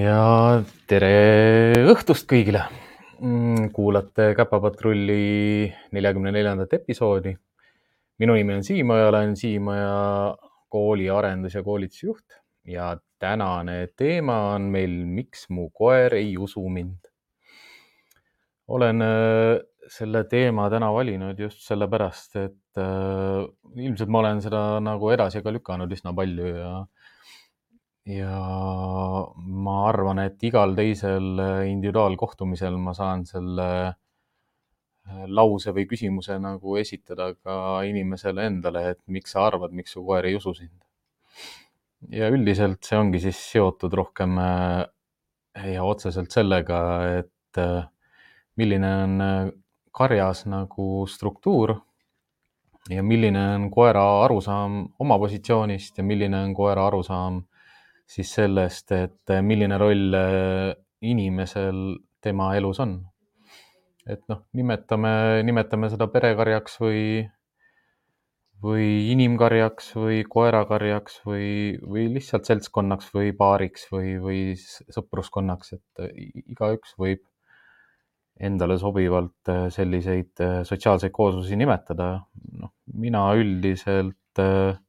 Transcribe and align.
ja 0.00 0.60
tere 0.88 1.76
õhtust 1.90 2.28
kõigile. 2.30 2.64
kuulate 3.76 4.30
Käpapatrulli 4.36 5.68
neljakümne 5.92 6.32
neljandat 6.32 6.72
episoodi. 6.78 7.34
minu 8.18 8.34
nimi 8.34 8.54
on 8.54 8.64
Siim 8.64 8.90
Oja, 8.90 9.08
olen 9.08 9.36
Siim 9.36 9.68
Oja 9.68 10.36
kooli 10.68 11.08
arendus- 11.08 11.54
ja 11.54 11.62
koolitusjuht 11.62 12.40
ja 12.64 12.96
tänane 13.18 13.88
teema 13.96 14.54
on 14.54 14.62
meil, 14.62 15.04
miks 15.04 15.50
mu 15.50 15.68
koer 15.70 16.14
ei 16.14 16.36
usu 16.38 16.68
mind. 16.68 17.08
olen 18.68 19.02
äh, 19.02 19.60
selle 19.88 20.24
teema 20.24 20.70
täna 20.70 20.92
valinud 20.92 21.38
just 21.38 21.60
sellepärast, 21.66 22.36
et 22.36 22.78
äh, 22.78 23.44
ilmselt 23.76 24.08
ma 24.08 24.18
olen 24.18 24.40
seda 24.40 24.80
nagu 24.80 25.10
edasi 25.10 25.42
ka 25.42 25.52
lükanud 25.52 25.92
üsna 25.92 26.14
palju 26.14 26.46
ja 26.46 26.86
ja 28.10 28.36
ma 29.36 29.76
arvan, 29.88 30.20
et 30.24 30.42
igal 30.46 30.74
teisel 30.78 31.40
äh, 31.40 31.64
individuaalkohtumisel 31.70 32.76
ma 32.80 32.94
saan 32.96 33.24
selle 33.28 33.68
äh, 33.86 35.24
lause 35.26 35.74
või 35.76 35.86
küsimuse 35.90 36.38
nagu 36.42 36.76
esitada 36.80 37.30
ka 37.34 37.56
inimesele 37.88 38.46
endale, 38.50 38.86
et 38.94 39.02
miks 39.06 39.36
sa 39.36 39.46
arvad, 39.48 39.74
miks 39.76 39.96
su 39.96 40.04
koer 40.06 40.30
ei 40.30 40.38
usu 40.38 40.54
sind. 40.56 40.78
ja 42.10 42.30
üldiselt 42.32 42.84
see 42.86 42.96
ongi 42.96 43.20
siis 43.20 43.40
seotud 43.52 43.92
rohkem 43.92 44.38
äh, 44.40 44.84
ja 45.74 45.84
otseselt 45.84 46.32
sellega, 46.32 46.80
et 47.20 47.58
milline 48.56 48.90
on 49.02 49.22
karjas 49.92 50.44
nagu 50.46 51.04
struktuur 51.10 51.74
ja 52.88 53.02
milline 53.02 53.42
on 53.54 53.70
koera 53.70 54.04
arusaam 54.24 54.84
oma 54.98 55.18
positsioonist 55.18 55.98
ja 55.98 56.04
milline 56.04 56.38
on 56.46 56.54
koera 56.54 56.86
arusaam 56.86 57.42
siis 58.10 58.32
sellest, 58.34 58.90
et 58.96 59.34
milline 59.46 59.78
roll 59.78 60.16
äh, 60.18 60.72
inimesel 61.06 62.00
tema 62.22 62.54
elus 62.58 62.80
on. 62.82 62.98
et 64.10 64.22
noh, 64.32 64.40
nimetame, 64.56 65.10
nimetame 65.46 65.90
seda 65.92 66.08
perekarjaks 66.10 66.78
või, 66.80 67.02
või 68.64 68.86
inimkarjaks 69.12 69.92
või 69.94 70.22
koerakarjaks 70.26 71.20
või, 71.28 71.50
või 71.84 72.08
lihtsalt 72.16 72.48
seltskonnaks 72.48 73.12
või 73.14 73.34
paariks 73.36 73.86
või, 73.92 74.16
või 74.24 74.40
sõpruskonnaks, 74.58 75.76
et 75.76 76.42
igaüks 76.56 76.96
võib 76.98 77.22
endale 78.40 78.78
sobivalt 78.80 79.52
selliseid 79.70 80.42
sotsiaalseid 80.66 81.12
kooslusi 81.12 81.60
nimetada. 81.60 82.24
noh, 82.56 82.72
mina 82.96 83.26
üldiselt 83.36 84.40
äh, 84.40 84.80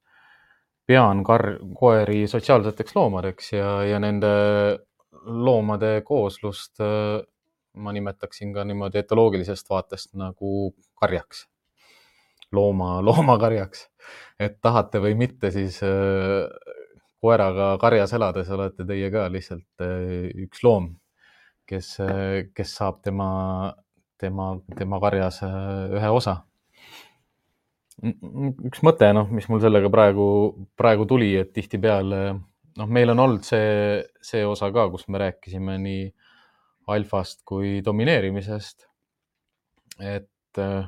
pean 0.92 1.23
kar-, 1.28 1.56
koeri 1.78 2.25
sotsiaalseteks 2.28 2.95
loomadeks 2.97 3.53
ja, 3.56 3.70
ja 3.88 4.00
nende 4.03 4.31
loomade 5.22 6.02
kooslust 6.08 6.81
äh, 6.84 7.22
ma 7.80 7.94
nimetaksin 7.95 8.52
ka 8.53 8.66
niimoodi 8.67 9.00
etoloogilisest 9.00 9.69
vaatest 9.72 10.13
nagu 10.19 10.74
karjaks. 11.00 11.47
looma, 12.52 13.00
loomakarjaks. 13.07 13.88
et 14.40 14.57
tahate 14.62 15.00
või 15.00 15.16
mitte, 15.16 15.52
siis 15.56 15.79
äh, 15.88 16.50
koeraga 17.22 17.78
karjas 17.79 18.13
elades 18.18 18.50
olete 18.52 18.85
teie 18.85 19.12
ka 19.13 19.29
lihtsalt 19.31 19.85
äh, 19.85 20.28
üks 20.47 20.63
loom, 20.68 20.96
kes, 21.69 21.96
kes 22.52 22.75
saab 22.75 23.00
tema, 23.06 23.29
tema, 24.19 24.58
tema 24.75 25.00
karjas 25.00 25.40
ühe 25.47 26.09
osa 26.12 26.41
üks 28.01 28.81
mõte, 28.85 29.12
noh, 29.13 29.29
mis 29.29 29.47
mul 29.51 29.62
sellega 29.62 29.91
praegu, 29.94 30.25
praegu 30.78 31.06
tuli, 31.09 31.35
et 31.38 31.51
tihtipeale 31.53 32.22
noh, 32.31 32.88
meil 32.88 33.13
on 33.13 33.22
olnud 33.25 33.45
see, 33.45 34.01
see 34.23 34.45
osa 34.47 34.72
ka, 34.73 34.88
kus 34.94 35.07
me 35.12 35.22
rääkisime 35.22 35.78
nii 35.81 36.07
alfast 36.91 37.44
kui 37.47 37.79
domineerimisest. 37.85 38.88
et 40.01 40.59
äh, 40.59 40.88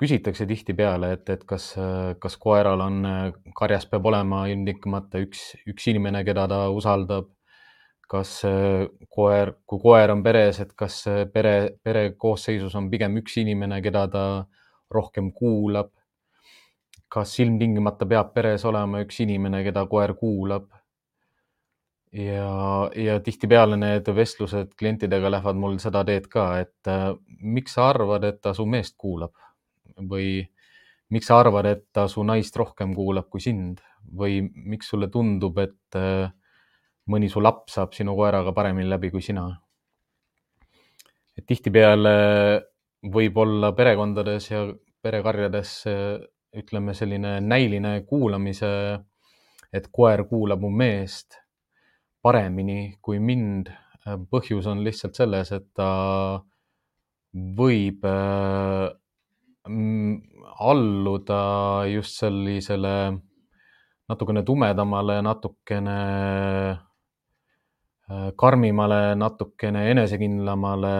küsitakse 0.00 0.46
tihtipeale, 0.48 1.12
et, 1.18 1.28
et 1.28 1.42
kas, 1.44 1.74
kas 2.22 2.36
koeral 2.40 2.80
on, 2.80 3.02
karjas 3.56 3.84
peab 3.90 4.06
olema 4.08 4.46
ilmtingimata 4.48 5.20
üks, 5.20 5.42
üks 5.68 5.90
inimene, 5.92 6.24
keda 6.24 6.46
ta 6.48 6.62
usaldab. 6.72 7.28
kas 8.10 8.40
koer, 9.14 9.52
kui 9.70 9.78
koer 9.78 10.10
on 10.10 10.22
peres, 10.24 10.56
et 10.64 10.72
kas 10.74 11.04
pere, 11.30 11.76
pere 11.84 12.08
koosseisus 12.18 12.74
on 12.74 12.88
pigem 12.90 13.20
üks 13.20 13.36
inimene, 13.38 13.78
keda 13.84 14.08
ta 14.10 14.24
rohkem 14.90 15.32
kuulab. 15.32 15.90
kas 17.10 17.32
ilmtingimata 17.42 18.06
peab 18.06 18.28
peres 18.34 18.64
olema 18.64 19.00
üks 19.02 19.16
inimene, 19.24 19.64
keda 19.66 19.86
koer 19.90 20.14
kuulab? 20.14 20.68
ja, 22.12 22.90
ja 22.96 23.18
tihtipeale 23.20 23.76
need 23.78 24.08
vestlused 24.14 24.74
klientidega 24.78 25.30
lähevad 25.30 25.58
mul 25.58 25.78
seda 25.82 26.02
teed 26.06 26.26
ka, 26.30 26.46
et 26.62 26.90
äh, 26.90 27.12
miks 27.40 27.76
sa 27.78 27.90
arvad, 27.90 28.24
et 28.26 28.40
ta 28.42 28.54
su 28.54 28.66
meest 28.66 28.96
kuulab 28.98 29.34
või 30.10 30.40
miks 31.10 31.30
sa 31.30 31.40
arvad, 31.42 31.66
et 31.66 31.86
ta 31.92 32.06
su 32.08 32.22
naist 32.26 32.56
rohkem 32.56 32.94
kuulab 32.96 33.28
kui 33.30 33.42
sind 33.42 33.82
või 34.16 34.40
miks 34.54 34.90
sulle 34.90 35.10
tundub, 35.12 35.58
et 35.58 35.98
äh, 35.98 36.30
mõni 37.10 37.30
su 37.30 37.42
laps 37.42 37.76
saab 37.78 37.94
sinu 37.94 38.14
koeraga 38.18 38.54
paremini 38.54 38.90
läbi 38.90 39.10
kui 39.10 39.22
sina? 39.22 39.48
et 41.38 41.46
tihtipeale 41.46 42.10
võib 43.02 43.36
olla 43.40 43.72
perekondades 43.76 44.50
ja 44.50 44.64
perekarjades 45.02 45.70
ütleme, 46.56 46.94
selline 46.94 47.38
näiline 47.40 48.02
kuulamise, 48.08 48.70
et 49.72 49.86
koer 49.92 50.24
kuulab 50.28 50.60
mu 50.60 50.70
meest 50.70 51.38
paremini 52.22 52.96
kui 53.02 53.18
mind. 53.18 53.70
põhjus 54.30 54.66
on 54.66 54.80
lihtsalt 54.82 55.14
selles, 55.14 55.50
et 55.52 55.66
ta 55.76 56.40
võib 57.58 58.04
mm, 59.68 60.14
alluda 60.66 61.40
just 61.92 62.16
sellisele 62.22 62.94
natukene 64.08 64.42
tumedamale, 64.42 65.20
natukene 65.22 65.98
karmimale, 68.40 69.14
natukene 69.20 69.84
enesekindlamale 69.92 70.94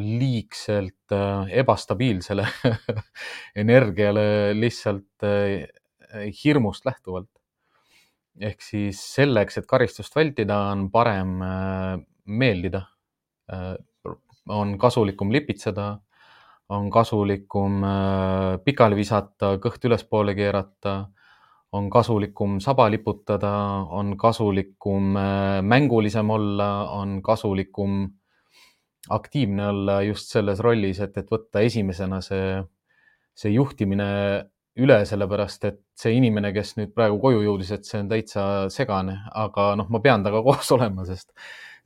liigselt 0.00 1.12
äh, 1.12 1.50
ebastabiilsele 1.60 2.46
energiale 3.62 4.54
lihtsalt 4.56 5.24
äh, 5.24 5.68
hirmust 6.44 6.86
lähtuvalt. 6.88 7.30
ehk 8.40 8.62
siis 8.62 9.00
selleks, 9.16 9.58
et 9.58 9.66
karistust 9.66 10.14
vältida, 10.14 10.56
on 10.70 10.90
parem 10.94 11.40
meeldida. 12.24 12.84
on 14.48 14.78
kasulikum 14.78 15.32
lipitseda, 15.32 15.98
on 16.68 16.90
kasulikum 16.90 17.82
pikali 18.64 18.96
visata, 18.96 19.56
kõht 19.58 19.84
ülespoole 19.84 20.36
keerata, 20.38 21.08
on 21.72 21.90
kasulikum 21.90 22.60
saba 22.60 22.86
liputada, 22.90 23.50
on 23.90 24.16
kasulikum 24.16 25.18
mängulisem 25.62 26.30
olla, 26.30 26.70
on 26.94 27.22
kasulikum 27.22 28.06
aktiivne 29.14 29.68
olla 29.72 30.00
just 30.06 30.32
selles 30.32 30.60
rollis, 30.64 31.00
et, 31.04 31.16
et 31.20 31.30
võtta 31.32 31.62
esimesena 31.64 32.20
see, 32.24 32.58
see 33.38 33.52
juhtimine 33.54 34.08
üle, 34.78 34.98
sellepärast 35.08 35.64
et 35.68 35.80
see 35.98 36.14
inimene, 36.18 36.52
kes 36.54 36.76
nüüd 36.78 36.92
praegu 36.96 37.18
koju 37.22 37.42
jõudis, 37.42 37.72
et 37.74 37.88
see 37.88 38.02
on 38.02 38.10
täitsa 38.10 38.42
segane, 38.72 39.16
aga 39.38 39.72
noh, 39.78 39.88
ma 39.90 40.02
pean 40.04 40.26
temaga 40.26 40.44
koos 40.48 40.70
olema, 40.76 41.06
sest, 41.08 41.32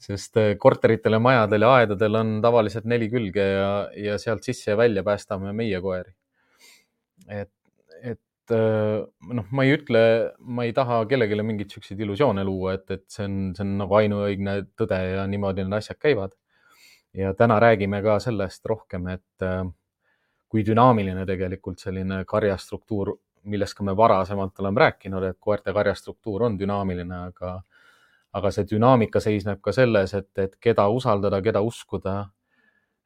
sest 0.03 0.37
äh, 0.41 0.53
korteritel 0.61 1.17
ja 1.17 1.23
majadel 1.23 1.67
ja 1.67 1.73
aedadel 1.79 2.21
on 2.21 2.35
tavaliselt 2.45 2.89
neli 2.91 3.09
külge 3.13 3.47
ja, 3.47 3.73
ja 3.97 4.19
sealt 4.21 4.45
sisse 4.49 4.73
ja 4.73 4.79
välja 4.81 5.05
päästame 5.07 5.55
meie 5.57 5.81
koeri. 5.85 6.13
et, 7.31 7.53
et 8.03 8.53
äh, 8.53 9.01
noh, 9.33 9.49
ma 9.55 9.65
ei 9.65 9.77
ütle, 9.79 10.05
ma 10.45 10.69
ei 10.69 10.77
taha 10.77 11.05
kellelegi 11.09 11.41
mingeid 11.47 11.73
siukseid 11.73 12.01
illusioone 12.05 12.45
luua, 12.45 12.77
et, 12.77 12.89
et 12.91 13.07
see 13.09 13.25
on, 13.29 13.41
see 13.57 13.65
on 13.65 13.77
nagu 13.81 14.01
ainuõigne 14.03 14.59
tõde 14.77 15.01
ja 15.15 15.27
niimoodi 15.31 15.65
need 15.65 15.81
asjad 15.81 16.01
käivad 16.03 16.37
ja 17.15 17.35
täna 17.35 17.61
räägime 17.61 18.03
ka 18.03 18.19
sellest 18.21 18.67
rohkem, 18.67 19.07
et 19.07 19.43
äh, 19.43 19.65
kui 20.49 20.65
dünaamiline 20.67 21.27
tegelikult 21.27 21.81
selline 21.81 22.25
karjastruktuur, 22.29 23.15
millest 23.49 23.75
ka 23.75 23.85
me 23.85 23.97
varasemalt 23.97 24.61
oleme 24.61 24.81
rääkinud, 24.81 25.25
et 25.25 25.39
koerte 25.41 25.73
karjastruktuur 25.73 26.47
on 26.49 26.59
dünaamiline, 26.61 27.23
aga, 27.29 27.55
aga 28.33 28.53
see 28.55 28.69
dünaamika 28.71 29.21
seisneb 29.21 29.61
ka 29.65 29.73
selles, 29.73 30.15
et, 30.15 30.31
et 30.39 30.57
keda 30.61 30.87
usaldada, 30.89 31.43
keda 31.43 31.61
uskuda, 31.65 32.17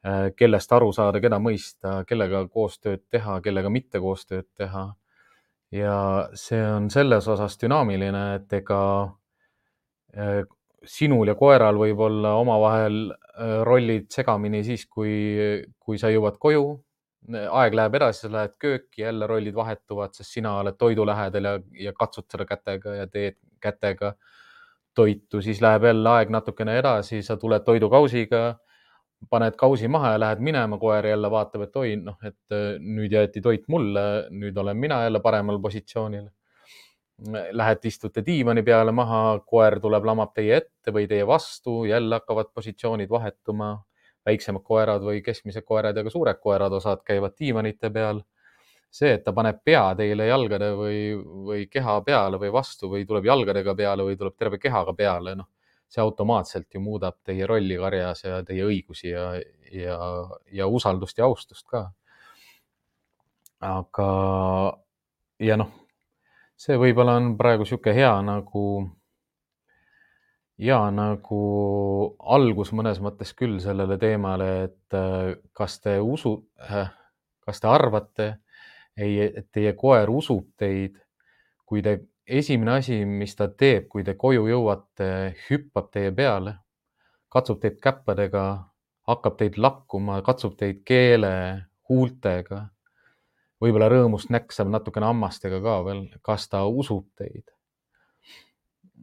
äh, 0.06 0.29
kellest 0.37 0.73
aru 0.73 0.93
saada, 0.93 1.23
keda 1.23 1.41
mõista, 1.43 2.00
kellega 2.08 2.47
koostööd 2.49 3.06
teha, 3.11 3.41
kellega 3.43 3.70
mitte 3.70 4.03
koostööd 4.03 4.49
teha. 4.55 4.93
ja 5.75 5.94
see 6.38 6.61
on 6.62 6.91
selles 6.91 7.26
osas 7.29 7.58
dünaamiline, 7.58 8.26
et 8.37 8.53
ega 8.53 8.82
äh, 10.17 10.44
sinul 10.87 11.29
ja 11.31 11.35
koeral 11.38 11.79
võib 11.81 12.00
olla 12.06 12.35
omavahel 12.41 12.99
äh, 13.11 13.61
rollid 13.67 14.09
segamini 14.12 14.62
siis, 14.67 14.87
kui, 14.87 15.12
kui 15.79 15.99
sa 15.99 16.11
jõuad 16.12 16.38
koju. 16.43 16.67
aeg 17.27 17.75
läheb 17.75 17.94
edasi, 17.99 18.21
sa 18.21 18.29
lähed 18.31 18.53
kööki, 18.62 19.03
jälle 19.03 19.27
rollid 19.27 19.55
vahetuvad, 19.55 20.12
sest 20.15 20.37
sina 20.37 20.53
oled 20.61 20.77
toidu 20.79 21.06
lähedal 21.06 21.44
ja, 21.44 21.55
ja 21.88 21.93
katsud 21.93 22.29
seda 22.31 22.44
kätega 22.47 22.94
ja 23.00 23.06
teed 23.06 23.37
kätega. 23.61 24.15
toitu, 24.94 25.43
siis 25.43 25.59
läheb 25.61 25.85
jälle 25.85 26.09
aeg 26.09 26.31
natukene 26.33 26.79
edasi, 26.79 27.19
sa 27.23 27.37
tuled 27.37 27.65
toidukausiga, 27.65 28.56
paned 29.31 29.56
kausi 29.61 29.89
maha 29.89 30.15
ja 30.15 30.21
lähed 30.21 30.41
minema, 30.41 30.79
koer 30.79 31.06
jälle 31.06 31.31
vaatab, 31.31 31.67
et 31.67 31.77
oi, 31.77 31.97
noh, 32.00 32.17
et 32.25 32.55
äh, 32.55 32.79
nüüd 32.81 33.12
jäeti 33.12 33.43
toit 33.44 33.67
mulle, 33.69 34.27
nüüd 34.31 34.56
olen 34.56 34.77
mina 34.77 35.03
jälle 35.03 35.21
paremal 35.21 35.61
positsioonil. 35.61 36.29
Lähete, 37.57 37.89
istute 37.89 38.21
diivani 38.27 38.61
peale 38.63 38.93
maha, 38.93 39.39
koer 39.49 39.79
tuleb, 39.81 40.05
lamab 40.05 40.35
teie 40.37 40.59
ette 40.61 40.93
või 40.93 41.07
teie 41.09 41.25
vastu, 41.27 41.85
jälle 41.89 42.19
hakkavad 42.21 42.53
positsioonid 42.55 43.11
vahetuma. 43.11 43.83
väiksemad 44.27 44.63
koerad 44.67 45.05
või 45.07 45.21
keskmised 45.23 45.63
koerad 45.63 45.97
ja 45.97 46.03
ka 46.03 46.11
suured 46.11 46.41
koerad, 46.43 46.73
osad 46.75 47.05
käivad 47.07 47.37
diivanite 47.39 47.91
peal 47.95 48.25
see, 48.91 49.13
et 49.17 49.25
ta 49.25 49.33
paneb 49.37 49.61
pea 49.65 49.85
teile 49.99 50.27
jalgade 50.27 50.71
või, 50.79 51.01
või 51.49 51.67
keha 51.71 52.01
peale 52.07 52.41
või 52.41 52.53
vastu 52.55 52.91
või 52.93 53.05
tuleb 53.09 53.29
jalgadega 53.29 53.75
peale 53.79 54.07
või 54.07 54.17
tuleb 54.19 54.37
terve 54.39 54.59
kehaga 54.63 54.95
peale, 54.97 55.37
noh, 55.39 55.49
see 55.89 56.03
automaatselt 56.03 56.75
ju 56.75 56.83
muudab 56.83 57.19
teie 57.25 57.47
rolli 57.47 57.77
karjas 57.79 58.25
ja 58.25 58.41
teie 58.47 58.67
õigusi 58.67 59.13
ja, 59.13 59.29
ja, 59.73 59.99
ja 60.53 60.67
usaldust 60.67 61.19
ja 61.19 61.29
austust 61.29 61.67
ka. 61.71 61.87
aga, 63.61 64.09
ja 65.41 65.57
noh, 65.61 65.73
see 66.56 66.79
võib-olla 66.81 67.17
on 67.20 67.35
praegu 67.37 67.67
niisugune 67.67 67.94
hea 67.97 68.14
nagu, 68.25 68.64
hea 70.62 70.81
nagu 70.97 71.41
algus 72.37 72.73
mõnes 72.73 73.00
mõttes 73.05 73.35
küll 73.37 73.61
sellele 73.61 73.99
teemale, 74.00 74.50
et 74.69 74.99
kas 75.56 75.81
te 75.85 75.99
usu, 76.00 76.38
kas 77.47 77.62
te 77.62 77.70
arvate 77.70 78.29
ei, 78.97 79.19
et 79.26 79.49
teie 79.53 79.75
koer 79.76 80.11
usub 80.11 80.47
teid, 80.58 80.97
kui 81.69 81.82
te, 81.85 81.99
esimene 82.26 82.79
asi, 82.81 83.03
mis 83.05 83.37
ta 83.37 83.49
teeb, 83.49 83.91
kui 83.93 84.05
te 84.06 84.17
koju 84.19 84.47
jõuate, 84.49 85.11
hüppab 85.49 85.91
teie 85.93 86.12
peale, 86.17 86.56
katsub 87.32 87.61
teid 87.61 87.76
käppadega, 87.82 88.47
hakkab 89.06 89.37
teid 89.38 89.58
lakkuma, 89.61 90.23
katsub 90.26 90.56
teid 90.58 90.81
keele, 90.88 91.35
huultega, 91.91 92.64
võib-olla 93.62 93.88
rõõmust 93.93 94.31
näksab 94.35 94.70
natukene 94.73 95.08
hammastega 95.08 95.61
ka 95.64 95.76
veel, 95.87 96.06
kas 96.23 96.49
ta 96.53 96.67
usub 96.67 97.08
teid? 97.17 97.44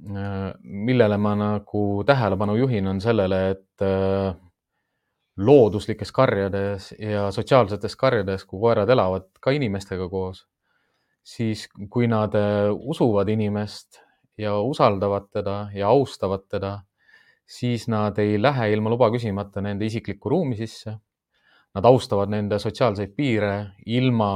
millele 0.03 1.15
ma 1.21 1.31
nagu 1.38 2.03
tähelepanu 2.03 2.57
juhin, 2.57 2.88
on 2.91 2.97
sellele, 3.00 3.38
et 3.53 3.83
looduslikes 5.38 6.11
karjades 6.11 6.91
ja 7.00 7.29
sotsiaalsetes 7.31 7.95
karjades, 7.97 8.45
kui 8.45 8.59
koerad 8.61 8.89
elavad 8.89 9.29
ka 9.41 9.53
inimestega 9.55 10.07
koos, 10.09 10.44
siis 11.23 11.65
kui 11.89 12.07
nad 12.11 12.35
äh, 12.38 12.69
usuvad 12.73 13.29
inimest 13.29 14.01
ja 14.38 14.57
usaldavad 14.59 15.29
teda 15.33 15.69
ja 15.73 15.89
austavad 15.89 16.45
teda, 16.50 16.81
siis 17.47 17.88
nad 17.88 18.17
ei 18.19 18.41
lähe 18.41 18.71
ilma 18.73 18.94
luba 18.94 19.09
küsimata 19.13 19.61
nende 19.61 19.85
isiklikku 19.85 20.29
ruumi 20.29 20.57
sisse. 20.59 20.97
Nad 21.73 21.85
austavad 21.89 22.29
nende 22.29 22.59
sotsiaalseid 22.61 23.15
piire 23.17 23.53
ilma 23.85 24.31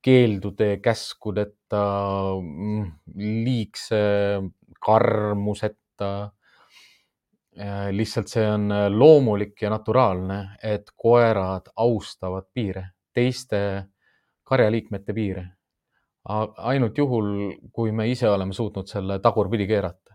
keeldude, 0.00 0.78
käskudeta, 0.80 1.82
mm, 2.40 2.86
liigse 3.44 4.04
karmuseta 4.80 6.30
Äh, 7.58 7.90
lihtsalt 7.92 8.30
see 8.30 8.44
on 8.46 8.70
loomulik 8.94 9.58
ja 9.62 9.70
naturaalne, 9.72 10.36
et 10.62 10.92
koerad 10.96 11.66
austavad 11.82 12.46
piire, 12.54 12.84
teiste 13.12 13.58
karjaliikmete 14.46 15.12
piire. 15.12 15.48
ainult 16.56 16.98
juhul, 16.98 17.28
kui 17.72 17.92
me 17.92 18.06
ise 18.10 18.28
oleme 18.28 18.52
suutnud 18.52 18.86
selle 18.86 19.18
tagurpidi 19.18 19.66
keerata. 19.66 20.14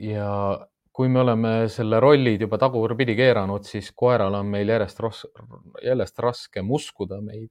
ja 0.00 0.58
kui 1.00 1.08
me 1.08 1.22
oleme 1.22 1.50
selle 1.72 1.96
rollid 2.04 2.42
juba 2.44 2.58
tagurpidi 2.60 3.14
keeranud, 3.16 3.64
siis 3.64 3.86
koeral 3.96 4.34
on 4.36 4.50
meil 4.52 4.68
järjest, 4.68 5.00
järjest 5.80 6.18
raskem 6.20 6.72
uskuda 6.76 7.22
meid, 7.24 7.48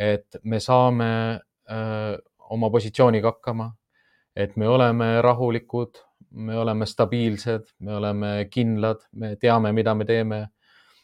et 0.00 0.40
me 0.48 0.62
saame 0.64 1.10
öö, 1.36 1.76
äh, 1.76 2.14
oma 2.56 2.70
positsiooniga 2.72 3.34
hakkama, 3.34 3.68
et 4.32 4.56
me 4.56 4.68
oleme 4.68 5.18
rahulikud 5.22 6.00
me 6.30 6.58
oleme 6.58 6.86
stabiilsed, 6.86 7.66
me 7.78 7.96
oleme 7.96 8.48
kindlad, 8.50 9.02
me 9.12 9.36
teame, 9.36 9.72
mida 9.72 9.94
me 9.94 10.04
teeme. 10.04 10.46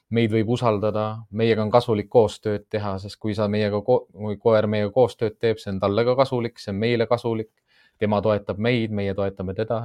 meid 0.06 0.31
võib 0.31 0.52
usaldada, 0.55 1.25
meiega 1.34 1.64
on 1.64 1.70
kasulik 1.75 2.06
koostööd 2.06 2.69
teha, 2.70 2.93
sest 3.02 3.19
kui 3.19 3.32
sa 3.34 3.49
meiega, 3.50 3.81
kui 3.82 4.37
koer 4.38 4.69
meiega 4.70 4.93
koostööd 4.94 5.34
teeb, 5.43 5.58
see 5.58 5.72
on 5.72 5.81
talle 5.82 6.05
ka 6.06 6.14
kasulik, 6.20 6.61
see 6.62 6.70
on 6.70 6.79
meile 6.79 7.08
kasulik. 7.11 7.50
tema 7.99 8.20
toetab 8.22 8.58
meid, 8.62 8.93
meie 8.94 9.14
toetame 9.19 9.55
teda. 9.55 9.81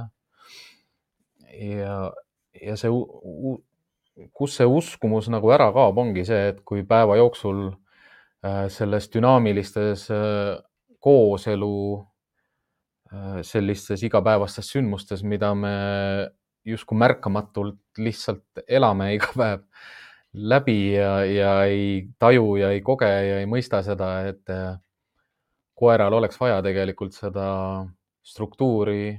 Ja, 1.52 1.96
ja 2.60 2.76
see, 2.80 2.90
kus 4.32 4.56
see 4.58 4.68
uskumus 4.68 5.28
nagu 5.32 5.52
ära 5.52 5.70
kaob, 5.74 5.98
ongi 5.98 6.24
see, 6.28 6.52
et 6.52 6.62
kui 6.68 6.84
päeva 6.88 7.16
jooksul 7.20 7.68
äh, 7.68 8.66
selles 8.72 9.10
dünaamilistes 9.12 10.08
äh, 10.12 10.56
kooselu 11.02 11.74
Äh, 13.12 13.42
sellistes 13.44 14.00
igapäevastes 14.06 14.70
sündmustes, 14.72 15.20
mida 15.22 15.50
me 15.54 15.72
justkui 16.64 16.96
märkamatult 16.96 17.98
lihtsalt 18.00 18.62
elame 18.64 19.10
iga 19.18 19.28
päev 19.36 19.66
läbi 20.32 20.76
ja, 20.94 21.10
ja 21.28 21.50
ei 21.68 22.06
taju 22.22 22.54
ja 22.56 22.70
ei 22.72 22.80
koge 22.80 23.10
ja 23.10 23.42
ei 23.42 23.48
mõista 23.50 23.82
seda, 23.84 24.08
et 24.30 24.48
koeral 25.76 26.16
oleks 26.16 26.40
vaja 26.40 26.62
tegelikult 26.64 27.12
seda 27.12 27.44
struktuuri, 28.24 29.12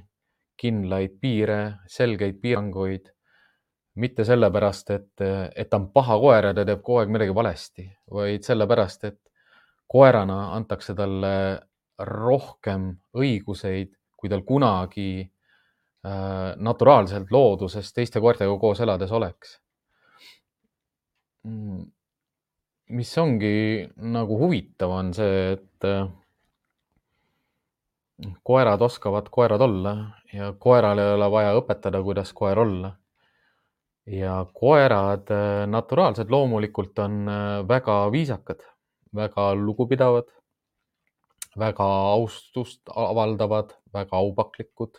kindlaid 0.58 1.20
piire, 1.22 1.60
selgeid 1.88 2.40
piiranguid. 2.42 3.10
mitte 3.96 4.24
sellepärast, 4.26 4.88
et, 4.90 5.22
et 5.22 5.68
ta 5.70 5.78
on 5.78 5.84
paha 5.94 6.16
koer 6.18 6.48
ja 6.48 6.54
ta 6.58 6.64
teeb 6.66 6.80
kogu 6.82 7.04
aeg 7.04 7.12
midagi 7.14 7.34
valesti, 7.38 7.84
vaid 8.10 8.42
sellepärast, 8.42 9.04
et 9.06 9.20
koerana 9.86 10.56
antakse 10.56 10.96
talle 10.98 11.36
rohkem 12.02 12.88
õiguseid, 13.14 13.92
kui 14.18 14.32
tal 14.32 14.42
kunagi 14.48 15.22
äh, 15.22 16.56
naturaalselt 16.58 17.30
looduses 17.30 17.94
teiste 17.94 18.22
koertega 18.24 18.58
koos 18.58 18.82
elades 18.82 19.14
oleks. 19.14 19.60
Mm. 21.44 21.84
mis 22.96 23.10
ongi 23.18 23.84
nagu 24.16 24.38
huvitav, 24.40 24.92
on 24.96 25.14
see, 25.14 25.54
et 25.54 25.88
äh, 25.88 26.06
koerad 28.44 28.82
oskavad 28.82 29.30
koerad 29.32 29.62
olla 29.62 29.96
ja 30.34 30.54
koeral 30.60 31.00
ei 31.00 31.14
ole 31.16 31.32
vaja 31.32 31.56
õpetada, 31.60 32.04
kuidas 32.04 32.34
koer 32.34 32.60
olla. 32.60 32.96
ja 34.06 34.46
koerad 34.54 35.32
äh, 35.32 35.68
naturaalselt 35.68 36.30
loomulikult 36.30 37.00
on 37.00 37.26
väga 37.68 38.12
viisakad, 38.12 38.64
väga 39.16 39.54
lugupidavad 39.56 40.28
väga 41.60 41.86
austust 42.14 42.90
avaldavad, 42.96 43.74
väga 43.94 44.18
aupaklikud, 44.18 44.98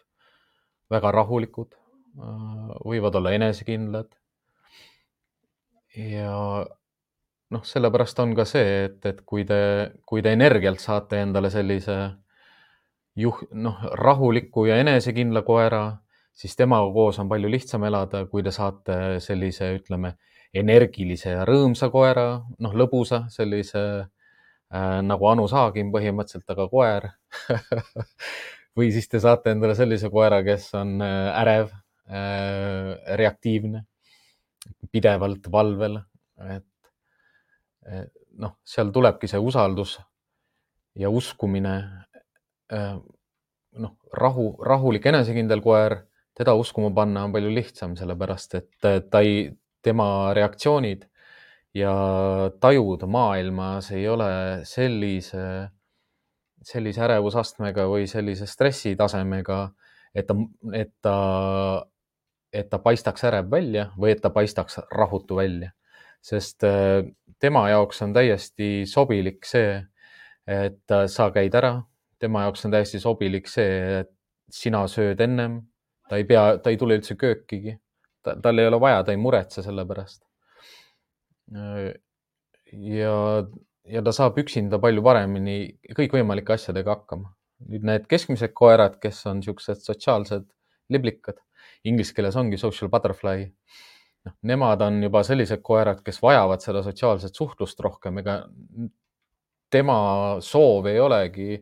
väga 0.90 1.12
rahulikud, 1.14 1.74
äh, 1.74 2.76
võivad 2.86 3.18
olla 3.18 3.34
enesekindlad. 3.34 4.10
ja 5.94 6.66
noh, 7.54 7.62
sellepärast 7.62 8.18
on 8.18 8.32
ka 8.34 8.44
see, 8.48 8.84
et, 8.88 8.98
et 9.06 9.20
kui 9.22 9.44
te, 9.46 9.92
kui 10.06 10.22
te 10.22 10.32
energialt 10.34 10.82
saate 10.82 11.20
endale 11.22 11.52
sellise 11.54 11.98
juh-, 13.18 13.44
noh, 13.52 13.82
rahuliku 14.00 14.66
ja 14.68 14.78
enesekindla 14.82 15.44
koera, 15.46 15.84
siis 16.34 16.56
temaga 16.58 16.90
koos 16.94 17.18
on 17.22 17.30
palju 17.30 17.50
lihtsam 17.50 17.84
elada, 17.86 18.24
kui 18.30 18.42
te 18.42 18.52
saate 18.54 19.20
sellise, 19.22 19.70
ütleme, 19.78 20.14
energilise 20.54 21.34
ja 21.34 21.46
rõõmsa 21.48 21.90
koera, 21.90 22.26
noh, 22.62 22.74
lõbusa, 22.78 23.24
sellise 23.34 23.84
äh, 24.02 25.00
nagu 25.02 25.30
Anu 25.30 25.48
Saagim 25.50 25.90
põhimõtteliselt, 25.94 26.46
aga 26.54 26.68
koer 26.70 27.08
või 28.78 28.90
siis 28.94 29.10
te 29.10 29.22
saate 29.22 29.54
endale 29.54 29.74
sellise 29.78 30.10
koera, 30.14 30.42
kes 30.46 30.70
on 30.78 30.96
äh, 31.02 31.32
ärev 31.42 31.74
äh,, 32.06 32.94
reaktiivne, 33.18 33.84
pidevalt 34.94 35.50
valvel, 35.52 35.98
et, 36.54 36.64
noh, 38.40 38.56
seal 38.64 38.90
tulebki 38.94 39.28
see 39.30 39.40
usaldus 39.42 39.98
ja 40.98 41.10
uskumine. 41.10 41.74
Noh, 42.72 43.96
rahu, 44.12 44.46
rahulik 44.64 45.06
enesekindel 45.06 45.62
koer, 45.64 45.98
teda 46.34 46.54
uskuma 46.58 46.90
panna 46.94 47.24
on 47.26 47.34
palju 47.34 47.52
lihtsam, 47.54 47.96
sellepärast 47.98 48.56
et 48.58 48.70
ta 49.10 49.20
ei, 49.22 49.50
tema 49.84 50.32
reaktsioonid 50.34 51.04
ja 51.76 51.94
tajud 52.60 53.04
maailmas 53.10 53.90
ei 53.92 54.06
ole 54.08 54.28
sellise, 54.68 55.44
sellise 56.64 57.04
ärevusastmega 57.04 57.86
või 57.90 58.06
sellise 58.10 58.48
stressitasemega, 58.48 59.58
et 60.14 60.26
ta, 60.30 60.36
et 60.72 60.92
ta, 61.04 61.16
et 62.54 62.70
ta 62.70 62.80
paistaks 62.80 63.26
ärev 63.28 63.50
välja 63.50 63.90
või 63.98 64.14
et 64.14 64.22
ta 64.22 64.30
paistaks 64.30 64.80
rahutu 64.94 65.36
välja. 65.42 65.72
sest 66.24 66.64
äh, 66.64 67.04
tema 67.38 67.68
jaoks 67.68 68.00
on 68.02 68.14
täiesti 68.16 68.86
sobilik 68.88 69.44
see, 69.44 69.82
et 70.46 70.94
sa 71.08 71.30
käid 71.32 71.54
ära, 71.54 71.82
tema 72.20 72.44
jaoks 72.46 72.64
on 72.66 72.74
täiesti 72.74 73.00
sobilik 73.02 73.48
see, 73.50 74.00
et 74.02 74.10
sina 74.52 74.84
sööd 74.90 75.20
ennem, 75.24 75.60
ta 76.08 76.20
ei 76.20 76.26
pea, 76.28 76.44
ta 76.62 76.72
ei 76.72 76.78
tule 76.80 76.98
üldse 76.98 77.16
köökigi. 77.20 77.78
ta, 78.24 78.36
tal 78.40 78.58
ei 78.58 78.68
ole 78.70 78.80
vaja, 78.80 79.02
ta 79.04 79.12
ei 79.12 79.20
muretse 79.20 79.62
selle 79.62 79.84
pärast. 79.88 80.22
ja, 82.72 83.14
ja 83.96 84.02
ta 84.04 84.12
saab 84.16 84.38
üksinda 84.40 84.80
palju 84.80 85.02
paremini 85.04 85.56
kõikvõimalike 85.96 86.56
asjadega 86.56 86.98
hakkama. 86.98 87.34
nüüd 87.70 87.84
need 87.86 88.06
keskmised 88.10 88.52
koerad, 88.52 88.98
kes 89.00 89.24
on 89.30 89.40
niisugused 89.40 89.84
sotsiaalsed 89.84 90.46
liblikad, 90.92 91.38
inglise 91.84 92.14
keeles 92.16 92.36
ongi 92.36 92.58
social 92.60 92.90
butterfly 92.92 93.48
noh, 94.24 94.34
nemad 94.48 94.82
on 94.84 95.02
juba 95.04 95.22
sellised 95.26 95.62
koerad, 95.64 96.02
kes 96.04 96.20
vajavad 96.22 96.64
seda 96.64 96.82
sotsiaalset 96.84 97.36
suhtlust 97.36 97.80
rohkem, 97.84 98.20
ega 98.22 98.42
tema 99.74 99.98
soov 100.44 100.86
ei 100.90 101.00
olegi 101.02 101.58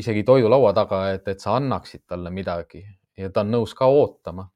isegi 0.00 0.24
toidulaua 0.24 0.72
taga, 0.76 1.04
et, 1.12 1.28
et 1.28 1.40
sa 1.40 1.56
annaksid 1.58 2.06
talle 2.08 2.32
midagi 2.32 2.82
ja 3.18 3.30
ta 3.30 3.44
on 3.44 3.52
nõus 3.52 3.74
ka 3.76 3.88
ootama. 3.92 4.48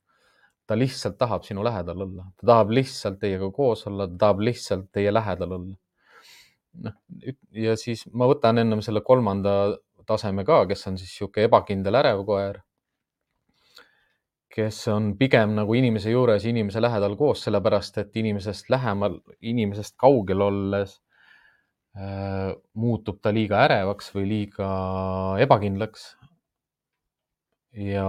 ta 0.66 0.74
lihtsalt 0.74 1.14
tahab 1.18 1.44
sinu 1.46 1.62
lähedal 1.62 2.00
olla, 2.02 2.24
ta 2.40 2.46
tahab 2.50 2.72
lihtsalt 2.74 3.20
teiega 3.22 3.50
koos 3.54 3.86
olla, 3.86 4.08
ta 4.10 4.16
tahab 4.24 4.40
lihtsalt 4.48 4.88
teie 4.92 5.12
lähedal 5.12 5.52
olla. 5.58 5.76
noh, 6.86 6.96
ja 7.52 7.76
siis 7.76 8.06
ma 8.12 8.26
võtan 8.26 8.58
ennem 8.58 8.82
selle 8.82 9.00
kolmanda 9.00 9.76
taseme 10.06 10.44
ka, 10.44 10.64
kes 10.66 10.86
on 10.90 10.98
siis 10.98 11.12
niisugune 11.12 11.46
ebakindel 11.50 12.00
ärev 12.02 12.24
koer 12.26 12.62
kes 14.56 14.86
on 14.88 15.10
pigem 15.20 15.52
nagu 15.58 15.74
inimese 15.76 16.10
juures, 16.10 16.44
inimese 16.48 16.80
lähedal 16.80 17.16
koos, 17.16 17.42
sellepärast 17.44 17.98
et 18.00 18.14
inimesest 18.16 18.70
lähemal, 18.72 19.18
inimesest 19.44 19.96
kaugel 20.00 20.40
olles 20.46 20.96
muutub 21.96 23.22
ta 23.24 23.32
liiga 23.32 23.62
ärevaks 23.64 24.10
või 24.12 24.26
liiga 24.28 24.68
ebakindlaks. 25.40 26.16
ja 27.72 28.08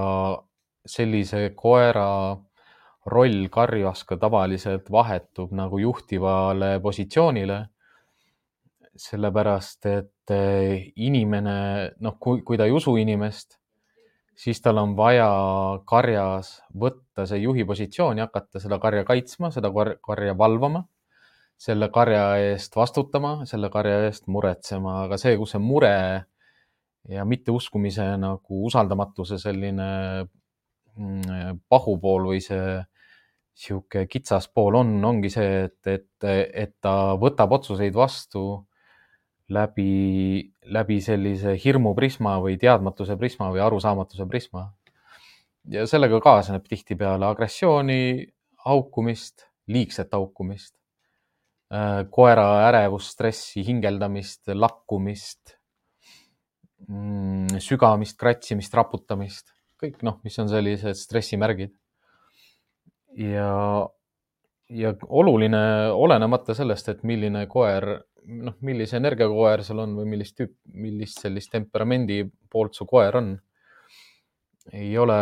sellise 0.87 1.53
koera 1.55 2.37
roll 3.05 3.47
karjas 3.51 4.03
ka 4.03 4.17
tavaliselt 4.17 4.91
vahetub 4.91 5.51
nagu 5.51 5.79
juhtivale 5.79 6.79
positsioonile. 6.79 7.67
sellepärast, 8.97 9.85
et 9.85 10.31
äh, 10.33 10.89
inimene, 10.95 11.91
noh, 12.01 12.15
kui, 12.19 12.41
kui 12.41 12.57
ta 12.57 12.65
ei 12.65 12.71
usu 12.73 12.95
inimest 12.97 13.59
siis 14.37 14.61
tal 14.61 14.77
on 14.81 14.95
vaja 14.97 15.27
karjas 15.89 16.57
võtta 16.77 17.25
see 17.29 17.41
juhi 17.41 17.65
positsioon 17.65 18.21
ja 18.21 18.27
hakata 18.27 18.61
seda 18.61 18.79
karja 18.81 19.03
kaitsma, 19.07 19.51
seda 19.53 19.71
karja 20.05 20.37
valvama, 20.37 20.83
selle 21.57 21.89
karja 21.93 22.23
eest 22.51 22.75
vastutama, 22.77 23.41
selle 23.49 23.69
karja 23.73 24.03
eest 24.07 24.27
muretsema, 24.31 25.03
aga 25.07 25.17
see, 25.21 25.37
kus 25.39 25.55
see 25.55 25.61
mure 25.63 25.95
ja 27.09 27.25
mitteuskumise 27.25 28.05
nagu 28.21 28.61
usaldamatuse 28.67 29.39
selline 29.41 29.89
mm, 30.97 31.63
pahupool 31.69 32.29
või 32.33 32.43
see 32.43 32.77
sihuke 33.57 34.05
kitsas 34.05 34.45
pool 34.53 34.77
on, 34.77 34.93
ongi 35.05 35.31
see, 35.33 35.65
et, 35.65 35.79
et, 35.89 36.29
et 36.53 36.75
ta 36.83 37.15
võtab 37.17 37.55
otsuseid 37.57 37.95
vastu 37.97 38.43
läbi, 39.49 40.51
läbi 40.69 40.99
sellise 41.01 41.55
hirmuprisma 41.63 42.37
või 42.43 42.59
teadmatuse 42.61 43.17
prisma 43.17 43.49
või 43.53 43.63
arusaamatuse 43.65 44.27
prisma. 44.29 44.67
ja 45.67 45.87
sellega 45.89 46.19
kaasneb 46.23 46.67
tihtipeale 46.69 47.25
agressiooni, 47.25 48.27
haukumist, 48.67 49.47
liigset 49.67 50.13
haukumist, 50.13 50.75
koera 52.13 52.47
ärevust, 52.69 53.11
stressi, 53.17 53.63
hingeldamist, 53.67 54.47
lakkumist, 54.55 55.57
mm, 56.87 57.59
sügamist, 57.63 58.17
kratsimist, 58.19 58.73
raputamist, 58.77 59.51
kõik 59.81 59.99
noh, 60.07 60.21
mis 60.23 60.37
on 60.39 60.49
sellised 60.51 60.95
stressimärgid. 60.95 61.73
ja, 63.17 63.51
ja 64.69 64.93
oluline, 65.09 65.91
olenemata 65.91 66.55
sellest, 66.55 66.89
et 66.89 67.03
milline 67.03 67.47
koer 67.51 67.89
noh, 68.27 68.55
millise 68.67 68.97
energiakoer 68.99 69.63
sul 69.63 69.79
on 69.83 69.95
või 69.97 70.09
millist 70.13 70.35
tüüp, 70.37 70.53
millist 70.75 71.21
sellist 71.23 71.51
temperamendi 71.53 72.23
poolt 72.51 72.75
su 72.75 72.85
koer 72.85 73.17
on. 73.19 73.37
ei 74.73 74.97
ole 74.99 75.19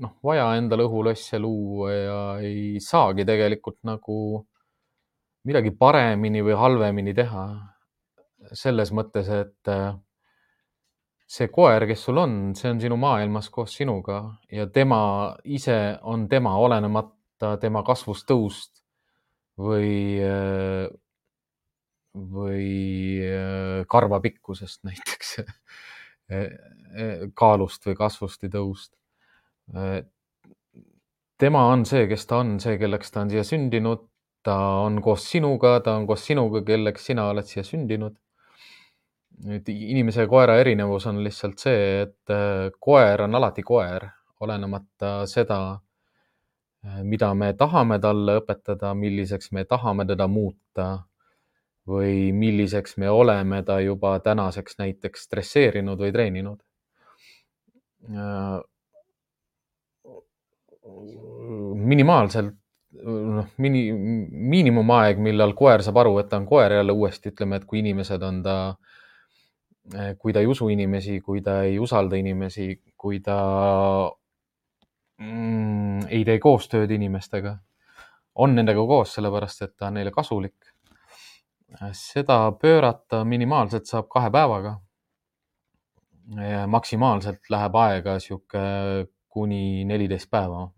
noh, 0.00 0.14
vaja 0.24 0.46
endale 0.56 0.86
õhulosse 0.88 1.38
luua 1.38 1.92
ja 1.92 2.20
ei 2.40 2.80
saagi 2.80 3.26
tegelikult 3.28 3.82
nagu 3.84 4.16
midagi 5.48 5.72
paremini 5.74 6.42
või 6.44 6.56
halvemini 6.58 7.14
teha. 7.14 7.46
selles 8.52 8.90
mõttes, 8.92 9.28
et 9.30 9.68
äh, 9.70 9.94
see 11.30 11.48
koer, 11.48 11.86
kes 11.86 12.02
sul 12.04 12.18
on, 12.18 12.32
see 12.58 12.68
on 12.72 12.80
sinu 12.82 12.96
maailmas 13.00 13.48
koos 13.54 13.76
sinuga 13.78 14.18
ja 14.52 14.66
tema 14.66 14.98
ise 15.44 15.96
on 16.02 16.26
tema, 16.28 16.56
olenemata 16.58 17.54
tema 17.62 17.84
kasvust, 17.86 18.26
tõust 18.28 18.82
või 19.56 20.18
äh, 20.26 20.90
või 22.12 23.22
äh, 23.24 23.84
karva 23.88 24.20
pikkusest 24.20 24.82
näiteks 24.88 25.38
e, 25.38 25.44
e, 26.34 27.06
kaalust 27.34 27.86
või 27.88 27.96
kasvust 27.96 28.44
või 28.44 28.52
tõust. 28.56 28.92
Tema 31.42 31.62
on 31.72 31.86
see, 31.88 32.04
kes 32.10 32.26
ta 32.28 32.42
on, 32.42 32.58
see, 32.60 32.76
kelleks 32.78 33.14
ta 33.14 33.22
on 33.24 33.30
siia 33.32 33.42
sündinud, 33.46 34.04
ta 34.42 34.56
on 34.82 35.00
koos 35.02 35.28
sinuga, 35.30 35.80
ta 35.80 35.94
on 35.96 36.06
koos 36.06 36.26
sinuga, 36.26 36.62
kelleks 36.66 37.06
sina 37.10 37.28
oled 37.30 37.48
siia 37.48 37.64
sündinud. 37.66 38.18
nüüd 39.42 39.66
inimese 39.72 40.22
ja 40.22 40.28
koera 40.30 40.58
erinevus 40.60 41.06
on 41.10 41.22
lihtsalt 41.24 41.58
see, 41.58 42.02
et 42.02 42.30
äh, 42.30 42.68
koer 42.78 43.24
on 43.24 43.34
alati 43.34 43.62
koer, 43.66 44.04
olenemata 44.40 45.24
seda, 45.26 45.58
mida 47.02 47.30
me 47.34 47.52
tahame 47.58 47.98
talle 48.02 48.36
õpetada, 48.40 48.92
milliseks 48.98 49.52
me 49.52 49.64
tahame 49.64 50.06
teda 50.06 50.26
muuta 50.28 50.88
või 51.88 52.32
milliseks 52.32 52.96
me 53.02 53.10
oleme 53.10 53.62
ta 53.66 53.80
juba 53.80 54.18
tänaseks 54.20 54.78
näiteks 54.78 55.24
stresseerinud 55.28 55.98
või 55.98 56.12
treeninud. 56.12 56.60
minimaalselt 61.74 62.54
noh, 63.00 63.46
mini, 63.62 63.84
miinimumaeg, 63.92 65.20
millal 65.22 65.54
koer 65.58 65.84
saab 65.84 66.02
aru, 66.02 66.16
et 66.20 66.30
ta 66.30 66.40
on 66.40 66.46
koer 66.48 66.78
jälle 66.78 66.92
uuesti, 66.92 67.32
ütleme, 67.32 67.58
et 67.58 67.68
kui 67.68 67.80
inimesed 67.82 68.22
on 68.26 68.42
ta, 68.44 68.56
kui 70.18 70.32
ta 70.32 70.42
ei 70.42 70.50
usu 70.50 70.68
inimesi, 70.72 71.20
kui 71.20 71.42
ta 71.42 71.62
ei 71.68 71.78
usalda 71.82 72.18
inimesi, 72.20 72.68
kui 72.96 73.20
ta 73.24 73.38
mm, 75.20 76.08
ei 76.08 76.24
tee 76.28 76.38
koostööd 76.42 76.90
inimestega, 76.98 77.56
on 78.42 78.54
nendega 78.56 78.84
koos 78.88 79.16
sellepärast, 79.16 79.66
et 79.66 79.76
ta 79.76 79.90
on 79.90 80.00
neile 80.00 80.14
kasulik 80.14 80.72
seda 81.92 82.52
pöörata 82.52 83.24
minimaalselt 83.24 83.86
saab 83.86 84.08
kahe 84.08 84.30
päevaga. 84.30 84.80
maksimaalselt 86.66 87.50
läheb 87.50 87.74
aega 87.76 88.18
sihuke 88.20 88.60
kuni 89.28 89.84
neliteist 89.84 90.30
päeva. 90.30 90.70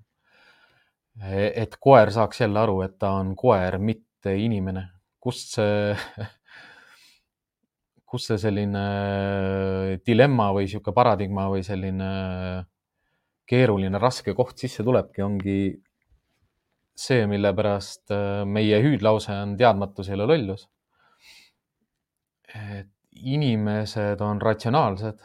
Et 1.22 1.76
koer 1.80 2.10
saaks 2.14 2.40
jälle 2.40 2.60
aru, 2.60 2.80
et 2.86 2.98
ta 2.98 3.14
on 3.20 3.34
koer, 3.36 3.78
mitte 3.78 4.34
inimene. 4.36 4.88
kust 5.20 5.54
see, 5.56 5.94
kust 8.10 8.28
see 8.28 8.38
selline 8.42 8.84
dilemma 10.06 10.50
või 10.52 10.68
sihuke 10.68 10.92
paradigma 10.92 11.46
või 11.48 11.62
selline 11.64 12.10
keeruline, 13.48 13.98
raske 14.00 14.34
koht 14.36 14.60
sisse 14.60 14.84
tulebki, 14.84 15.22
ongi 15.24 15.58
see, 16.94 17.24
mille 17.26 17.50
pärast 17.56 18.12
meie 18.46 18.78
hüüdlause 18.84 19.32
on 19.32 19.56
teadmatus 19.58 20.08
ei 20.10 20.18
ole 20.18 20.28
lollus 20.34 20.68
et 22.54 22.90
inimesed 23.34 24.20
on 24.20 24.40
ratsionaalsed. 24.42 25.18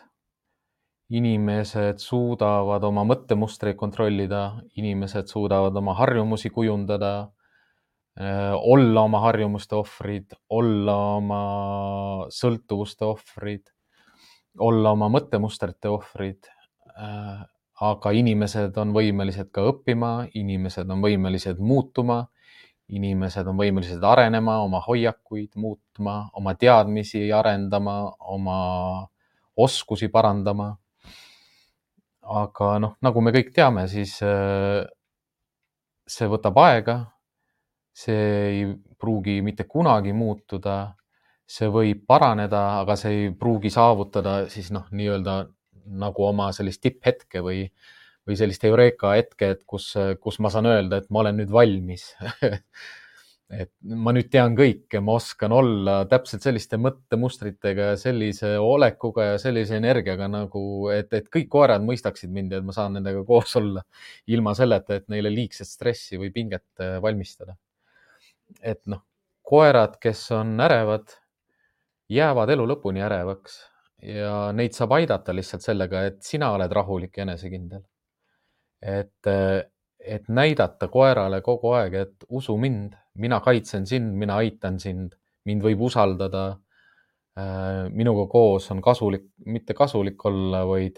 Inimesed 1.10 2.02
suudavad 2.04 2.84
oma 2.86 3.04
mõttemustreid 3.08 3.78
kontrollida, 3.80 4.62
inimesed 4.78 5.30
suudavad 5.32 5.76
oma 5.82 5.96
harjumusi 5.98 6.52
kujundada, 6.54 7.32
äh, 8.20 8.54
olla 8.54 9.06
oma 9.08 9.24
harjumuste 9.26 9.76
ohvrid, 9.80 10.38
olla 10.50 10.98
oma 11.18 11.44
sõltuvuste 12.34 13.08
ohvrid, 13.10 13.72
olla 14.60 14.92
oma 14.92 15.10
mõttemustrite 15.10 15.90
ohvrid. 15.90 16.52
Äh, 17.00 17.46
aga 17.80 18.12
inimesed 18.12 18.76
on 18.78 18.92
võimelised 18.94 19.54
ka 19.56 19.64
õppima, 19.72 20.28
inimesed 20.36 20.90
on 20.92 21.02
võimelised 21.02 21.62
muutuma 21.64 22.26
inimesed 22.90 23.48
on 23.48 23.58
võimelised 23.60 24.04
arenema, 24.06 24.60
oma 24.66 24.82
hoiakuid 24.82 25.54
muutma, 25.62 26.30
oma 26.34 26.56
teadmisi 26.58 27.28
arendama, 27.34 28.12
oma 28.20 28.60
oskusi 29.58 30.10
parandama. 30.10 30.74
Aga 32.30 32.78
noh, 32.84 32.96
nagu 33.06 33.22
me 33.24 33.34
kõik 33.36 33.52
teame, 33.56 33.86
siis 33.92 34.18
äh, 34.26 34.84
see 36.10 36.30
võtab 36.30 36.58
aega. 36.64 37.00
see 38.00 38.20
ei 38.50 38.66
pruugi 39.00 39.42
mitte 39.44 39.66
kunagi 39.68 40.14
muutuda. 40.14 40.96
see 41.50 41.66
võib 41.74 42.04
paraneda, 42.06 42.82
aga 42.84 42.96
see 42.96 43.12
ei 43.12 43.30
pruugi 43.34 43.72
saavutada 43.74 44.44
siis 44.54 44.70
noh, 44.72 44.86
nii-öelda 44.92 45.48
nagu 45.98 46.26
oma 46.28 46.52
sellist 46.54 46.82
tipphetke 46.84 47.42
või, 47.42 47.64
või 48.28 48.38
sellist 48.38 48.64
eureka 48.70 49.16
hetke, 49.18 49.50
et 49.56 49.64
kus, 49.66 49.96
kus 50.22 50.38
ma 50.40 50.52
saan 50.54 50.70
öelda, 50.70 51.00
et 51.02 51.10
ma 51.10 51.24
olen 51.24 51.42
nüüd 51.42 51.50
valmis 51.50 52.12
et 53.50 53.72
ma 53.82 54.14
nüüd 54.14 54.30
tean 54.30 54.54
kõike, 54.58 55.00
ma 55.02 55.16
oskan 55.18 55.54
olla 55.56 55.96
täpselt 56.10 56.44
selliste 56.46 56.78
mõttemustritega 56.78 57.92
ja 57.92 57.96
sellise 57.98 58.52
olekuga 58.62 59.32
ja 59.32 59.40
sellise 59.42 59.80
energiaga 59.80 60.28
nagu, 60.30 60.62
et, 60.94 61.10
et 61.18 61.32
kõik 61.34 61.50
koerad 61.50 61.86
mõistaksid 61.86 62.30
mind 62.34 62.54
ja 62.54 62.62
et 62.62 62.68
ma 62.68 62.76
saan 62.76 63.00
nendega 63.00 63.24
koos 63.26 63.56
olla 63.58 63.82
ilma 64.30 64.54
selleta, 64.58 65.00
et 65.00 65.10
neile 65.10 65.34
liigset 65.34 65.70
stressi 65.70 66.22
või 66.22 66.30
pinget 66.36 66.84
äh, 66.84 67.00
valmistada. 67.02 67.58
et 68.62 68.82
noh, 68.90 69.02
koerad, 69.46 69.98
kes 70.02 70.24
on 70.38 70.54
ärevad, 70.62 71.10
jäävad 72.10 72.50
elu 72.54 72.66
lõpuni 72.70 73.02
ärevaks 73.06 73.60
ja 74.06 74.52
neid 74.56 74.78
saab 74.78 74.94
aidata 74.98 75.34
lihtsalt 75.36 75.66
sellega, 75.66 76.06
et 76.10 76.22
sina 76.26 76.52
oled 76.56 76.72
rahulik 76.72 77.18
ja 77.18 77.26
enesekindel. 77.26 77.84
et, 78.82 79.28
et 80.00 80.28
näidata 80.30 80.88
koerale 80.88 81.42
kogu 81.42 81.74
aeg, 81.76 81.94
et 81.94 82.26
usu 82.30 82.58
mind, 82.58 82.96
mina 83.20 83.40
kaitsen 83.44 83.86
sind, 83.88 84.16
mina 84.18 84.40
aitan 84.40 84.80
sind, 84.80 85.16
mind 85.46 85.64
võib 85.64 85.88
usaldada. 85.90 86.60
minuga 87.96 88.26
koos 88.28 88.66
on 88.72 88.82
kasulik, 88.82 89.30
mitte 89.46 89.74
kasulik 89.74 90.26
olla, 90.26 90.66
vaid 90.68 90.98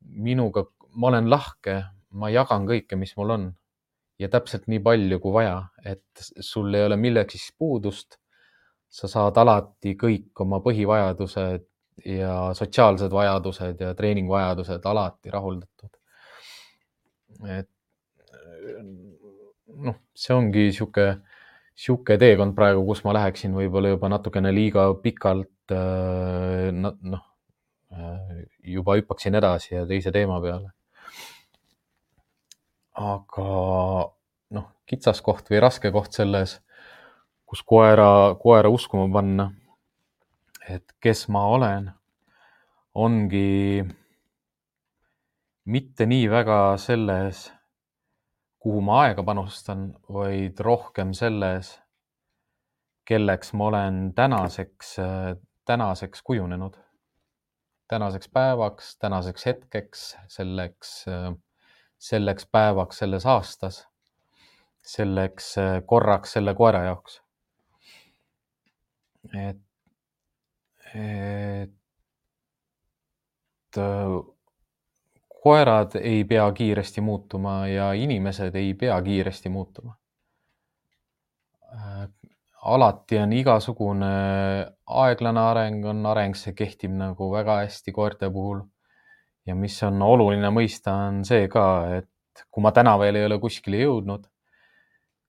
minuga, 0.00 0.66
ma 1.00 1.08
olen 1.08 1.30
lahke, 1.30 1.76
ma 2.10 2.28
jagan 2.28 2.66
kõike, 2.68 2.96
mis 2.96 3.14
mul 3.16 3.30
on 3.30 3.46
ja 4.20 4.28
täpselt 4.28 4.66
nii 4.68 4.82
palju 4.84 5.18
kui 5.22 5.32
vaja, 5.32 5.56
et 5.84 6.24
sul 6.44 6.74
ei 6.74 6.84
ole 6.84 6.98
millekski 7.00 7.54
puudust. 7.58 8.18
sa 8.90 9.06
saad 9.06 9.36
alati 9.38 9.92
kõik 9.94 10.40
oma 10.42 10.58
põhivajadused 10.64 11.66
ja 12.10 12.32
sotsiaalsed 12.58 13.12
vajadused 13.14 13.80
ja 13.80 13.92
treeningvajadused 13.94 14.86
alati 14.92 15.30
rahuldatud. 15.30 15.92
et 17.58 17.70
noh, 19.84 19.96
see 20.16 20.34
ongi 20.36 20.68
sihuke, 20.74 21.06
sihuke 21.78 22.16
teekond 22.20 22.54
praegu, 22.56 22.84
kus 22.88 23.02
ma 23.06 23.14
läheksin 23.16 23.54
võib-olla 23.56 23.94
juba 23.94 24.10
natukene 24.12 24.52
liiga 24.54 24.88
pikalt 25.02 25.74
äh, 25.74 26.70
noh, 26.74 27.24
äh, 27.92 28.42
juba 28.76 28.98
hüppaksin 28.98 29.38
edasi 29.40 29.74
ja 29.74 29.86
teise 29.88 30.12
teema 30.14 30.40
peale. 30.42 30.72
Aga 33.00 33.46
noh, 34.56 34.66
kitsaskoht 34.88 35.48
või 35.52 35.62
raske 35.62 35.92
koht 35.94 36.16
selles, 36.16 36.58
kus 37.48 37.62
koera, 37.66 38.36
koera 38.42 38.70
uskuma 38.70 39.08
panna, 39.12 39.48
et 40.68 40.84
kes 41.02 41.24
ma 41.32 41.46
olen, 41.54 41.88
ongi 42.94 43.82
mitte 45.70 46.06
nii 46.06 46.28
väga 46.30 46.60
selles, 46.82 47.48
kuhu 48.60 48.80
ma 48.84 49.02
aega 49.04 49.22
panustan, 49.24 49.86
vaid 50.12 50.60
rohkem 50.60 51.14
selles, 51.16 51.72
kelleks 53.08 53.54
ma 53.56 53.70
olen 53.72 54.00
tänaseks, 54.14 54.96
tänaseks 55.64 56.22
kujunenud. 56.22 56.76
tänaseks 57.90 58.28
päevaks, 58.28 58.96
tänaseks 58.98 59.46
hetkeks, 59.46 60.16
selleks 60.28 61.06
selleks 62.00 62.46
päevaks 62.46 62.98
selles 62.98 63.26
aastas, 63.26 63.88
selleks 64.82 65.54
korraks 65.86 66.32
selle 66.32 66.54
koera 66.54 66.84
jaoks. 66.84 67.22
et, 69.36 69.60
et 70.94 71.74
koerad 75.42 75.96
ei 76.00 76.24
pea 76.24 76.46
kiiresti 76.52 77.00
muutuma 77.00 77.66
ja 77.68 77.92
inimesed 77.92 78.54
ei 78.54 78.74
pea 78.74 79.02
kiiresti 79.02 79.48
muutuma. 79.48 79.94
Äh, 81.74 82.08
alati 82.62 83.18
on 83.18 83.32
igasugune 83.32 84.10
aeglane 84.86 85.40
areng, 85.40 85.86
on 85.86 86.04
areng, 86.06 86.36
see 86.36 86.52
kehtib 86.56 86.92
nagu 86.92 87.30
väga 87.32 87.62
hästi 87.62 87.92
koerte 87.96 88.28
puhul 88.30 88.60
ja 89.46 89.56
mis 89.56 89.78
on 89.86 90.02
oluline 90.02 90.50
mõista, 90.52 90.92
on 91.08 91.22
see 91.24 91.48
ka, 91.52 91.64
et 92.00 92.44
kui 92.50 92.64
ma 92.64 92.72
täna 92.76 92.96
veel 93.00 93.18
ei 93.20 93.26
ole 93.28 93.40
kuskile 93.42 93.80
jõudnud, 93.80 94.26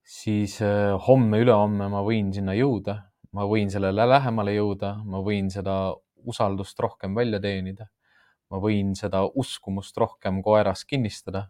siis 0.04 0.58
äh, 0.66 0.92
homme-ülehomme 1.08 1.88
ma 1.92 2.04
võin 2.06 2.34
sinna 2.36 2.56
jõuda, 2.58 2.98
ma 3.38 3.48
võin 3.48 3.72
sellele 3.72 4.06
lähemale 4.10 4.56
jõuda, 4.58 4.96
ma 5.06 5.22
võin 5.24 5.50
seda 5.54 5.96
usaldust 6.28 6.80
rohkem 6.80 7.16
välja 7.18 7.40
teenida. 7.42 7.88
Ma 8.52 8.60
võin 8.60 8.94
seda 9.00 9.24
uskumust 9.26 9.98
rohkem 9.98 10.42
koeras 10.44 10.84
kinnistada. 10.86 11.48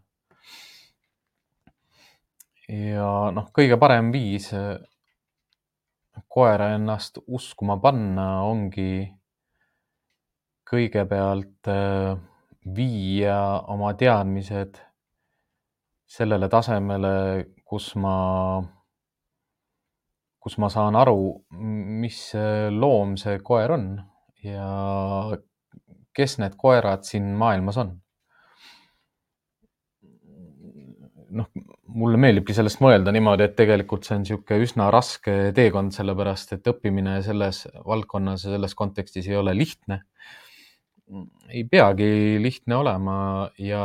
ja 2.72 3.32
noh, 3.36 3.50
kõige 3.52 3.76
parem 3.82 4.14
viis 4.14 4.52
äh, 4.56 4.78
koera 6.32 6.70
ennast 6.78 7.20
uskuma 7.28 7.76
panna 7.82 8.46
ongi 8.48 9.10
kõigepealt 10.72 11.68
äh, 11.68 12.16
viia 12.76 13.40
oma 13.74 13.92
teadmised 13.98 14.80
sellele 16.12 16.50
tasemele, 16.52 17.14
kus 17.66 17.94
ma, 18.00 18.16
kus 20.44 20.58
ma 20.60 20.70
saan 20.72 20.98
aru, 21.00 21.22
mis 22.04 22.20
loom 22.76 23.16
see 23.20 23.40
koer 23.48 23.72
on 23.78 23.88
ja 24.44 24.68
kes 26.16 26.38
need 26.42 26.56
koerad 26.60 27.06
siin 27.08 27.34
maailmas 27.40 27.82
on. 27.82 27.98
noh, 31.32 31.48
mulle 31.88 32.18
meeldibki 32.20 32.52
sellest 32.52 32.82
mõelda 32.84 33.14
niimoodi, 33.16 33.46
et 33.48 33.54
tegelikult 33.56 34.04
see 34.04 34.18
on 34.18 34.26
niisugune 34.26 34.66
üsna 34.66 34.90
raske 34.92 35.36
teekond, 35.56 35.94
sellepärast 35.96 36.58
et 36.58 36.66
õppimine 36.68 37.22
selles 37.24 37.62
valdkonnas 37.88 38.44
ja 38.44 38.58
selles 38.58 38.76
kontekstis 38.76 39.30
ei 39.32 39.38
ole 39.40 39.54
lihtne 39.56 40.02
ei 41.50 41.64
peagi 41.68 42.40
lihtne 42.42 42.76
olema 42.76 43.16
ja 43.60 43.84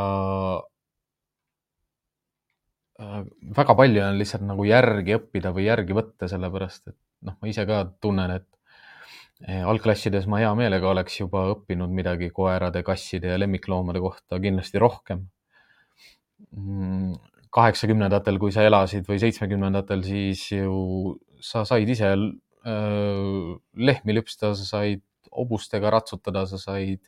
äh, 3.00 3.22
väga 3.56 3.74
palju 3.74 4.02
on 4.04 4.18
lihtsalt 4.20 4.46
nagu 4.46 4.66
järgi 4.68 5.16
õppida 5.18 5.52
või 5.54 5.66
järgi 5.66 5.96
võtta, 5.96 6.28
sellepärast 6.30 6.92
et 6.92 6.98
noh, 7.26 7.38
ma 7.40 7.50
ise 7.50 7.66
ka 7.68 7.82
tunnen, 8.00 8.36
et 8.38 8.48
algklassides 9.44 10.26
ma 10.30 10.40
hea 10.40 10.52
meelega 10.56 10.88
oleks 10.88 11.20
juba 11.20 11.44
õppinud 11.52 11.92
midagi 11.92 12.30
koerade, 12.34 12.82
kasside 12.86 13.34
ja 13.34 13.38
lemmikloomade 13.38 14.00
kohta 14.00 14.40
kindlasti 14.40 14.80
rohkem. 14.80 15.26
Mm, 16.56 17.16
kaheksakümnendatel, 17.52 18.38
kui 18.40 18.52
sa 18.52 18.64
elasid 18.66 19.04
või 19.08 19.20
seitsmekümnendatel, 19.20 20.02
siis 20.04 20.46
ju 20.52 21.16
sa 21.40 21.64
said 21.68 21.88
ise 21.88 22.14
lehmi 23.76 24.16
lüpsta, 24.16 24.54
sa 24.56 24.64
said 24.66 25.04
hobustega 25.36 25.92
ratsutada, 25.92 26.46
sa 26.48 26.58
said 26.58 27.04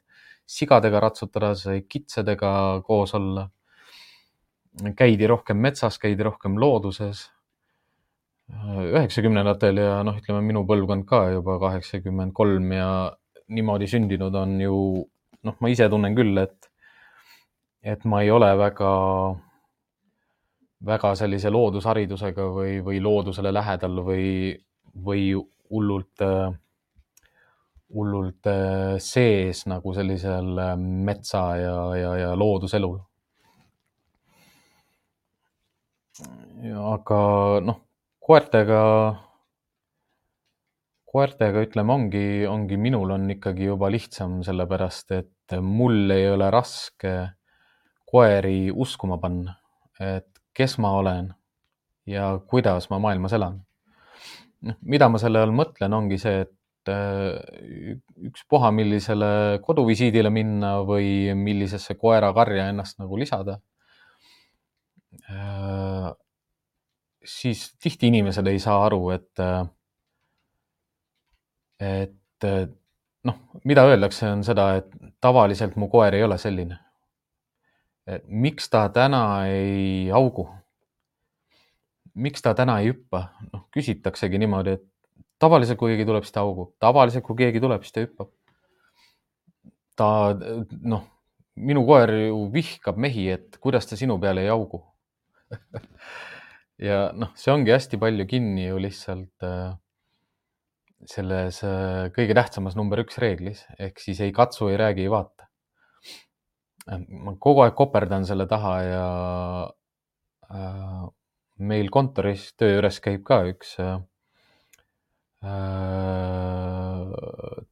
sigadega 0.48 1.00
ratsutada, 1.02 1.54
sai 1.58 1.82
kitsedega 1.88 2.82
koos 2.86 3.14
olla. 3.14 3.50
käidi 4.96 5.26
rohkem 5.26 5.58
metsas, 5.58 5.98
käidi 5.98 6.22
rohkem 6.22 6.58
looduses. 6.58 7.30
Üheksakümnendatel 8.48 9.80
ja 9.82 9.98
noh, 10.06 10.16
ütleme 10.20 10.40
minu 10.44 10.64
põlvkond 10.68 11.04
ka 11.08 11.26
juba 11.34 11.58
kaheksakümmend 11.62 12.32
kolm 12.36 12.72
ja 12.72 12.88
niimoodi 13.48 13.88
sündinud 13.88 14.34
on 14.34 14.56
ju 14.60 14.78
noh, 15.44 15.56
ma 15.60 15.70
ise 15.72 15.88
tunnen 15.90 16.16
küll, 16.16 16.36
et, 16.40 16.70
et 17.82 18.04
ma 18.08 18.22
ei 18.24 18.30
ole 18.34 18.48
väga, 18.58 18.92
väga 20.88 21.12
sellise 21.20 21.52
loodusharidusega 21.52 22.48
või, 22.54 22.78
või 22.84 23.02
loodusele 23.04 23.52
lähedal 23.54 24.02
või, 24.06 24.30
või 25.04 25.30
hullult 25.70 26.24
äh, 26.24 26.48
hullult 27.94 28.46
äh, 28.46 28.96
sees 29.00 29.64
nagu 29.68 29.94
sellisel 29.96 30.58
äh, 30.60 30.74
metsa 30.78 31.44
ja, 31.56 31.76
ja, 31.96 32.14
ja 32.24 32.32
looduselul. 32.36 32.98
aga 36.58 37.18
noh, 37.62 37.76
koertega, 38.28 38.80
koertega 41.08 41.64
ütleme, 41.64 41.94
ongi, 41.94 42.26
ongi 42.48 42.76
minul 42.80 43.14
on 43.16 43.24
ikkagi 43.32 43.70
juba 43.70 43.90
lihtsam, 43.92 44.42
sellepärast 44.46 45.16
et 45.16 45.56
mul 45.64 46.12
ei 46.12 46.28
ole 46.30 46.50
raske 46.52 47.14
koeri 48.08 48.68
uskuma 48.68 49.16
panna, 49.22 49.56
et 50.00 50.28
kes 50.56 50.76
ma 50.82 50.92
olen 51.00 51.32
ja 52.08 52.34
kuidas 52.50 52.90
ma 52.92 53.00
maailmas 53.00 53.34
elan. 53.36 53.58
noh, 54.68 54.76
mida 54.82 55.08
ma 55.08 55.20
selle 55.22 55.40
all 55.40 55.52
mõtlen, 55.54 55.92
ongi 55.94 56.18
see, 56.20 56.44
et 56.44 56.54
Äh, 56.88 57.98
ükspuha, 58.28 58.70
millisele 58.72 59.58
koduvisiidile 59.64 60.30
minna 60.32 60.78
või 60.88 61.34
millisesse 61.36 61.96
koerakarja 62.00 62.68
ennast 62.72 63.00
nagu 63.02 63.18
lisada. 63.20 63.58
Siis 67.28 67.66
tihti 67.82 68.08
inimesed 68.08 68.46
ei 68.48 68.58
saa 68.62 68.78
aru, 68.86 69.10
et, 69.12 69.42
et 71.84 72.46
noh, 73.28 73.40
mida 73.68 73.84
öeldakse, 73.88 74.30
on 74.32 74.44
seda, 74.46 74.70
et 74.80 74.88
tavaliselt 75.20 75.76
mu 75.76 75.90
koer 75.92 76.16
ei 76.16 76.24
ole 76.24 76.38
selline. 76.40 76.78
miks 78.24 78.70
ta 78.72 78.88
täna 78.88 79.44
ei 79.46 80.08
haugu? 80.08 80.48
miks 82.14 82.42
ta 82.42 82.54
täna 82.54 82.78
ei 82.80 82.92
hüppa? 82.92 83.28
noh, 83.52 83.66
küsitaksegi 83.74 84.40
niimoodi, 84.40 84.78
et 84.78 84.86
tavaliselt, 85.38 85.78
kui 85.78 85.92
keegi 85.92 86.08
tuleb, 86.08 86.24
siis 86.24 86.34
ta 86.34 86.42
haugub, 86.46 86.72
tavaliselt, 86.80 87.24
kui 87.26 87.36
keegi 87.38 87.60
tuleb, 87.62 87.84
siis 87.84 87.94
ta 87.94 88.06
hüppab. 88.06 88.32
ta, 89.98 90.08
noh, 90.82 91.04
minu 91.58 91.84
koer 91.86 92.14
ju 92.28 92.42
vihkab 92.54 92.98
mehi, 92.98 93.28
et 93.34 93.60
kuidas 93.60 93.86
ta 93.86 93.98
sinu 93.98 94.18
peale 94.22 94.46
ei 94.46 94.52
haugu 94.52 94.82
ja 96.82 97.10
noh, 97.14 97.34
see 97.38 97.52
ongi 97.52 97.74
hästi 97.74 97.98
palju 98.00 98.26
kinni 98.30 98.68
ju 98.68 98.78
lihtsalt 98.82 99.46
äh, 99.46 99.74
selles 101.06 101.62
äh, 101.66 102.08
kõige 102.14 102.36
tähtsamas 102.38 102.76
number 102.78 103.02
üks 103.04 103.18
reeglis 103.22 103.64
ehk 103.78 104.00
siis 104.02 104.20
ei 104.24 104.32
katsu, 104.34 104.70
ei 104.72 104.78
räägi, 104.80 105.06
ei 105.06 105.12
vaata. 105.12 105.48
Äh, 106.88 107.02
ma 107.08 107.34
kogu 107.38 107.64
aeg 107.64 107.76
koperdan 107.78 108.26
selle 108.28 108.48
taha 108.50 108.74
ja 108.86 109.06
äh, 110.50 111.02
meil 111.58 111.90
kontoris 111.94 112.52
töö 112.58 112.76
juures 112.76 113.00
käib 113.04 113.24
ka 113.26 113.42
üks 113.50 113.76
äh, 113.82 113.98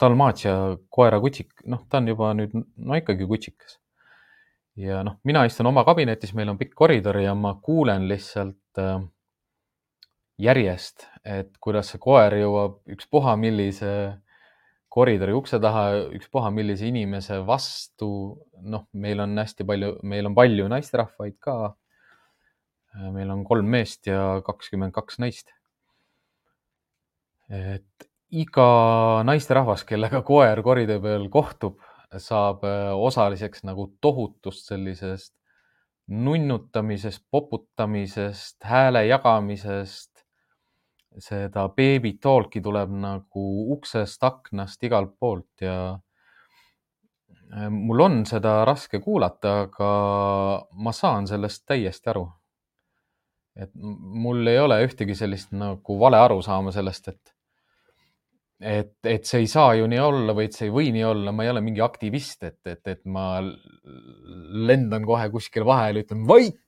Dalmatia 0.01 0.77
koera 0.93 1.19
kutsik, 1.23 1.51
noh, 1.67 1.83
ta 1.91 1.99
on 1.99 2.13
juba 2.13 2.31
nüüd, 2.39 2.53
no 2.55 2.99
ikkagi 2.99 3.27
kutsikas. 3.27 3.79
Ja 4.77 5.03
noh, 5.07 5.19
mina 5.25 5.45
istun 5.49 5.71
oma 5.71 5.85
kabinetis, 5.85 6.35
meil 6.37 6.53
on 6.53 6.59
pikk 6.61 6.75
koridor 6.77 7.19
ja 7.21 7.35
ma 7.35 7.55
kuulen 7.63 8.09
lihtsalt 8.09 8.81
äh, 8.83 9.01
järjest, 10.39 11.07
et 11.25 11.57
kuidas 11.63 11.93
see 11.93 12.01
koer 12.03 12.37
jõuab 12.37 12.81
ükspuha 12.93 13.37
millise 13.41 13.91
koridori 14.97 15.35
ukse 15.37 15.59
taha, 15.61 15.89
ükspuha 16.17 16.51
millise 16.55 16.89
inimese 16.89 17.41
vastu. 17.47 18.11
noh, 18.67 18.87
meil 18.93 19.21
on 19.21 19.37
hästi 19.37 19.67
palju, 19.69 19.91
meil 20.09 20.29
on 20.29 20.37
palju 20.37 20.69
naisterahvaid 20.73 21.37
ka. 21.41 21.75
meil 23.13 23.31
on 23.31 23.45
kolm 23.45 23.69
meest 23.69 24.09
ja 24.09 24.41
kakskümmend 24.45 24.95
kaks 24.97 25.21
naist. 25.21 25.53
et 27.49 28.09
iga 28.33 28.71
naisterahvas, 29.25 29.85
kellega 29.87 30.23
koer 30.27 30.63
koridori 30.67 31.01
peal 31.03 31.29
kohtub, 31.31 31.79
saab 32.19 32.63
osaliseks 32.95 33.65
nagu 33.67 33.89
tohutust 34.01 34.69
sellisest 34.69 35.37
nunnutamisest, 36.07 37.25
poputamisest, 37.31 38.57
hääle 38.65 39.07
jagamisest, 39.07 40.23
seda 41.19 41.69
baby 41.69 42.13
talk'i 42.23 42.61
tuleb 42.63 42.93
nagu 43.01 43.45
uksest, 43.75 44.23
aknast, 44.25 44.83
igalt 44.85 45.17
poolt 45.19 45.65
ja 45.65 45.77
äh, 47.57 47.69
mul 47.71 48.05
on 48.05 48.21
seda 48.29 48.61
raske 48.69 49.01
kuulata, 49.01 49.61
aga 49.67 49.93
ma 50.73 50.93
saan 50.93 51.27
sellest 51.27 51.65
täiesti 51.67 52.13
aru. 52.13 52.29
et 53.57 53.71
mul 53.75 54.47
ei 54.47 54.59
ole 54.61 54.77
ühtegi 54.85 55.15
sellist 55.17 55.55
nagu 55.57 55.95
vale 55.99 56.19
arusaama 56.21 56.73
sellest, 56.73 57.09
et 57.09 57.36
et, 58.61 58.95
et 59.05 59.25
see 59.29 59.45
ei 59.45 59.49
saa 59.51 59.75
ju 59.77 59.89
nii 59.91 60.01
olla 60.01 60.35
või 60.37 60.49
et 60.49 60.57
see 60.57 60.69
ei 60.71 60.75
või 60.75 60.93
nii 60.95 61.05
olla, 61.05 61.33
ma 61.33 61.45
ei 61.45 61.53
ole 61.53 61.63
mingi 61.65 61.83
aktivist, 61.85 62.43
et, 62.49 62.61
et, 62.67 62.83
et 62.89 63.03
ma 63.05 63.41
lendan 64.67 65.05
kohe 65.07 65.29
kuskil 65.35 65.67
vahele, 65.69 66.07
ütlen 66.07 66.25
vait 66.29 66.63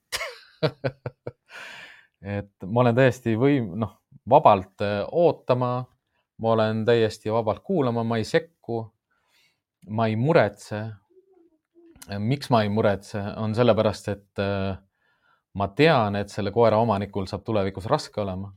et 2.39 2.67
ma 2.67 2.83
olen 2.83 2.97
täiesti 2.99 3.35
või 3.39 3.61
noh, 3.63 3.99
vabalt 4.29 4.85
äh, 4.85 5.03
ootama. 5.13 5.87
ma 6.39 6.51
olen 6.55 6.85
täiesti 6.87 7.33
vabalt 7.35 7.65
kuulama, 7.67 8.05
ma 8.05 8.17
ei 8.17 8.25
sekku. 8.25 8.85
ma 9.89 10.07
ei 10.07 10.17
muretse. 10.17 10.85
miks 12.19 12.51
ma 12.51 12.63
ei 12.63 12.69
muretse, 12.69 13.23
on 13.37 13.55
sellepärast, 13.55 14.09
et 14.09 14.39
äh, 14.43 14.79
ma 15.55 15.69
tean, 15.69 16.17
et 16.17 16.29
selle 16.29 16.51
koera 16.53 16.79
omanikul 16.79 17.27
saab 17.27 17.45
tulevikus 17.45 17.87
raske 17.87 18.21
olema. 18.21 18.53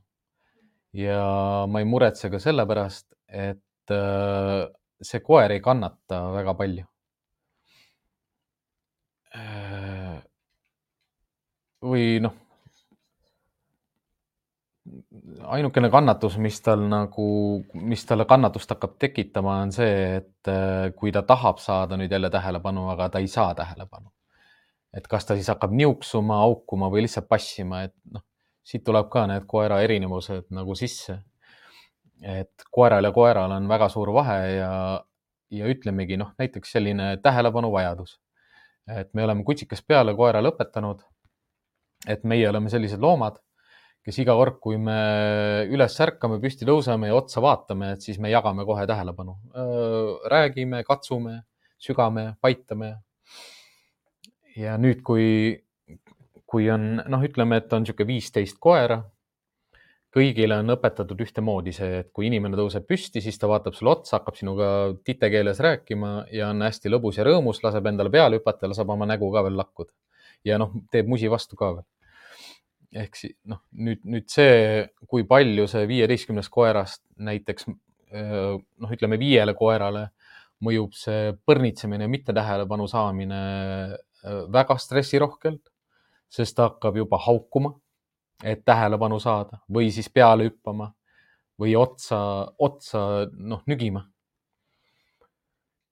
ja 0.94 1.66
ma 1.68 1.80
ei 1.80 1.86
muretse 1.86 2.30
ka 2.30 2.40
sellepärast, 2.40 3.14
et 3.32 3.96
äh, 3.96 4.68
see 5.02 5.24
koer 5.26 5.52
ei 5.52 5.64
kannata 5.64 6.24
väga 6.38 6.56
palju. 6.60 6.88
või 11.82 12.20
noh 12.22 12.36
ainukene 15.48 15.90
kannatus, 15.90 16.38
mis 16.38 16.60
tal 16.62 16.84
nagu, 16.90 17.28
mis 17.74 18.04
talle 18.08 18.26
kannatust 18.30 18.74
hakkab 18.74 18.98
tekitama, 19.02 19.60
on 19.66 19.74
see, 19.76 19.94
et 20.22 20.52
äh, 20.52 20.90
kui 20.98 21.14
ta 21.14 21.24
tahab 21.28 21.62
saada 21.62 21.98
nüüd 22.00 22.12
jälle 22.12 22.30
tähelepanu, 22.34 22.88
aga 22.94 23.10
ta 23.10 23.22
ei 23.22 23.30
saa 23.32 23.54
tähelepanu. 23.56 24.12
et 24.94 25.06
kas 25.08 25.24
ta 25.26 25.38
siis 25.40 25.48
hakkab 25.48 25.72
niuksuma, 25.72 26.42
haukuma 26.44 26.90
või 26.92 27.06
lihtsalt 27.06 27.30
passima, 27.32 27.86
et 27.88 27.94
noh, 28.12 28.26
siit 28.64 28.84
tuleb 28.84 29.08
ka 29.10 29.24
need 29.30 29.46
koera 29.48 29.78
erinevused 29.82 30.50
nagu 30.52 30.76
sisse. 30.76 31.22
Et 32.22 32.66
koeral 32.72 33.04
ja 33.04 33.12
koeral 33.12 33.52
on 33.52 33.68
väga 33.70 33.90
suur 33.90 34.14
vahe 34.14 34.40
ja, 34.56 34.74
ja 35.52 35.70
ütlemegi 35.70 36.18
noh, 36.22 36.34
näiteks 36.40 36.72
selline 36.78 37.16
tähelepanuvajadus. 37.24 38.20
et 38.98 39.14
me 39.14 39.24
oleme 39.24 39.44
kutsikast 39.44 39.88
peale 39.88 40.14
koerale 40.16 40.50
õpetanud, 40.50 41.02
et 42.08 42.24
meie 42.24 42.50
oleme 42.50 42.70
sellised 42.70 43.00
loomad 43.00 43.38
kes 44.06 44.18
iga 44.24 44.34
kord, 44.38 44.58
kui 44.64 44.80
me 44.82 44.98
üles 45.70 45.96
ärkame, 46.02 46.40
püsti 46.42 46.66
tõuseme 46.66 47.12
ja 47.12 47.18
otsa 47.18 47.42
vaatame, 47.44 47.94
et 47.96 48.06
siis 48.06 48.18
me 48.22 48.32
jagame 48.32 48.66
kohe 48.66 48.88
tähelepanu. 48.90 49.38
räägime, 50.32 50.84
katsume, 50.84 51.42
sügame, 51.78 52.36
paitame. 52.42 52.96
ja 54.58 54.78
nüüd, 54.78 55.02
kui, 55.06 55.62
kui 56.46 56.70
on, 56.72 57.04
noh, 57.08 57.22
ütleme, 57.24 57.62
et 57.62 57.74
on 57.74 57.86
niisugune 57.86 58.08
viisteist 58.08 58.58
koera, 58.60 59.04
kõigile 60.12 60.58
on 60.60 60.74
õpetatud 60.76 61.22
ühtemoodi 61.24 61.74
see, 61.76 62.02
et 62.02 62.10
kui 62.16 62.28
inimene 62.28 62.58
tõuseb 62.60 62.84
püsti, 62.88 63.24
siis 63.24 63.40
ta 63.40 63.48
vaatab 63.52 63.78
sulle 63.78 63.94
otsa, 63.94 64.18
hakkab 64.18 64.36
sinuga 64.40 64.68
tite 65.08 65.30
keeles 65.32 65.62
rääkima 65.64 66.12
ja 66.36 66.50
on 66.52 66.66
hästi 66.66 66.92
lõbus 66.92 67.20
ja 67.20 67.28
rõõmus, 67.28 67.64
laseb 67.64 67.88
endale 67.88 68.12
peale 68.12 68.42
hüpata, 68.42 68.70
laseb 68.72 68.92
oma 68.92 69.08
nägu 69.08 69.32
ka 69.32 69.46
veel 69.48 69.58
lakkuda. 69.60 69.92
ja 70.44 70.58
noh, 70.58 70.74
teeb 70.92 71.08
musi 71.08 71.30
vastu 71.30 71.56
ka 71.56 71.76
veel 71.78 71.88
ehk 72.92 73.16
siis 73.16 73.36
noh, 73.48 73.62
nüüd, 73.72 74.02
nüüd 74.04 74.28
see, 74.28 74.84
kui 75.08 75.24
palju 75.28 75.68
see 75.72 75.86
viieteistkümnest 75.88 76.52
koerast 76.52 77.04
näiteks 77.24 77.70
noh, 77.72 78.92
ütleme 78.92 79.20
viiele 79.20 79.54
koerale 79.56 80.10
mõjub 80.62 80.94
see 80.94 81.32
põrnitsemine, 81.48 82.08
mitte 82.12 82.36
tähelepanu 82.38 82.88
saamine 82.90 83.42
väga 84.54 84.78
stressirohkelt, 84.78 85.64
sest 86.32 86.56
ta 86.58 86.70
hakkab 86.70 87.00
juba 87.00 87.18
haukuma, 87.26 87.74
et 88.44 88.66
tähelepanu 88.66 89.20
saada 89.20 89.62
või 89.74 89.92
siis 89.92 90.10
peale 90.10 90.50
hüppama 90.50 90.92
või 91.62 91.76
otsa, 91.78 92.20
otsa 92.60 93.28
noh, 93.38 93.62
nügima. 93.68 94.08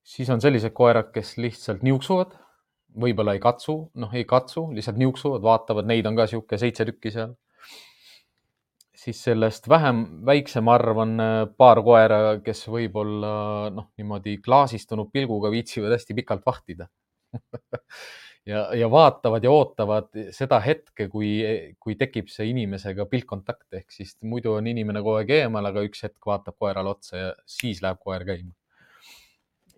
siis 0.02 0.30
on 0.30 0.40
sellised 0.40 0.72
koerad, 0.74 1.12
kes 1.14 1.36
lihtsalt 1.38 1.82
niuksuvad 1.86 2.34
võib-olla 2.98 3.34
ei 3.36 3.42
katsu, 3.42 3.76
noh, 4.02 4.14
ei 4.14 4.24
katsu, 4.28 4.66
lihtsalt 4.74 4.98
niuksuvad, 5.00 5.42
vaatavad, 5.44 5.86
neid 5.86 6.06
on 6.08 6.18
ka 6.18 6.26
sihuke 6.30 6.58
seitse 6.58 6.86
tükki 6.88 7.12
seal. 7.14 7.36
siis 9.00 9.22
sellest 9.24 9.68
vähem, 9.68 10.02
väiksem 10.26 10.68
arv 10.68 10.98
on 11.00 11.20
äh, 11.24 11.46
paar 11.56 11.80
koera, 11.82 12.18
kes 12.44 12.66
võib-olla 12.68 13.70
noh, 13.72 13.86
niimoodi 13.96 14.36
klaasistunud 14.44 15.08
pilguga 15.12 15.50
viitsivad 15.50 15.94
hästi 15.94 16.16
pikalt 16.18 16.44
vahtida 16.46 16.90
ja, 18.46 18.64
ja 18.74 18.90
vaatavad 18.90 19.44
ja 19.44 19.52
ootavad 19.52 20.10
seda 20.36 20.60
hetke, 20.64 21.08
kui, 21.08 21.32
kui 21.78 21.96
tekib 22.00 22.28
see 22.32 22.50
inimesega 22.52 23.06
pilkkontakt, 23.10 23.68
ehk 23.72 23.92
siis 23.94 24.16
muidu 24.22 24.54
on 24.56 24.66
inimene 24.70 25.02
kogu 25.04 25.20
aeg 25.20 25.34
eemal, 25.42 25.70
aga 25.70 25.84
üks 25.86 26.04
hetk 26.06 26.26
vaatab 26.26 26.56
koerale 26.58 26.96
otsa 26.96 27.16
ja 27.16 27.30
siis 27.46 27.82
läheb 27.84 28.00
koer 28.00 28.26
käima. 28.28 28.52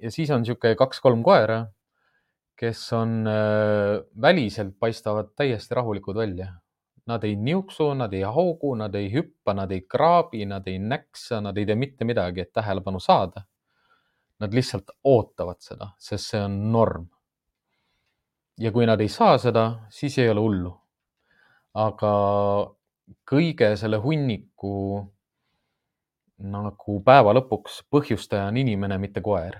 ja 0.02 0.10
siis 0.10 0.30
on 0.30 0.42
niisugune 0.42 0.74
kaks-kolm 0.78 1.22
koera 1.26 1.64
kes 2.62 2.92
on 2.92 3.24
äh, 3.26 4.04
väliselt 4.20 4.76
paistavad 4.78 5.32
täiesti 5.36 5.74
rahulikud 5.74 6.16
välja. 6.16 6.52
Nad 7.06 7.24
ei 7.24 7.34
niuksu, 7.36 7.88
nad 7.98 8.12
ei 8.14 8.22
haugu, 8.22 8.74
nad 8.78 8.94
ei 8.94 9.08
hüppa, 9.10 9.54
nad 9.58 9.72
ei 9.74 9.80
kraabi, 9.80 10.44
nad 10.46 10.68
ei 10.70 10.78
näksa, 10.78 11.40
nad 11.42 11.58
ei 11.58 11.66
tee 11.66 11.74
mitte 11.74 12.06
midagi, 12.06 12.44
et 12.44 12.52
tähelepanu 12.54 13.00
saada. 13.02 13.42
Nad 14.38 14.54
lihtsalt 14.54 14.94
ootavad 15.04 15.58
seda, 15.62 15.90
sest 15.98 16.30
see 16.30 16.42
on 16.44 16.54
norm. 16.72 17.08
Ja 18.58 18.72
kui 18.72 18.86
nad 18.86 19.00
ei 19.00 19.08
saa 19.08 19.38
seda, 19.38 19.64
siis 19.90 20.18
ei 20.18 20.30
ole 20.30 20.40
hullu. 20.40 20.78
aga 21.74 22.12
kõige 23.30 23.70
selle 23.80 23.96
hunniku 23.96 24.72
nagu 26.52 26.96
päeva 27.06 27.32
lõpuks 27.32 27.80
põhjustaja 27.90 28.50
on 28.50 28.58
inimene, 28.60 28.98
mitte 29.00 29.22
koer 29.24 29.56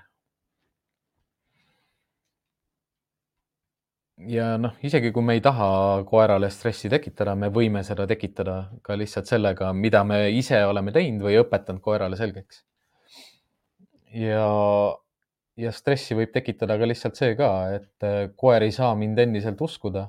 ja 4.29 4.57
noh, 4.61 4.75
isegi 4.85 5.11
kui 5.15 5.25
me 5.25 5.37
ei 5.39 5.43
taha 5.45 5.69
koerale 6.09 6.51
stressi 6.51 6.91
tekitada, 6.93 7.35
me 7.39 7.49
võime 7.55 7.83
seda 7.87 8.07
tekitada 8.07 8.57
ka 8.85 8.97
lihtsalt 8.99 9.31
sellega, 9.31 9.73
mida 9.73 10.03
me 10.05 10.25
ise 10.37 10.63
oleme 10.67 10.93
teinud 10.95 11.27
või 11.27 11.39
õpetanud 11.43 11.83
koerale 11.83 12.19
selgeks. 12.21 12.63
ja 14.13 14.47
ja 15.61 15.73
stressi 15.75 16.17
võib 16.17 16.33
tekitada 16.33 16.79
ka 16.81 16.89
lihtsalt 16.89 17.19
see 17.19 17.37
ka, 17.39 17.53
et 17.77 18.07
äh, 18.07 18.25
koer 18.39 18.65
ei 18.65 18.73
saa 18.75 18.95
mind 18.99 19.19
endiselt 19.27 19.61
uskuda. 19.61 20.09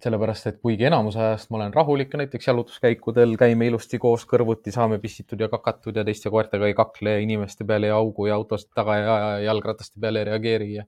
sellepärast, 0.00 0.46
et 0.46 0.58
kuigi 0.62 0.84
enamus 0.86 1.16
ajast 1.18 1.48
ma 1.50 1.56
olen 1.56 1.72
rahulik 1.74 2.12
ja 2.14 2.18
näiteks 2.20 2.46
jalutuskäikudel 2.46 3.32
käime 3.38 3.66
ilusti 3.66 3.98
koos 3.98 4.22
kõrvuti, 4.32 4.70
saame 4.70 5.00
pissitud 5.02 5.40
ja 5.40 5.48
kakatud 5.50 5.96
ja 5.96 6.04
teiste 6.06 6.30
koertega 6.30 6.68
ei 6.68 6.76
kakle 6.78 7.16
inimeste 7.24 7.66
peale 7.66 7.88
ei 7.88 7.96
augu 7.96 8.28
ja 8.28 8.36
autost 8.38 8.68
taga 8.74 8.96
ja 8.96 9.16
jalgrataste 9.48 9.98
peale 10.00 10.22
ei 10.22 10.28
reageeri 10.30 10.72
ja. 10.74 10.84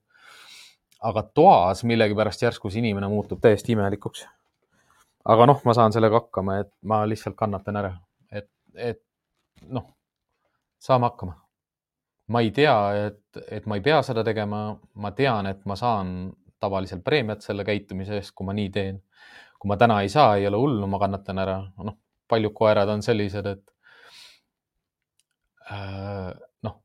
aga 1.03 1.25
toas 1.35 1.83
millegipärast 1.83 2.47
järsku 2.47 2.71
see 2.71 2.79
inimene 2.85 3.11
muutub 3.11 3.42
täiesti 3.42 3.75
imelikuks. 3.75 4.25
aga 5.25 5.51
noh, 5.51 5.61
ma 5.64 5.75
saan 5.75 5.92
sellega 5.92 6.23
hakkama, 6.23 6.61
et 6.62 6.71
ma 6.83 7.03
lihtsalt 7.03 7.35
kannatan 7.35 7.83
ära, 7.83 7.97
et, 8.31 8.51
et 8.77 9.03
noh, 9.66 9.90
saame 10.79 11.11
hakkama 11.11 11.41
ma 12.33 12.40
ei 12.45 12.53
tea, 12.55 12.77
et, 13.09 13.42
et 13.59 13.66
ma 13.68 13.79
ei 13.79 13.85
pea 13.85 14.01
seda 14.07 14.25
tegema, 14.27 14.64
ma 15.05 15.11
tean, 15.16 15.49
et 15.51 15.64
ma 15.68 15.77
saan 15.79 16.33
tavaliselt 16.62 17.03
preemiat 17.05 17.45
selle 17.45 17.66
käitumise 17.66 18.16
eest, 18.18 18.35
kui 18.37 18.47
ma 18.49 18.55
nii 18.57 18.71
teen. 18.75 19.03
kui 19.62 19.71
ma 19.71 19.77
täna 19.79 20.01
ei 20.03 20.09
saa, 20.11 20.37
ei 20.37 20.47
ole 20.49 20.59
hullu, 20.59 20.87
ma 20.90 20.99
kannatan 20.99 21.38
ära. 21.38 21.59
noh, 21.87 21.99
paljud 22.29 22.55
koerad 22.57 22.88
on 22.90 23.03
sellised, 23.03 23.47
et 23.47 23.62
äh, 25.71 26.33
noh, 26.66 26.81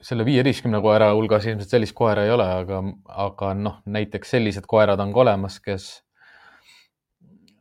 selle 0.00 0.24
viieteistkümne 0.24 0.80
koera 0.84 1.12
hulgas 1.12 1.46
ilmselt 1.50 1.72
sellist 1.76 1.96
koera 1.96 2.24
ei 2.24 2.32
ole, 2.32 2.48
aga, 2.62 2.80
aga 3.26 3.52
noh, 3.58 3.80
näiteks 3.84 4.36
sellised 4.36 4.68
koerad 4.70 5.00
on 5.04 5.12
ka 5.12 5.24
olemas, 5.24 5.60
kes 5.64 5.90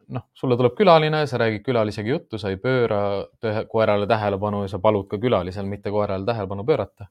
noh, 0.08 0.26
sulle 0.34 0.58
tuleb 0.58 0.76
külaline, 0.78 1.24
sa 1.28 1.40
räägid 1.42 1.64
külalisega 1.66 2.10
juttu, 2.10 2.40
sa 2.40 2.52
ei 2.52 2.58
pööra 2.62 3.26
koerale 3.70 4.08
tähelepanu 4.10 4.64
ja 4.64 4.72
sa 4.72 4.80
palud 4.84 5.08
ka 5.12 5.20
külalisel 5.22 5.68
mitte 5.70 5.92
koerale 5.92 6.26
tähelepanu 6.26 6.66
pöörata. 6.68 7.08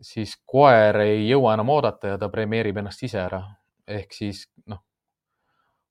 siis 0.00 0.36
koer 0.46 0.96
ei 1.02 1.24
jõua 1.26 1.56
enam 1.56 1.72
oodata 1.74 2.12
ja 2.12 2.18
ta 2.18 2.28
premeerib 2.28 2.76
ennast 2.76 3.02
ise 3.02 3.18
ära. 3.20 3.42
ehk 3.86 4.12
siis 4.12 4.46
noh, 4.66 4.82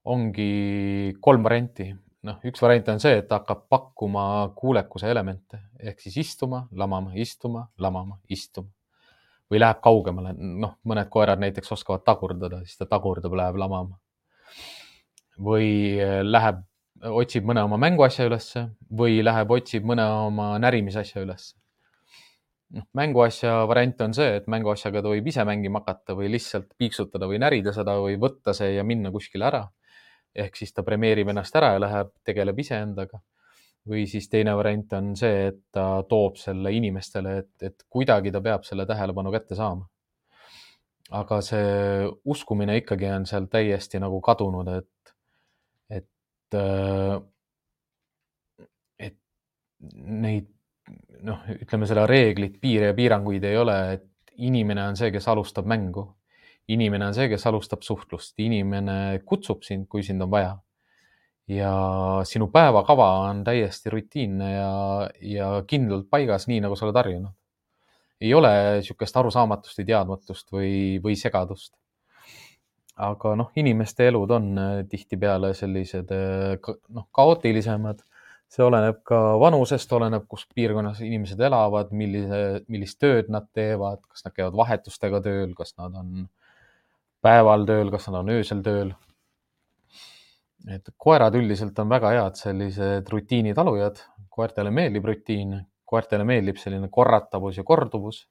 ongi 0.05 1.13
kolm 1.21 1.43
varianti. 1.43 1.95
noh, 2.23 2.39
üks 2.43 2.61
variant 2.61 2.89
on 2.89 2.99
see, 2.99 3.17
et 3.17 3.27
ta 3.27 3.39
hakkab 3.39 3.67
pakkuma 3.69 4.49
kuulekuse 4.55 5.11
elemente 5.11 5.59
ehk 5.79 5.99
siis 5.99 6.17
istuma, 6.17 6.67
lamama, 6.71 7.11
istuma, 7.15 7.67
lamama, 7.77 8.19
istuma 8.29 8.69
või 9.51 9.59
läheb 9.59 9.79
kaugemale. 9.81 10.33
noh, 10.37 10.77
mõned 10.83 11.09
koerad 11.09 11.39
näiteks 11.39 11.71
oskavad 11.71 12.03
tagurdada, 12.03 12.59
siis 12.65 12.77
ta 12.77 12.85
tagurdab, 12.85 13.33
läheb 13.33 13.55
lamama 13.55 13.99
või 15.43 15.69
äh, 16.01 16.21
läheb, 16.25 16.63
otsib 17.13 17.45
mõne 17.45 17.63
oma 17.67 17.77
mänguasja 17.81 18.25
ülesse 18.27 18.67
või 18.99 19.21
läheb, 19.23 19.51
otsib 19.53 19.85
mõne 19.85 20.05
oma 20.27 20.55
närimisasja 20.61 21.21
ülesse. 21.21 21.55
noh, 22.73 22.83
mänguasja 22.97 23.61
variant 23.69 24.01
on 24.01 24.13
see, 24.17 24.37
et 24.41 24.47
mänguasjaga 24.51 25.01
ta 25.01 25.11
võib 25.13 25.27
ise 25.31 25.45
mängima 25.47 25.79
hakata 25.83 26.17
või 26.17 26.31
lihtsalt 26.33 26.73
piiksutada 26.77 27.29
või 27.29 27.39
närida 27.39 27.71
seda 27.73 27.95
või 28.01 28.17
võtta 28.19 28.53
see 28.53 28.73
ja 28.75 28.83
minna 28.83 29.11
kuskile 29.11 29.45
ära. 29.47 29.67
ehk 30.35 30.55
siis 30.55 30.73
ta 30.73 30.83
premeerib 30.83 31.29
ennast 31.29 31.55
ära 31.55 31.73
ja 31.73 31.79
läheb, 31.79 32.09
tegeleb 32.25 32.59
iseendaga. 32.59 33.21
või 33.87 34.07
siis 34.07 34.29
teine 34.29 34.55
variant 34.55 34.93
on 34.93 35.15
see, 35.15 35.47
et 35.47 35.61
ta 35.71 36.03
toob 36.09 36.35
selle 36.37 36.71
inimestele, 36.73 37.37
et, 37.37 37.53
et 37.61 37.85
kuidagi 37.89 38.31
ta 38.31 38.41
peab 38.41 38.63
selle 38.63 38.85
tähelepanu 38.85 39.31
kätte 39.31 39.55
saama 39.55 39.87
aga 41.09 41.39
see 41.41 42.07
uskumine 42.27 42.77
ikkagi 42.81 43.07
on 43.15 43.25
seal 43.29 43.47
täiesti 43.51 43.99
nagu 44.03 44.19
kadunud, 44.21 44.67
et 44.67 44.89
et 48.99 49.17
neid 49.81 50.47
noh, 51.25 51.41
ütleme 51.57 51.87
seda 51.89 52.05
reeglit, 52.09 52.59
piire 52.61 52.91
ja 52.91 52.97
piiranguid 52.97 53.43
ei 53.47 53.57
ole, 53.59 53.77
et 53.97 54.05
inimene 54.47 54.85
on 54.87 54.97
see, 54.99 55.11
kes 55.13 55.27
alustab 55.31 55.67
mängu. 55.69 56.13
inimene 56.67 57.05
on 57.07 57.13
see, 57.15 57.29
kes 57.31 57.45
alustab 57.47 57.81
suhtlust, 57.81 58.33
inimene 58.43 59.21
kutsub 59.25 59.61
sind, 59.63 59.87
kui 59.87 60.03
sind 60.03 60.21
on 60.21 60.31
vaja. 60.31 60.57
ja 61.47 61.71
sinu 62.27 62.49
päevakava 62.51 63.05
on 63.29 63.43
täiesti 63.47 63.89
rutiinne 63.89 64.51
ja, 64.51 64.71
ja 65.21 65.63
kindlalt 65.67 66.09
paigas, 66.11 66.47
nii 66.47 66.59
nagu 66.65 66.75
sa 66.75 66.85
oled 66.85 66.99
harjunud. 66.99 67.33
ei 68.21 68.33
ole 68.33 68.51
niisugust 68.79 69.17
arusaamatust 69.17 69.79
või 69.79 69.87
teadmatust 69.87 70.51
või, 70.51 70.73
või 71.03 71.15
segadust 71.15 71.75
aga 72.97 73.33
noh, 73.37 73.49
inimeste 73.59 74.07
elud 74.09 74.31
on 74.33 74.51
äh, 74.57 74.75
tihtipeale 74.89 75.53
sellised 75.57 76.11
äh, 76.13 76.77
noh, 76.93 77.07
kaootilisemad. 77.15 78.03
see 78.47 78.63
oleneb 78.63 79.01
ka 79.03 79.17
vanusest, 79.41 79.91
oleneb, 79.91 80.23
kus 80.31 80.45
piirkonnas 80.55 81.01
inimesed 81.03 81.41
elavad, 81.43 81.89
millise, 81.91 82.61
millist 82.71 82.95
tööd 83.03 83.27
nad 83.27 83.49
teevad, 83.51 83.99
kas 84.07 84.23
nad 84.23 84.33
käivad 84.37 84.55
vahetustega 84.55 85.19
tööl, 85.25 85.51
kas 85.55 85.73
nad 85.75 85.97
on 85.99 86.29
päeval 87.21 87.67
tööl, 87.67 87.91
kas 87.91 88.07
nad 88.07 88.21
on 88.21 88.31
öösel 88.37 88.63
tööl. 88.63 88.93
et 90.67 90.89
koerad 90.97 91.35
üldiselt 91.35 91.77
on 91.79 91.89
väga 91.91 92.13
head 92.15 92.39
sellised 92.39 93.11
rutiinitalujad, 93.11 93.99
koertele 94.29 94.71
meeldib 94.71 95.05
rutiin, 95.07 95.53
koertele 95.85 96.23
meeldib 96.27 96.57
selline 96.59 96.87
korratavus 96.87 97.57
ja 97.57 97.63
korduvus. 97.67 98.27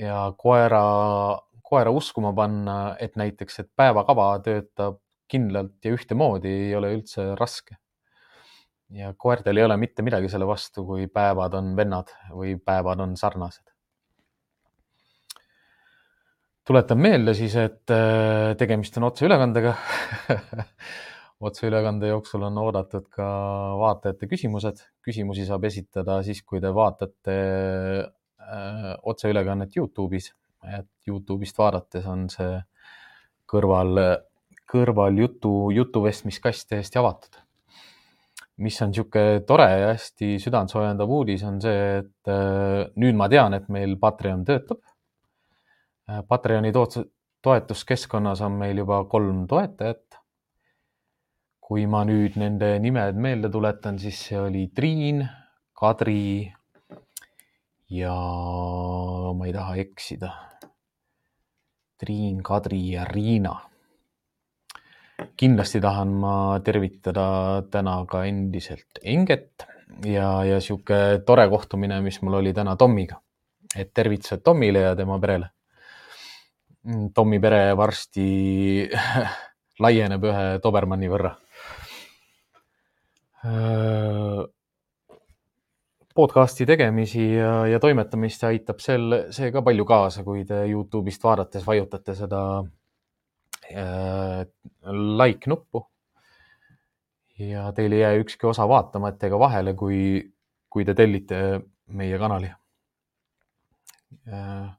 ja 0.00 0.32
koera 0.38 0.82
koera 1.64 1.92
uskuma 1.94 2.32
panna, 2.36 2.76
et 3.00 3.16
näiteks, 3.16 3.62
et 3.62 3.70
päevakava 3.76 4.28
töötab 4.44 5.00
kindlalt 5.30 5.84
ja 5.84 5.94
ühtemoodi, 5.96 6.52
ei 6.68 6.74
ole 6.76 6.92
üldse 6.98 7.32
raske. 7.40 7.78
ja 8.94 9.14
koertel 9.18 9.56
ei 9.56 9.64
ole 9.64 9.76
mitte 9.80 10.04
midagi 10.04 10.28
selle 10.30 10.46
vastu, 10.46 10.84
kui 10.86 11.06
päevad 11.10 11.54
on 11.58 11.72
vennad 11.76 12.12
või 12.30 12.58
päevad 12.60 13.00
on 13.00 13.16
sarnased. 13.16 13.72
tuletan 16.68 17.00
meelde 17.00 17.34
siis, 17.34 17.56
et 17.56 17.90
äh, 17.92 18.52
tegemist 18.60 18.96
on 19.00 19.08
otseülekandega 19.08 19.74
otseülekande 21.48 22.12
jooksul 22.12 22.44
on 22.46 22.60
oodatud 22.60 23.08
ka 23.12 23.26
vaatajate 23.80 24.28
küsimused. 24.28 24.84
küsimusi 25.04 25.48
saab 25.48 25.64
esitada 25.64 26.22
siis, 26.22 26.44
kui 26.44 26.60
te 26.60 26.72
vaatate 26.74 27.36
äh, 28.04 28.94
otseülekannet 29.02 29.76
Youtube'is 29.80 30.32
et 30.78 30.88
Youtube'ist 31.08 31.58
vaadates 31.58 32.06
on 32.08 32.28
see 32.32 32.58
kõrval, 33.50 34.00
kõrval 34.70 35.18
jutu, 35.18 35.70
jutuvestmiskast 35.74 36.68
täiesti 36.70 37.00
avatud. 37.00 37.40
mis 38.56 38.76
on 38.82 38.92
niisugune 38.92 39.40
tore 39.42 39.64
ja 39.66 39.86
hästi 39.88 40.36
südantsoojendav 40.38 41.10
uudis, 41.10 41.42
on 41.42 41.56
see, 41.60 41.78
et 41.98 42.30
äh, 42.30 42.84
nüüd 43.02 43.16
ma 43.18 43.26
tean, 43.28 43.54
et 43.56 43.66
meil 43.68 43.96
Patreon 43.98 44.44
töötab. 44.46 44.78
Äh, 46.06 46.20
Patreoni 46.28 46.70
toetuskeskkonnas 47.42 48.44
on 48.46 48.60
meil 48.60 48.78
juba 48.78 49.04
kolm 49.10 49.46
toetajat. 49.50 50.20
kui 51.64 51.86
ma 51.88 52.02
nüüd 52.04 52.34
nende 52.36 52.78
nimed 52.78 53.16
meelde 53.16 53.48
tuletan, 53.50 53.98
siis 53.98 54.18
see 54.26 54.36
oli 54.38 54.66
Triin, 54.76 55.22
Kadri 55.72 56.52
ja 57.90 58.14
ma 59.34 59.46
ei 59.46 59.52
taha 59.52 59.76
eksida 59.76 60.30
Triin, 61.98 62.42
Kadri 62.42 62.80
ja 62.92 63.04
Riina. 63.04 63.54
kindlasti 65.36 65.80
tahan 65.80 66.08
ma 66.08 66.60
tervitada 66.64 67.62
täna 67.70 68.04
ka 68.06 68.24
endiselt 68.26 68.98
Enget 69.02 69.66
ja, 70.04 70.44
ja 70.44 70.60
sihuke 70.60 71.22
tore 71.26 71.48
kohtumine, 71.48 72.00
mis 72.02 72.20
mul 72.22 72.40
oli 72.40 72.52
täna 72.52 72.76
Tommiga. 72.76 73.20
et 73.76 73.94
tervitused 73.94 74.42
Tommile 74.44 74.80
ja 74.80 74.96
tema 74.96 75.18
perele. 75.18 75.50
Tommi 77.14 77.40
pere 77.40 77.76
varsti 77.76 78.88
laieneb 79.82 80.24
ühe 80.24 80.44
Dobermanni 80.62 81.08
võrra 81.08 81.34
podcast'i 86.14 86.66
tegemisi 86.66 87.24
ja, 87.34 87.64
ja 87.66 87.80
toimetamist 87.82 88.44
aitab 88.46 88.78
sel, 88.82 89.16
see 89.34 89.50
ka 89.54 89.62
palju 89.66 89.86
kaasa, 89.88 90.22
kui 90.26 90.44
te 90.46 90.60
Youtube'ist 90.70 91.24
vaadates 91.26 91.66
vajutate 91.66 92.14
seda 92.18 92.42
äh, 93.74 94.44
like 95.18 95.50
nuppu. 95.50 95.86
ja 97.38 97.72
teil 97.74 97.92
ei 97.92 98.00
jää 98.04 98.14
ükski 98.22 98.46
osa 98.46 98.68
vaatamata 98.68 99.26
ega 99.26 99.38
vahele, 99.38 99.74
kui, 99.74 100.22
kui 100.70 100.84
te 100.86 100.94
tellite 100.94 101.40
meie 101.88 102.18
kanali 102.18 102.52
äh,. 104.30 104.70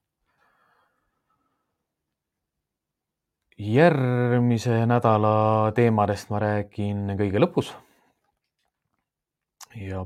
järgmise 3.57 4.85
nädala 4.87 5.71
teemadest 5.75 6.31
ma 6.31 6.39
räägin 6.39 7.11
kõige 7.19 7.43
lõpus. 7.43 7.75
ja 9.75 10.05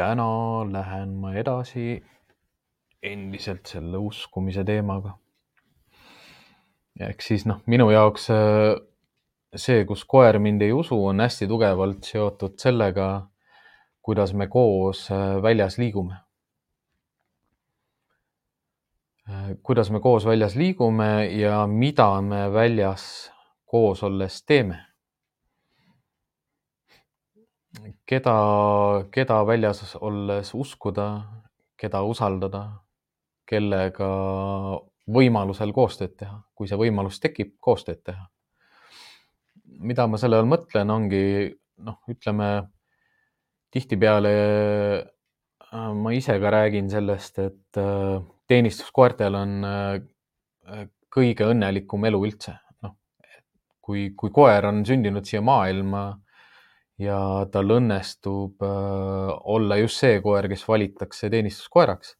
täna 0.00 0.64
lähen 0.72 1.12
ma 1.20 1.34
edasi 1.36 1.98
endiselt 3.02 3.68
selle 3.68 4.00
uskumise 4.00 4.64
teemaga. 4.64 5.16
ehk 7.00 7.22
siis 7.24 7.46
noh, 7.48 7.60
minu 7.70 7.88
jaoks 7.92 8.26
äh, 8.32 8.74
see, 9.56 9.84
kus 9.88 10.04
koer 10.04 10.38
mind 10.38 10.62
ei 10.64 10.72
usu, 10.76 10.98
on 11.12 11.20
hästi 11.20 11.48
tugevalt 11.48 12.04
seotud 12.04 12.58
sellega, 12.60 13.06
kuidas 14.04 14.34
me 14.36 14.48
koos 14.52 15.06
äh, 15.12 15.38
väljas 15.42 15.78
liigume. 15.80 16.18
Äh, 19.28 19.54
kuidas 19.62 19.92
me 19.92 20.00
koos 20.00 20.28
väljas 20.28 20.56
liigume 20.60 21.10
ja 21.40 21.66
mida 21.66 22.12
me 22.20 22.46
väljas 22.52 23.04
koos 23.64 24.02
olles 24.04 24.44
teeme 24.44 24.89
keda, 28.06 28.36
keda 29.12 29.40
väljas 29.46 29.96
olles 30.00 30.54
uskuda, 30.54 31.08
keda 31.80 32.02
usaldada, 32.06 32.64
kellega 33.48 34.10
võimalusel 35.10 35.72
koostööd 35.74 36.16
teha, 36.18 36.36
kui 36.54 36.68
see 36.70 36.78
võimalus 36.78 37.20
tekib, 37.22 37.56
koostööd 37.60 38.02
teha. 38.04 38.28
mida 39.80 40.04
ma 40.06 40.18
selle 40.20 40.36
all 40.36 40.48
mõtlen, 40.48 40.90
ongi 40.92 41.48
noh, 41.80 41.96
ütleme 42.10 42.68
tihtipeale 43.72 44.32
äh, 45.72 45.92
ma 45.94 46.12
ise 46.12 46.36
ka 46.42 46.50
räägin 46.52 46.90
sellest, 46.90 47.38
et 47.38 47.80
äh, 47.80 48.20
teenistuskoertel 48.50 49.38
on 49.38 49.64
äh, 49.64 50.84
kõige 51.08 51.48
õnnelikum 51.48 52.04
elu 52.10 52.20
üldse. 52.26 52.58
noh, 52.82 52.96
kui, 53.80 54.10
kui 54.16 54.30
koer 54.30 54.66
on 54.68 54.84
sündinud 54.86 55.24
siia 55.24 55.40
maailma 55.40 56.10
ja 57.00 57.18
tal 57.52 57.76
õnnestub 57.78 58.62
olla 58.64 59.76
just 59.80 60.02
see 60.02 60.18
koer, 60.20 60.48
kes 60.52 60.66
valitakse 60.68 61.30
teenistuskoeraks. 61.32 62.16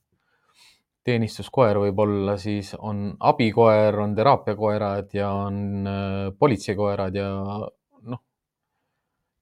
teenistuskoer 1.04 1.78
võib 1.80 1.98
olla 2.04 2.36
siis, 2.38 2.74
on 2.78 3.16
abikoer, 3.20 3.98
on 4.00 4.14
teraapiakoerad 4.14 5.14
ja 5.16 5.30
on 5.32 5.88
politseikoerad 6.38 7.14
ja 7.14 7.30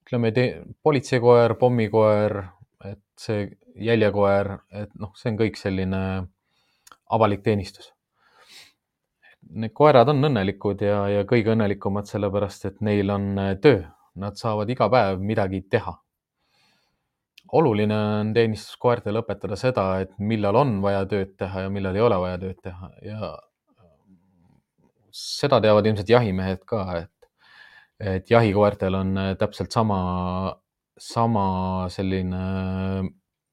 ütleme, 0.08 0.32
politseikoer, 0.82 1.54
pommikoer, 1.60 2.38
et 2.84 3.02
see 3.20 3.44
jäljekoer, 3.76 4.54
et 4.72 4.94
noh, 4.98 5.12
see 5.18 5.32
on 5.32 5.38
kõik 5.38 5.58
selline 5.60 6.00
avalik 7.12 7.44
teenistus. 7.44 7.92
Need 9.48 9.72
koerad 9.76 10.08
on 10.12 10.24
õnnelikud 10.28 10.82
ja, 10.84 11.02
ja 11.12 11.26
kõige 11.28 11.54
õnnelikumad 11.54 12.08
sellepärast, 12.08 12.66
et 12.68 12.80
neil 12.84 13.12
on 13.12 13.30
äh, 13.40 13.52
töö, 13.62 13.84
nad 14.20 14.38
saavad 14.38 14.70
iga 14.70 14.88
päev 14.92 15.20
midagi 15.20 15.62
teha. 15.70 15.96
oluline 17.52 17.96
on 17.96 18.32
teenistuskoertele 18.36 19.22
õpetada 19.22 19.56
seda, 19.56 19.84
et 20.04 20.10
millal 20.18 20.56
on 20.56 20.80
vaja 20.84 21.06
tööd 21.08 21.36
teha 21.40 21.62
ja 21.64 21.70
millal 21.72 21.96
ei 21.96 22.02
ole 22.04 22.18
vaja 22.20 22.40
tööd 22.42 22.58
teha 22.62 22.90
ja 23.02 23.30
seda 25.18 25.60
teavad 25.60 25.86
ilmselt 25.86 26.10
jahimehed 26.12 26.66
ka, 26.68 26.82
et 26.98 27.14
et 27.98 28.30
jahikoertel 28.30 28.94
on 28.94 29.16
äh, 29.18 29.32
täpselt 29.38 29.74
sama, 29.74 29.98
sama 30.98 31.46
selline 31.90 32.42
äh, 32.42 33.08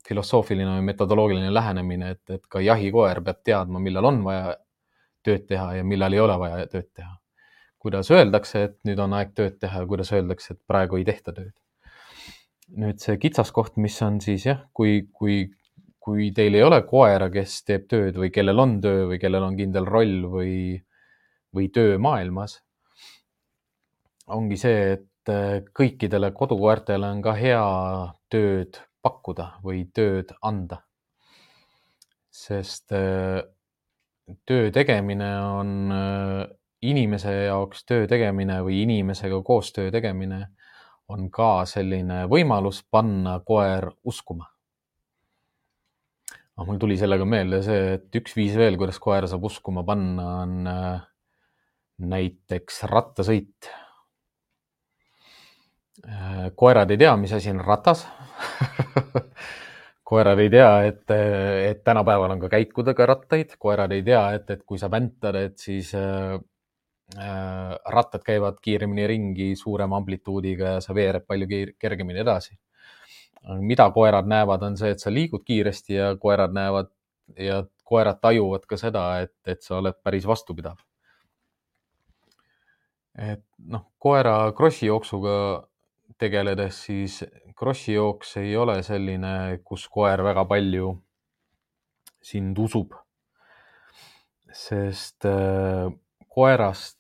filosoofiline 0.08 0.78
või 0.78 0.86
metodoloogiline 0.92 1.54
lähenemine, 1.54 2.12
et, 2.14 2.24
et 2.30 2.46
ka 2.50 2.62
jahikoer 2.62 3.24
peab 3.26 3.42
teadma, 3.44 3.82
millal 3.82 4.06
on 4.12 4.22
vaja 4.26 4.54
tööd 5.26 5.48
teha 5.50 5.72
ja 5.80 5.86
millal 5.88 6.14
ei 6.14 6.22
ole 6.22 6.36
vaja 6.38 6.68
tööd 6.70 6.92
teha. 6.94 7.16
Kuidas 7.86 8.10
öeldakse, 8.14 8.64
et 8.70 8.80
nüüd 8.88 9.00
on 9.04 9.14
aeg 9.18 9.36
tööd 9.38 9.60
teha 9.62 9.84
ja 9.84 9.90
kuidas 9.90 10.12
öeldakse, 10.16 10.56
et 10.56 10.62
praegu 10.68 11.00
ei 11.00 11.06
tehta 11.08 11.36
tööd. 11.36 11.54
nüüd 12.82 12.98
see 12.98 13.20
kitsaskoht, 13.22 13.76
mis 13.78 13.96
on 14.02 14.18
siis 14.22 14.48
jah, 14.48 14.64
kui, 14.74 15.06
kui, 15.14 15.44
kui 16.02 16.32
teil 16.34 16.58
ei 16.58 16.64
ole 16.66 16.82
koera, 16.90 17.30
kes 17.30 17.60
teeb 17.64 17.86
tööd 17.92 18.18
või 18.18 18.32
kellel 18.34 18.60
on 18.60 18.80
töö 18.82 19.06
või 19.12 19.20
kellel 19.22 19.46
on 19.46 19.58
kindel 19.60 19.86
roll 19.86 20.26
või, 20.32 20.56
või 21.54 21.70
töö 21.74 22.00
maailmas 22.02 22.58
ongi 24.28 24.58
see, 24.58 24.96
et 24.96 25.32
äh, 25.32 25.62
kõikidele 25.76 26.32
kodukoertele 26.36 27.10
on 27.14 27.22
ka 27.26 27.36
hea 27.38 27.64
tööd 28.32 28.80
pakkuda 29.06 29.56
või 29.66 29.86
tööd 29.94 30.34
anda. 30.42 30.82
sest 32.36 32.92
äh, 32.92 33.40
töö 34.46 34.72
tegemine 34.74 35.30
on 35.40 35.92
äh, 35.92 36.48
inimese 36.82 37.32
jaoks 37.46 37.86
töö 37.86 38.08
tegemine 38.08 38.60
või 38.66 38.82
inimesega 38.84 39.42
koos 39.44 39.72
töö 39.74 39.92
tegemine 39.94 40.42
on 41.14 41.30
ka 41.32 41.66
selline 41.70 42.26
võimalus 42.30 42.82
panna 42.92 43.40
koer 43.46 43.92
uskuma. 44.04 44.50
noh, 46.56 46.68
mul 46.68 46.78
tuli 46.80 46.98
sellega 46.98 47.26
meelde 47.28 47.62
see, 47.64 47.96
et 47.98 48.16
üks 48.16 48.36
viis 48.36 48.56
veel, 48.58 48.78
kuidas 48.80 49.00
koera 49.00 49.28
saab 49.28 49.44
uskuma 49.44 49.84
panna, 49.84 50.28
on 50.46 50.70
näiteks 52.12 52.84
rattasõit. 52.92 53.70
Äh, 56.06 56.50
koerad 56.56 56.92
ei 56.92 57.00
tea, 57.02 57.16
mis 57.20 57.34
asi 57.34 57.52
on 57.52 57.62
ratas. 57.64 58.06
Koerad 60.06 60.38
ei 60.38 60.52
tea, 60.54 60.72
et, 60.86 61.10
et 61.10 61.80
tänapäeval 61.84 62.36
on 62.36 62.42
ka 62.44 62.50
käikudega 62.52 63.08
rattaid, 63.10 63.56
koerad 63.58 63.90
ei 63.96 64.04
tea, 64.06 64.22
et, 64.38 64.52
et 64.54 64.62
kui 64.62 64.78
sa 64.78 64.86
väntad, 64.94 65.34
et 65.40 65.58
siis 65.58 65.96
äh, 65.98 66.36
äh, 66.36 66.44
rattad 67.14 68.24
käivad 68.26 68.58
kiiremini 68.62 69.08
ringi, 69.08 69.56
suurema 69.56 69.98
amplituudiga 69.98 70.76
ja 70.76 70.82
sa 70.82 70.96
veered 70.96 71.26
palju 71.28 71.48
kergemini 71.80 72.20
edasi. 72.20 72.58
mida 73.62 73.86
koerad 73.94 74.26
näevad, 74.26 74.64
on 74.64 74.78
see, 74.78 74.90
et 74.92 75.00
sa 75.00 75.12
liigud 75.14 75.44
kiiresti 75.46 75.94
ja 75.94 76.16
koerad 76.18 76.54
näevad 76.54 76.90
ja 77.38 77.64
koerad 77.84 78.18
tajuvad 78.22 78.66
ka 78.66 78.78
seda, 78.78 79.20
et, 79.22 79.36
et 79.46 79.62
sa 79.62 79.78
oled 79.78 79.94
päris 80.04 80.26
vastupidav. 80.28 80.78
et 83.16 83.44
noh, 83.58 83.86
koera 84.00 84.52
krossi 84.58 84.90
jooksuga 84.90 85.68
tegeledes, 86.18 86.82
siis 86.88 87.24
krossi 87.56 87.94
jooks 87.94 88.36
ei 88.38 88.56
ole 88.58 88.82
selline, 88.84 89.60
kus 89.64 89.88
koer 89.88 90.24
väga 90.24 90.46
palju 90.46 90.96
sind 92.22 92.58
usub. 92.58 92.98
sest 94.56 95.26
äh, 95.26 95.92
koerast, 96.36 97.00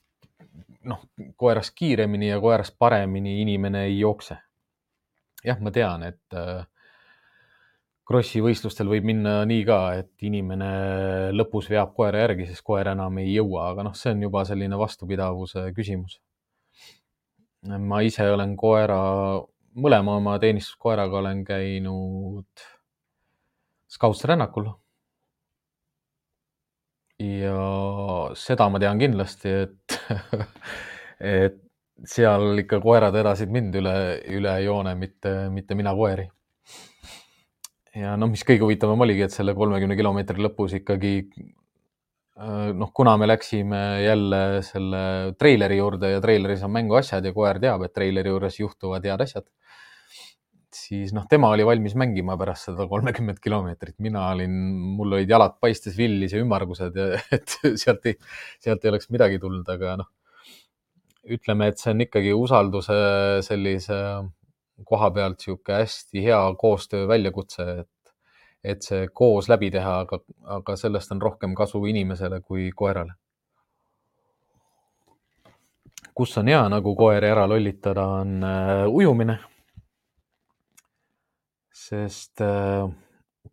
noh, 0.88 1.04
koerast 1.36 1.76
kiiremini 1.76 2.30
ja 2.32 2.40
koerast 2.44 2.78
paremini 2.80 3.42
inimene 3.42 3.86
ei 3.90 4.00
jookse. 4.00 4.38
jah, 5.46 5.60
ma 5.62 5.70
tean, 5.72 6.04
et 6.08 6.34
äh, 6.34 6.64
krossi 8.06 8.42
võistlustel 8.42 8.90
võib 8.90 9.06
minna 9.06 9.44
nii 9.46 9.66
ka, 9.66 9.80
et 10.02 10.26
inimene 10.26 10.70
lõpus 11.36 11.70
veab 11.70 11.94
koera 11.98 12.24
järgi, 12.24 12.48
sest 12.50 12.66
koer 12.66 12.90
enam 12.96 13.20
ei 13.22 13.36
jõua, 13.36 13.70
aga 13.74 13.86
noh, 13.86 13.98
see 13.98 14.16
on 14.16 14.24
juba 14.26 14.46
selline 14.48 14.80
vastupidavuse 14.80 15.68
küsimus 15.78 16.18
ma 17.66 18.02
ise 18.06 18.28
olen 18.32 18.56
koera, 18.60 19.00
mõlema 19.76 20.18
oma 20.20 20.38
teenistuskoeraga 20.42 21.20
olen 21.22 21.44
käinud 21.48 22.66
Scoutsrännakul. 23.96 24.70
Ja 27.22 27.60
seda 28.36 28.70
ma 28.70 28.82
tean 28.82 29.00
kindlasti, 29.00 29.54
et 29.66 30.00
et 31.46 31.62
seal 32.06 32.60
ikka 32.60 32.82
koerad 32.84 33.16
vedasid 33.16 33.52
mind 33.56 33.78
üle, 33.80 33.98
üle 34.36 34.56
joone, 34.66 34.96
mitte, 35.00 35.36
mitte 35.50 35.78
mina 35.80 35.94
koeri. 35.96 36.28
ja 37.96 38.18
noh, 38.20 38.28
mis 38.32 38.44
kõige 38.44 38.68
huvitavam 38.68 39.06
oligi, 39.08 39.28
et 39.28 39.36
selle 39.36 39.56
kolmekümne 39.56 39.96
kilomeetri 39.96 40.44
lõpus 40.44 40.76
ikkagi 40.82 41.16
Äh, 42.36 42.74
noh, 42.76 42.90
kuna 42.94 43.14
me 43.18 43.28
läksime 43.30 44.02
jälle 44.04 44.62
selle 44.68 45.34
treileri 45.40 45.78
juurde 45.78 46.10
ja 46.12 46.22
treileris 46.22 46.66
on 46.68 46.74
mänguasjad 46.76 47.24
ja 47.24 47.32
koer 47.34 47.62
teab, 47.64 47.86
et 47.88 47.94
treileri 47.96 48.34
juures 48.34 48.58
juhtuvad 48.60 49.08
head 49.08 49.24
asjad, 49.24 49.46
siis 50.76 51.14
noh, 51.16 51.26
tema 51.32 51.50
oli 51.56 51.66
valmis 51.68 51.96
mängima 52.00 52.36
pärast 52.40 52.70
seda 52.70 52.88
kolmekümmet 52.92 53.40
kilomeetrit, 53.44 53.98
mina 54.04 54.28
olin, 54.34 54.54
mul 54.98 55.18
olid 55.18 55.32
jalad 55.32 55.58
paistes 55.64 55.98
villis 55.98 56.36
ja 56.36 56.44
ümmargused 56.44 57.00
ja 57.00 57.08
et 57.38 57.58
sealt 57.82 58.06
ei, 58.12 58.18
sealt 58.64 58.86
ei 58.86 58.94
oleks 58.94 59.12
midagi 59.16 59.40
tulnud, 59.42 59.68
aga 59.72 59.98
noh, 60.04 60.12
ütleme, 61.36 61.72
et 61.72 61.82
see 61.82 61.94
on 61.96 62.06
ikkagi 62.06 62.34
usalduse 62.38 62.96
sellise 63.48 64.00
koha 64.86 65.12
pealt 65.16 65.40
niisugune 65.40 65.82
hästi 65.82 66.24
hea 66.26 66.40
koostöö 66.60 67.08
väljakutse, 67.08 67.68
et 67.82 67.92
et 68.66 68.82
see 68.82 69.06
koos 69.14 69.46
läbi 69.46 69.70
teha, 69.70 70.00
aga, 70.04 70.18
aga 70.56 70.74
sellest 70.80 71.12
on 71.14 71.22
rohkem 71.22 71.54
kasu 71.56 71.84
inimesele 71.86 72.42
kui 72.42 72.72
koerale. 72.76 73.14
kus 76.16 76.38
on 76.40 76.48
hea 76.48 76.62
nagu 76.72 76.94
koeri 76.96 77.28
ära 77.28 77.44
lollitada, 77.50 78.06
on 78.22 78.44
äh, 78.44 78.86
ujumine. 78.88 79.36
Sest 81.86 82.42
äh, 82.44 82.86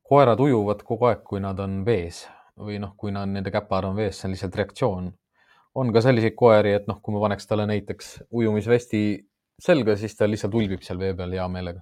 koerad 0.08 0.40
ujuvad 0.40 0.84
kogu 0.88 1.10
aeg, 1.10 1.24
kui 1.26 1.42
nad 1.44 1.60
on 1.60 1.82
vees 1.86 2.24
või 2.62 2.78
noh, 2.82 2.94
kui 2.96 3.12
nad, 3.14 3.30
nende 3.32 3.52
käpad 3.52 3.88
on 3.88 3.96
vees, 3.98 4.18
see 4.18 4.28
on 4.28 4.34
lihtsalt 4.36 4.58
reaktsioon. 4.60 5.12
on 5.74 5.92
ka 5.92 6.02
selliseid 6.04 6.34
koeri, 6.36 6.74
et 6.76 6.88
noh, 6.88 6.98
kui 7.00 7.14
ma 7.14 7.22
paneks 7.22 7.48
talle 7.48 7.64
näiteks 7.66 8.08
ujumisvesti 8.30 9.02
selga, 9.60 9.96
siis 9.96 10.16
ta 10.16 10.28
lihtsalt 10.28 10.54
ulbib 10.54 10.82
seal 10.84 11.00
vee 11.00 11.14
peal 11.16 11.32
hea 11.32 11.48
meelega 11.48 11.80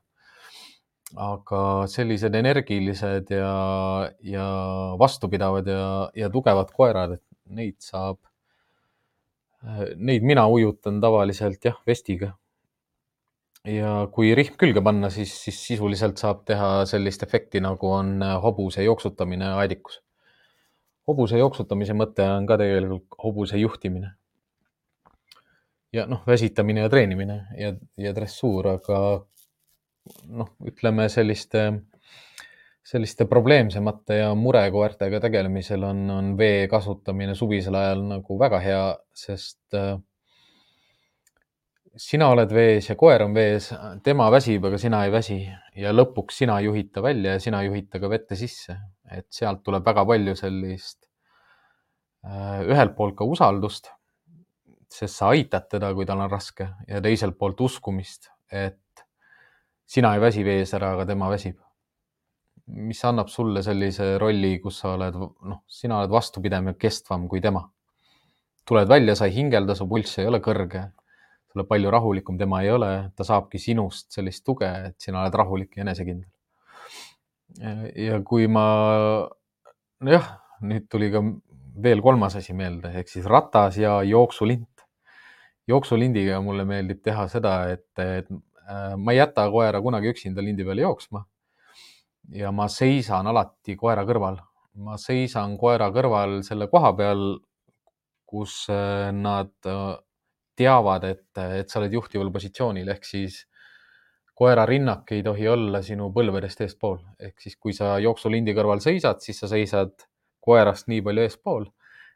aga 1.19 1.61
sellised 1.91 2.35
energilised 2.35 3.31
ja, 3.35 3.55
ja 4.23 4.47
vastupidavad 4.99 5.67
ja, 5.67 5.87
ja 6.15 6.31
tugevad 6.31 6.71
koerad, 6.75 7.17
et 7.19 7.25
neid 7.51 7.79
saab, 7.83 8.21
neid 9.97 10.23
mina 10.27 10.47
ujutan 10.49 11.01
tavaliselt 11.03 11.65
jah, 11.65 11.81
vestiga. 11.87 12.35
Ja 13.69 14.09
kui 14.13 14.35
rihm 14.37 14.57
külge 14.61 14.83
panna, 14.85 15.11
siis, 15.13 15.33
siis 15.45 15.59
sisuliselt 15.67 16.21
saab 16.21 16.45
teha 16.49 16.87
sellist 16.89 17.23
efekti, 17.27 17.61
nagu 17.61 17.93
on 17.93 18.21
hobuse 18.43 18.85
jooksutamine 18.85 19.53
aedikus. 19.61 20.01
hobuse 21.09 21.39
jooksutamise 21.39 21.95
mõte 21.97 22.23
on 22.23 22.47
ka 22.47 22.57
tegelikult 22.61 23.19
hobuse 23.23 23.59
juhtimine. 23.59 24.15
ja 25.93 26.07
noh, 26.07 26.23
väsitamine 26.27 26.81
ja 26.81 26.89
treenimine 26.89 27.47
ja, 27.59 27.75
ja 27.97 28.15
dressuur, 28.15 28.69
aga 28.79 28.99
noh, 30.29 30.53
ütleme 30.67 31.09
selliste, 31.09 31.65
selliste 32.87 33.27
probleemsemate 33.27 34.21
ja 34.23 34.35
murekoertega 34.35 35.21
tegelemisel 35.21 35.85
on, 35.85 36.05
on 36.11 36.37
vee 36.39 36.69
kasutamine 36.69 37.35
suvisel 37.35 37.75
ajal 37.75 38.07
nagu 38.15 38.39
väga 38.39 38.61
hea, 38.65 38.85
sest 39.15 39.75
äh, 39.75 39.99
sina 41.99 42.29
oled 42.31 42.53
vees 42.55 42.89
ja 42.91 42.97
koer 42.99 43.25
on 43.25 43.35
vees, 43.35 43.71
tema 44.05 44.29
väsib, 44.31 44.65
aga 44.69 44.79
sina 44.79 45.03
ei 45.07 45.13
väsi 45.13 45.39
ja 45.81 45.93
lõpuks 45.95 46.43
sina 46.43 46.61
juhid 46.63 46.93
ta 46.95 47.03
välja 47.03 47.37
ja 47.37 47.43
sina 47.43 47.63
juhid 47.67 47.89
ta 47.91 48.01
ka 48.03 48.11
vette 48.11 48.39
sisse, 48.39 48.77
et 49.11 49.27
sealt 49.35 49.65
tuleb 49.67 49.87
väga 49.87 50.05
palju 50.07 50.37
sellist 50.39 51.09
äh, 52.27 52.63
ühelt 52.69 52.95
poolt 52.99 53.17
ka 53.19 53.27
usaldust, 53.27 53.91
sest 54.91 55.17
sa 55.17 55.33
aitad 55.35 55.67
teda, 55.71 55.93
kui 55.95 56.07
tal 56.07 56.23
on 56.23 56.31
raske 56.31 56.69
ja 56.87 57.03
teiselt 57.03 57.39
poolt 57.39 57.61
uskumist, 57.67 58.31
et 58.51 59.05
sina 59.91 60.15
ei 60.15 60.23
väsi 60.23 60.47
vees 60.47 60.75
ära, 60.79 60.95
aga 60.95 61.09
tema 61.11 61.31
väsib. 61.31 61.59
mis 62.71 63.01
annab 63.05 63.27
sulle 63.27 63.65
sellise 63.67 64.13
rolli, 64.23 64.61
kus 64.63 64.77
sa 64.79 64.93
oled, 64.95 65.17
noh, 65.19 65.63
sina 65.67 65.97
oled 65.99 66.11
vastupidev 66.11 66.69
ja 66.71 66.75
kestvam 66.79 67.27
kui 67.29 67.41
tema. 67.41 67.65
tuled 68.65 68.87
välja, 68.89 69.17
sa 69.17 69.27
ei 69.27 69.35
hingelda, 69.35 69.75
su 69.75 69.89
pulss 69.91 70.19
ei 70.19 70.27
ole 70.31 70.39
kõrge 70.39 70.85
sa 71.51 71.59
oled 71.59 71.67
palju 71.67 71.91
rahulikum, 71.91 72.39
tema 72.39 72.61
ei 72.63 72.71
ole, 72.71 72.91
ta 73.19 73.27
saabki 73.27 73.59
sinust 73.59 74.13
sellist 74.15 74.45
tuge, 74.47 74.69
et 74.91 74.97
sina 75.03 75.25
oled 75.25 75.35
rahulik 75.35 75.75
ja 75.77 75.83
enesekindel. 75.83 76.29
ja 77.99 78.21
kui 78.23 78.47
ma, 78.47 78.67
nojah, 80.07 80.29
nüüd 80.63 80.87
tuli 80.93 81.09
ka 81.11 81.25
veel 81.83 82.03
kolmas 82.05 82.37
asi 82.39 82.55
meelde, 82.55 82.93
ehk 83.01 83.11
siis 83.11 83.27
ratas 83.27 83.79
ja 83.81 84.01
jooksulint. 84.07 84.69
jooksulindiga 85.71 86.41
mulle 86.43 86.65
meeldib 86.67 87.03
teha 87.03 87.27
seda, 87.31 87.55
et, 87.71 87.91
et 87.99 88.31
äh, 88.31 88.95
ma 88.97 89.13
ei 89.13 89.19
jäta 89.19 89.45
koera 89.51 89.81
kunagi 89.83 90.11
üksinda 90.11 90.43
lindi 90.43 90.65
peale 90.65 90.87
jooksma. 90.87 91.25
ja 92.31 92.53
ma 92.55 92.69
seisan 92.71 93.27
alati 93.27 93.75
koera 93.77 94.05
kõrval, 94.07 94.39
ma 94.87 94.97
seisan 94.99 95.59
koera 95.59 95.91
kõrval 95.91 96.45
selle 96.47 96.71
koha 96.71 96.93
peal, 96.95 97.25
kus 98.31 98.69
äh, 98.71 99.11
nad 99.11 99.51
teavad, 100.61 101.07
et, 101.09 101.29
et 101.61 101.71
sa 101.71 101.81
oled 101.81 101.95
juhtival 101.97 102.31
positsioonil 102.35 102.89
ehk 102.93 103.09
siis 103.09 103.41
koera 104.41 104.65
rinnak 104.69 105.11
ei 105.13 105.23
tohi 105.25 105.49
olla 105.53 105.83
sinu 105.85 106.09
põlvedest 106.17 106.63
eespool, 106.65 107.01
ehk 107.21 107.43
siis 107.45 107.59
kui 107.61 107.75
sa 107.77 107.99
jooksulindi 108.01 108.55
kõrval 108.57 108.81
seisad, 108.81 109.21
siis 109.25 109.41
sa 109.43 109.51
seisad 109.51 110.07
koerast 110.41 110.89
nii 110.89 111.03
palju 111.05 111.27
eespool, 111.27 111.67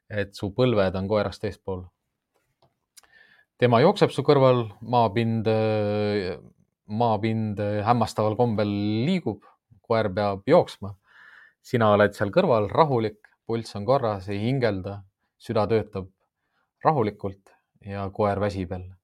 et 0.08 0.32
su 0.36 0.50
põlved 0.56 0.96
on 1.00 1.08
koerast 1.10 1.44
eespool. 1.44 1.84
tema 3.60 3.80
jookseb 3.80 4.10
su 4.10 4.24
kõrval, 4.26 4.64
maapind, 4.80 5.48
maapind 7.02 7.60
hämmastaval 7.86 8.36
kombel 8.40 8.72
liigub, 9.06 9.44
koer 9.84 10.08
peab 10.08 10.48
jooksma. 10.48 10.94
sina 11.62 11.92
oled 11.92 12.12
seal 12.12 12.32
kõrval 12.32 12.68
rahulik, 12.68 13.20
pulss 13.46 13.76
on 13.76 13.84
korras, 13.84 14.28
ei 14.28 14.40
hingelda, 14.40 15.02
süda 15.38 15.66
töötab 15.68 16.08
rahulikult 16.84 17.53
ja 17.86 18.08
koer 18.12 18.40
väsib 18.40 18.72
jälle. 18.72 18.94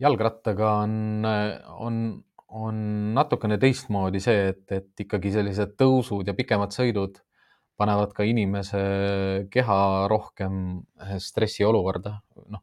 jalgrattaga 0.00 0.72
on, 0.82 1.24
on, 1.68 2.24
on 2.48 2.80
natukene 3.14 3.58
teistmoodi 3.58 4.20
see, 4.20 4.48
et, 4.52 4.64
et 4.72 5.06
ikkagi 5.06 5.32
sellised 5.32 5.76
tõusud 5.80 6.28
ja 6.28 6.34
pikemad 6.36 6.74
sõidud 6.74 7.22
panevad 7.76 8.12
ka 8.16 8.24
inimese 8.24 8.82
keha 9.52 9.78
rohkem 10.08 10.80
stressiolukorda. 11.20 12.16
noh, 12.52 12.62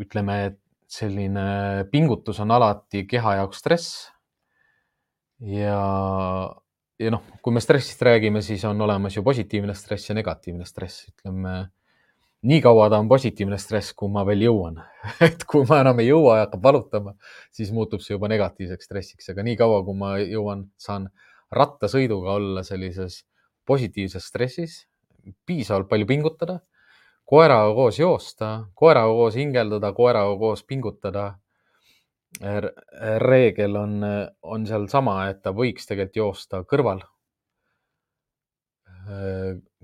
ütleme, 0.00 0.38
et 0.50 0.58
selline 0.92 1.86
pingutus 1.92 2.40
on 2.44 2.52
alati 2.52 3.06
keha 3.08 3.38
jaoks 3.40 3.62
stress. 3.64 4.08
ja, 5.40 5.78
ja 7.00 7.12
noh, 7.14 7.24
kui 7.42 7.54
me 7.54 7.60
stressist 7.64 8.02
räägime, 8.04 8.42
siis 8.44 8.64
on 8.68 8.80
olemas 8.80 9.16
ju 9.16 9.24
positiivne 9.24 9.74
stress 9.74 10.10
ja 10.10 10.16
negatiivne 10.16 10.68
stress, 10.68 11.08
ütleme 11.12 11.70
nii 12.42 12.60
kaua 12.62 12.88
ta 12.90 12.98
on 12.98 13.08
positiivne 13.08 13.58
stress, 13.58 13.92
kui 13.94 14.10
ma 14.10 14.24
veel 14.26 14.46
jõuan 14.48 14.80
et 15.26 15.44
kui 15.48 15.66
ma 15.68 15.82
enam 15.84 16.00
ei 16.02 16.08
jõua 16.10 16.38
ja 16.38 16.46
hakkab 16.46 16.64
valutama, 16.64 17.14
siis 17.54 17.70
muutub 17.74 18.02
see 18.02 18.16
juba 18.16 18.30
negatiivseks 18.32 18.88
stressiks, 18.88 19.30
aga 19.32 19.44
nii 19.46 19.58
kaua, 19.60 19.82
kui 19.86 19.98
ma 19.98 20.16
jõuan, 20.20 20.66
saan 20.80 21.08
rattasõiduga 21.52 22.38
olla 22.38 22.64
sellises 22.66 23.22
positiivses 23.68 24.26
stressis, 24.26 24.76
piisavalt 25.46 25.88
palju 25.90 26.08
pingutada, 26.08 26.58
koeraga 27.28 27.70
koos 27.76 28.00
joosta, 28.00 28.52
koeraga 28.74 29.12
koos 29.14 29.38
hingeldada, 29.38 29.92
koeraga 29.96 30.34
koos 30.38 30.64
pingutada. 30.66 31.32
reegel 33.20 33.76
on, 33.76 34.04
on 34.42 34.62
seal 34.66 34.86
sama, 34.88 35.28
et 35.28 35.42
ta 35.44 35.50
võiks 35.52 35.84
tegelikult 35.86 36.16
joosta 36.16 36.62
kõrval 36.64 37.02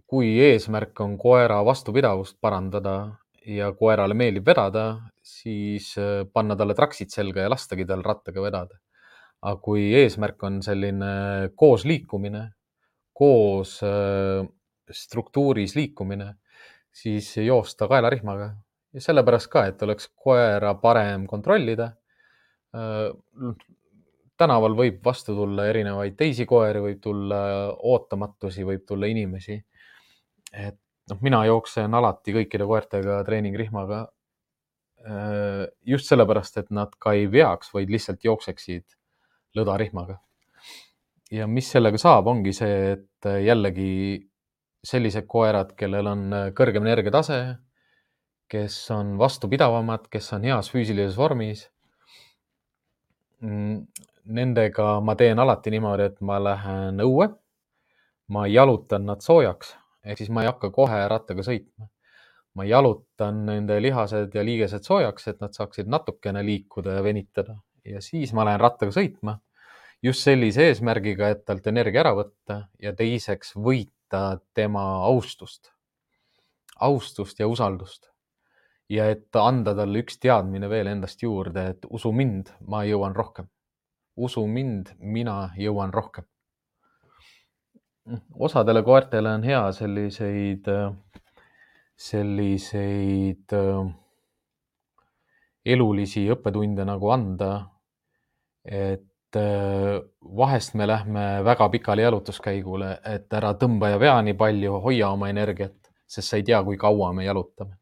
kui 0.09 0.29
eesmärk 0.41 1.01
on 1.05 1.17
koera 1.21 1.59
vastupidavust 1.65 2.39
parandada 2.41 2.95
ja 3.49 3.71
koerale 3.77 4.17
meeldib 4.17 4.47
vedada, 4.49 4.85
siis 5.25 5.93
äh, 6.01 6.23
panna 6.33 6.57
talle 6.57 6.77
traksid 6.77 7.13
selga 7.13 7.45
ja 7.45 7.53
lastagi 7.53 7.87
tal 7.89 8.05
rattaga 8.05 8.45
vedada. 8.45 8.81
aga 9.39 9.61
kui 9.63 9.93
eesmärk 9.95 10.43
on 10.43 10.57
selline 10.67 11.09
koos 11.55 11.85
liikumine, 11.87 12.41
koos 13.15 13.77
äh, 13.87 14.43
struktuuris 14.91 15.77
liikumine, 15.77 16.33
siis 16.91 17.37
joosta 17.37 17.87
kaelarihmaga 17.89 18.49
ja 18.93 19.05
sellepärast 19.05 19.51
ka, 19.53 19.67
et 19.71 19.83
oleks 19.87 20.09
koera 20.17 20.75
parem 20.83 21.29
kontrollida 21.31 21.93
äh, 22.75 23.13
tänaval 24.39 24.75
võib 24.79 25.05
vastu 25.05 25.37
tulla 25.37 25.69
erinevaid 25.69 26.17
teisi 26.17 26.47
koeri, 26.47 26.81
võib 26.83 27.01
tulla 27.03 27.41
ootamatusi, 27.77 28.65
võib 28.65 28.89
tulla 28.89 29.07
inimesi 29.11 29.59
et 30.53 30.79
noh, 31.11 31.19
mina 31.25 31.43
jooksen 31.49 31.95
alati 31.95 32.35
kõikide 32.37 32.67
koertega 32.69 33.21
treeningrihmaga. 33.27 34.07
Äh, 35.09 35.67
just 35.87 36.09
sellepärast, 36.11 36.59
et 36.63 36.73
nad 36.75 36.95
ka 37.01 37.15
ei 37.17 37.29
veaks, 37.31 37.73
vaid 37.75 37.93
lihtsalt 37.93 38.25
jookseksid 38.25 38.85
lõdarihmaga. 39.57 40.19
ja 41.31 41.47
mis 41.47 41.69
sellega 41.71 41.99
saab, 42.01 42.27
ongi 42.27 42.55
see, 42.57 42.93
et 42.95 43.27
jällegi 43.45 44.29
sellised 44.85 45.27
koerad, 45.29 45.75
kellel 45.77 46.07
on 46.09 46.23
kõrgem 46.57 46.87
energiatase, 46.87 47.59
kes 48.49 48.77
on 48.95 49.19
vastupidavamad, 49.21 50.07
kes 50.09 50.33
on 50.33 50.47
heas 50.49 50.71
füüsilises 50.73 51.19
vormis. 51.19 51.67
Mm, 53.45 53.85
nendega 54.25 55.01
ma 55.05 55.15
teen 55.21 55.39
alati 55.39 55.71
niimoodi, 55.75 56.09
et 56.09 56.23
ma 56.25 56.39
lähen 56.41 57.05
õue, 57.05 57.29
ma 58.33 58.47
jalutan 58.49 59.05
nad 59.09 59.21
soojaks 59.25 59.77
ehk 60.09 60.19
siis 60.23 60.31
ma 60.33 60.45
ei 60.45 60.51
hakka 60.51 60.71
kohe 60.75 61.05
rattaga 61.13 61.45
sõitma. 61.45 61.89
ma 62.59 62.65
jalutan 62.67 63.45
nende 63.47 63.77
lihased 63.79 64.33
ja 64.35 64.43
liigesed 64.43 64.83
soojaks, 64.83 65.29
et 65.31 65.43
nad 65.45 65.53
saaksid 65.55 65.87
natukene 65.87 66.41
liikuda 66.43 66.97
ja 66.97 67.03
venitada 67.05 67.55
ja 67.85 68.01
siis 68.03 68.33
ma 68.35 68.47
lähen 68.49 68.61
rattaga 68.61 68.95
sõitma 68.95 69.37
just 70.03 70.25
sellise 70.27 70.69
eesmärgiga, 70.71 71.29
et 71.33 71.45
talt 71.47 71.67
energia 71.71 72.03
ära 72.05 72.15
võtta 72.19 72.61
ja 72.83 72.95
teiseks 72.97 73.55
võita 73.57 74.39
tema 74.55 74.85
austust, 75.07 75.73
austust 76.81 77.41
ja 77.41 77.49
usaldust. 77.49 78.09
ja 78.89 79.05
et 79.13 79.37
anda 79.37 79.75
talle 79.77 80.01
üks 80.01 80.17
teadmine 80.17 80.69
veel 80.69 80.89
endast 80.89 81.23
juurde, 81.23 81.67
et 81.75 81.87
usu 81.91 82.13
mind, 82.13 82.49
ma 82.61 82.85
jõuan 82.89 83.15
rohkem. 83.15 83.49
usu 84.17 84.47
mind, 84.47 84.95
mina 84.99 85.51
jõuan 85.57 85.93
rohkem 85.93 86.25
osadele 88.35 88.83
koertele 88.83 89.33
on 89.35 89.43
hea 89.43 89.63
selliseid, 89.73 90.69
selliseid 91.99 93.55
äh, 93.57 93.91
elulisi 95.67 96.29
õppetunde 96.33 96.87
nagu 96.89 97.11
anda. 97.13 97.53
et 98.65 99.37
äh, 99.37 100.01
vahest 100.37 100.75
me 100.75 100.87
lähme 100.87 101.45
väga 101.45 101.69
pikale 101.69 102.03
jalutuskäigule, 102.03 102.99
et 103.05 103.33
ära 103.33 103.55
tõmba 103.55 103.95
ja 103.95 104.01
vea 104.01 104.17
nii 104.23 104.35
palju, 104.35 104.81
hoia 104.85 105.09
oma 105.09 105.29
energiat, 105.29 105.89
sest 106.07 106.29
sa 106.29 106.37
ei 106.37 106.45
tea, 106.45 106.63
kui 106.65 106.77
kaua 106.77 107.13
me 107.13 107.25
jalutame. 107.25 107.79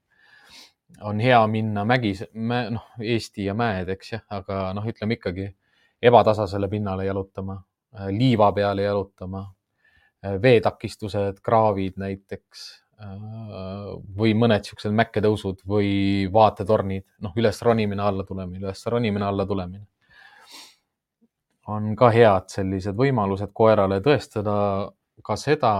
on 1.02 1.20
hea 1.20 1.46
minna 1.46 1.84
mägis, 1.84 2.22
noh, 2.34 2.84
Eesti 3.00 3.44
ja 3.44 3.54
mäed, 3.54 3.88
eks 3.88 4.12
jah, 4.12 4.22
aga 4.30 4.72
noh, 4.74 4.86
ütleme 4.86 5.18
ikkagi 5.18 5.50
ebatasasele 6.02 6.68
pinnale 6.68 7.04
jalutama, 7.04 7.58
liiva 8.10 8.52
peale 8.52 8.82
jalutama 8.82 9.42
Äh, 9.42 9.55
veetakistused, 10.42 11.40
kraavid 11.44 11.98
näiteks 12.00 12.64
äh, 13.00 13.12
või 14.18 14.34
mõned 14.38 14.66
siuksed 14.68 14.94
mäkketõusud 14.96 15.64
või 15.68 15.90
vaatetornid, 16.32 17.06
noh, 17.24 17.36
üles 17.36 17.62
ronimine, 17.62 18.02
alla 18.02 18.26
tulemine, 18.28 18.64
üles 18.64 18.86
ronimine, 18.86 19.24
alla 19.26 19.46
tulemine. 19.46 19.86
on 21.66 21.96
ka 21.98 22.12
head 22.14 22.44
sellised 22.48 22.94
võimalused 22.94 23.50
koerale 23.52 23.98
tõestada 24.00 24.56
ka 25.26 25.36
seda, 25.36 25.72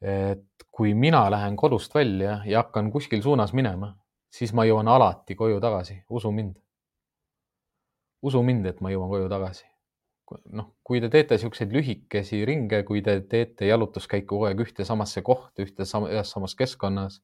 et 0.00 0.64
kui 0.72 0.94
mina 0.94 1.26
lähen 1.30 1.56
kodust 1.56 1.94
välja 1.94 2.38
ja 2.46 2.62
hakkan 2.62 2.90
kuskil 2.90 3.22
suunas 3.22 3.52
minema, 3.52 3.92
siis 4.30 4.54
ma 4.54 4.64
jõuan 4.64 4.88
alati 4.88 5.34
koju 5.34 5.60
tagasi, 5.60 6.02
usu 6.08 6.32
mind. 6.32 6.56
usu 8.22 8.42
mind, 8.42 8.66
et 8.66 8.80
ma 8.80 8.90
jõuan 8.90 9.10
koju 9.10 9.28
tagasi. 9.30 9.67
Noh, 10.52 10.72
kui 10.84 11.00
te 11.00 11.10
teete 11.12 11.36
niisuguseid 11.36 11.72
lühikesi 11.72 12.42
ringe, 12.48 12.82
kui 12.88 13.02
te 13.04 13.18
teete 13.30 13.68
jalutuskäiku 13.70 14.34
kogu 14.34 14.48
aeg 14.48 14.62
ühte 14.66 14.86
samasse 14.88 15.22
kohta, 15.26 15.64
ühte 15.64 15.86
sama, 15.88 16.10
ühes 16.12 16.32
samas 16.34 16.56
keskkonnas, 16.58 17.20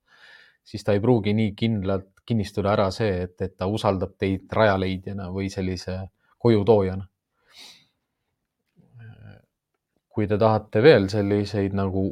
siis 0.64 0.84
ta 0.84 0.96
ei 0.96 1.02
pruugi 1.05 1.34
nii 1.36 1.52
kindlalt 1.59 2.11
kinnistuda 2.24 2.72
ära 2.72 2.90
see, 2.94 3.26
et, 3.26 3.36
et 3.44 3.57
ta 3.57 3.68
usaldab 3.68 4.14
teid 4.20 4.48
rajaleidjana 4.52 5.28
või 5.34 5.50
sellise 5.52 5.98
kojutoojana 6.40 7.09
kui 10.14 10.28
te 10.30 10.38
tahate 10.38 10.82
veel 10.84 11.09
selliseid 11.11 11.74
nagu 11.74 12.05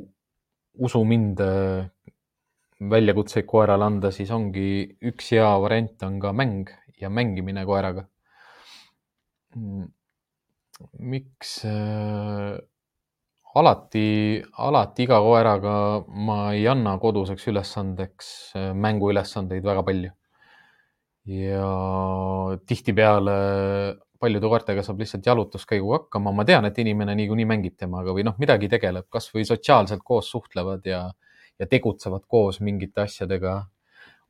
usu 0.83 1.03
mind 1.07 1.41
väljakutseid 2.93 3.47
koerale 3.47 3.87
anda, 3.87 4.11
siis 4.11 4.31
ongi 4.35 4.67
üks 5.11 5.31
hea 5.37 5.51
variant 5.63 6.03
on 6.09 6.19
ka 6.23 6.33
mäng 6.35 6.73
ja 6.99 7.11
mängimine 7.11 7.63
koeraga. 7.69 8.09
Miks 10.99 11.65
äh, 11.69 12.57
alati, 13.55 14.43
alati 14.67 15.07
iga 15.07 15.21
koeraga 15.25 15.75
ma 16.27 16.39
ei 16.57 16.67
anna 16.71 16.97
koduseks 17.03 17.49
ülesandeks 17.53 18.29
äh, 18.59 18.71
mänguülesandeid 18.75 19.65
väga 19.65 19.85
palju. 19.89 20.13
ja 21.23 21.67
tihtipeale 22.67 23.35
paljude 24.23 24.49
koertega 24.51 24.83
saab 24.87 25.01
lihtsalt 25.03 25.27
jalutuskäiguga 25.27 26.01
hakkama, 26.01 26.33
ma 26.35 26.45
tean, 26.47 26.67
et 26.69 26.79
inimene 26.79 27.15
niikuinii 27.19 27.47
mängib 27.51 27.77
temaga 27.79 28.15
või 28.15 28.25
noh, 28.27 28.37
midagi 28.43 28.71
tegeleb, 28.71 29.09
kasvõi 29.11 29.45
sotsiaalselt 29.49 30.05
koos 30.07 30.31
suhtlevad 30.31 30.87
ja, 30.87 31.03
ja 31.59 31.69
tegutsevad 31.71 32.27
koos 32.31 32.61
mingite 32.63 33.07
asjadega. 33.07 33.63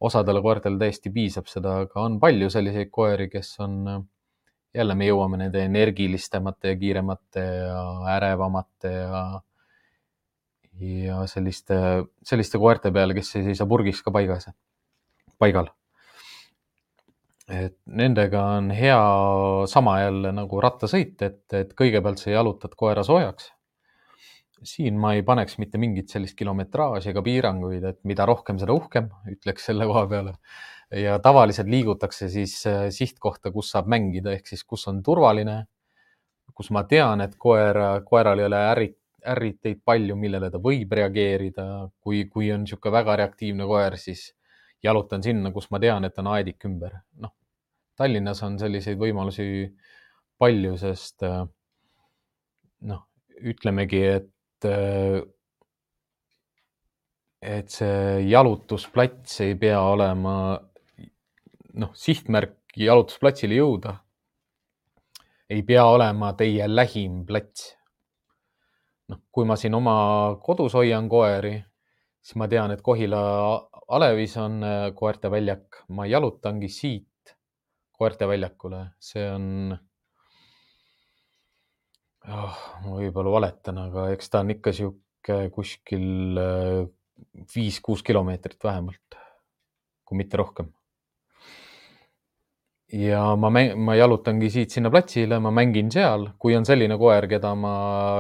osadele 0.02 0.40
koertele 0.42 0.78
täiesti 0.80 1.10
piisab 1.14 1.46
seda, 1.46 1.76
aga 1.84 2.00
on 2.02 2.16
palju 2.20 2.48
selliseid 2.50 2.88
koeri, 2.90 3.28
kes 3.30 3.52
on, 3.62 3.76
jälle 4.74 4.94
me 4.96 5.06
jõuame 5.08 5.38
nende 5.44 5.64
energilistemate 5.68 6.72
ja 6.72 6.80
kiiremate 6.80 7.44
ja 7.44 7.82
ärevamate 8.16 8.92
ja 8.92 9.22
ja 10.82 11.20
selliste, 11.28 11.76
selliste 12.24 12.58
koerte 12.58 12.90
peale, 12.90 13.14
kes 13.14 13.36
ei 13.36 13.44
seisa 13.50 13.66
purgis 13.68 14.00
ka 14.02 14.10
paigas, 14.10 14.48
paigal 15.38 15.68
et 17.52 17.76
nendega 17.86 18.42
on 18.58 18.70
hea 18.74 19.00
sama 19.70 19.98
jälle 20.00 20.32
nagu 20.34 20.60
rattasõit, 20.62 21.16
et, 21.26 21.44
et 21.58 21.74
kõigepealt 21.78 22.22
sa 22.22 22.32
jalutad 22.32 22.74
koera 22.78 23.04
soojaks. 23.06 23.50
siin 24.62 24.98
ma 24.98 25.14
ei 25.16 25.24
paneks 25.26 25.56
mitte 25.58 25.78
mingit 25.78 26.12
sellist 26.12 26.36
kilometraaži 26.38 27.10
ega 27.10 27.22
piiranguid, 27.22 27.82
et 27.84 27.98
mida 28.06 28.26
rohkem, 28.26 28.60
seda 28.62 28.72
uhkem, 28.72 29.08
ütleks 29.32 29.64
selle 29.66 29.88
koha 29.90 30.04
peale. 30.06 30.36
Ja 30.92 31.18
tavaliselt 31.18 31.68
liigutakse 31.68 32.28
siis 32.28 32.56
äh, 32.66 32.88
sihtkohta, 32.90 33.52
kus 33.52 33.70
saab 33.72 33.88
mängida, 33.90 34.34
ehk 34.36 34.50
siis 34.50 34.64
kus 34.64 34.86
on 34.90 35.02
turvaline, 35.02 35.62
kus 36.54 36.70
ma 36.74 36.84
tean, 36.88 37.22
et 37.24 37.36
koer, 37.40 37.78
koeral 38.08 38.42
ei 38.42 38.48
ole 38.48 38.60
ärrit, 38.72 38.98
ärriteid 39.32 39.80
palju, 39.86 40.16
millele 40.18 40.50
ta 40.50 40.58
võib 40.58 40.92
reageerida. 40.92 41.66
kui, 42.00 42.24
kui 42.26 42.50
on 42.52 42.64
niisugune 42.64 42.92
väga 42.92 43.16
reaktiivne 43.22 43.66
koer, 43.70 43.96
siis 43.98 44.32
jalutan 44.82 45.22
sinna, 45.22 45.52
kus 45.52 45.70
ma 45.70 45.78
tean, 45.80 46.04
et 46.04 46.18
on 46.18 46.32
aedik 46.34 46.64
ümber. 46.66 46.98
noh, 47.22 47.34
Tallinnas 47.96 48.42
on 48.42 48.58
selliseid 48.58 48.98
võimalusi 48.98 49.46
palju, 50.38 50.76
sest 50.80 51.22
äh, 51.22 51.44
noh, 52.90 53.06
ütlemegi, 53.38 54.02
et 54.18 54.68
äh, 54.68 55.22
et 57.42 57.70
see 57.74 58.20
jalutusplats 58.30 59.40
ei 59.42 59.56
pea 59.58 59.80
olema 59.82 60.34
noh, 61.78 61.92
sihtmärk 61.94 62.76
jalutusplatsile 62.76 63.56
jõuda 63.60 63.96
ei 65.52 65.62
pea 65.68 65.84
olema 65.84 66.32
teie 66.38 66.66
lähim 66.68 67.22
plats. 67.28 67.72
noh, 69.12 69.18
kui 69.34 69.44
ma 69.44 69.56
siin 69.60 69.74
oma 69.76 69.94
kodus 70.40 70.72
hoian 70.78 71.08
koeri, 71.10 71.56
siis 72.22 72.38
ma 72.40 72.46
tean, 72.48 72.72
et 72.72 72.80
Kohila 72.84 73.20
alevis 73.92 74.36
on 74.40 74.62
äh, 74.64 74.84
koerte 74.96 75.28
väljak, 75.30 75.82
ma 75.92 76.06
jalutangi 76.08 76.70
siit 76.72 77.34
koerteväljakule, 77.98 78.80
see 79.02 79.26
on 79.28 79.74
oh,, 82.30 82.62
ma 82.86 82.96
võib-olla 82.96 83.34
valetan, 83.36 83.82
aga 83.88 84.08
eks 84.14 84.32
ta 84.32 84.40
on 84.40 84.54
ikka 84.54 84.72
sihuke 84.78 85.38
kuskil 85.54 86.40
äh, 86.40 86.78
viis-kuus 87.52 88.02
kilomeetrit 88.06 88.64
vähemalt, 88.64 89.18
kui 90.06 90.18
mitte 90.22 90.40
rohkem. 90.40 90.72
Ja 92.92 93.22
ma, 93.36 93.48
ma 93.76 93.96
jalutangi 93.96 94.50
siit 94.50 94.70
sinna 94.70 94.90
platsile, 94.90 95.38
ma 95.40 95.50
mängin 95.50 95.90
seal, 95.90 96.28
kui 96.38 96.56
on 96.56 96.66
selline 96.68 96.98
koer, 97.00 97.26
keda 97.30 97.54
ma 97.56 97.74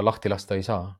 lahti 0.04 0.32
lasta 0.32 0.58
ei 0.58 0.62
saa. 0.66 0.90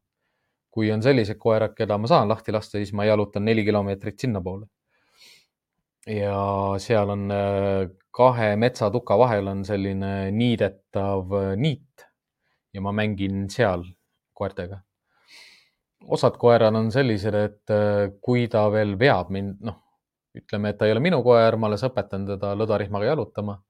kui 0.73 0.89
on 0.89 1.03
sellised 1.05 1.37
koerad, 1.37 1.75
keda 1.77 1.99
ma 2.01 2.09
saan 2.09 2.31
lahti 2.33 2.53
lasta, 2.53 2.79
siis 2.81 2.95
ma 2.97 3.05
jalutan 3.05 3.45
neli 3.45 3.61
kilomeetrit 3.65 4.23
sinnapoole 4.25 4.65
ja 6.07 6.75
seal 6.83 7.11
on 7.15 7.31
äh, 7.31 7.91
kahe 8.11 8.55
metsatuka 8.57 9.19
vahel 9.19 9.49
on 9.53 9.65
selline 9.65 10.31
niidetav 10.35 11.35
äh, 11.39 11.53
niit 11.57 12.07
ja 12.75 12.81
ma 12.81 12.93
mängin 12.93 13.49
seal 13.51 13.85
koertega. 14.35 14.83
osad 16.03 16.35
koerad 16.39 16.75
on 16.75 16.91
sellised, 16.91 17.35
et 17.35 17.71
äh, 17.71 18.11
kui 18.21 18.49
ta 18.49 18.67
veel 18.73 18.97
veab 18.99 19.31
mind, 19.31 19.61
noh, 19.63 19.79
ütleme, 20.39 20.73
et 20.73 20.79
ta 20.79 20.87
ei 20.89 20.95
ole 20.95 21.03
minu 21.05 21.21
koer, 21.25 21.57
ma 21.57 21.69
alles 21.69 21.85
õpetan 21.89 22.27
teda 22.27 22.55
lõdarihmaga 22.59 23.13
jalutama. 23.13 23.61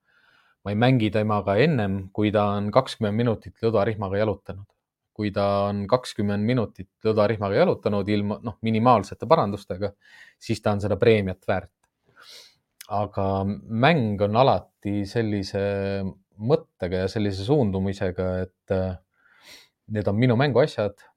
ma 0.63 0.71
ei 0.71 0.77
mängi 0.79 1.11
temaga 1.11 1.57
ennem, 1.59 2.09
kui 2.15 2.31
ta 2.31 2.45
on 2.57 2.71
kakskümmend 2.71 3.17
minutit 3.17 3.55
lõdarihmaga 3.63 4.19
jalutanud. 4.19 4.67
kui 5.13 5.31
ta 5.31 5.69
on 5.69 5.87
kakskümmend 5.87 6.45
minutit 6.45 6.89
lõdarihmaga 7.05 7.55
jalutanud 7.55 8.09
ilma, 8.09 8.39
noh, 8.43 8.59
minimaalsete 8.63 9.27
parandustega, 9.27 9.93
siis 10.39 10.61
ta 10.63 10.73
on 10.73 10.81
seda 10.81 10.97
preemiat 10.97 11.43
väärt 11.49 11.73
aga 12.93 13.27
mäng 13.47 14.21
on 14.21 14.37
alati 14.37 15.03
sellise 15.09 15.63
mõttega 16.43 17.05
ja 17.05 17.09
sellise 17.11 17.45
suundumisega, 17.47 18.29
et 18.45 18.75
äh, 18.75 18.97
need 19.93 20.09
on 20.09 20.19
minu 20.19 20.37
mänguasjad. 20.37 21.09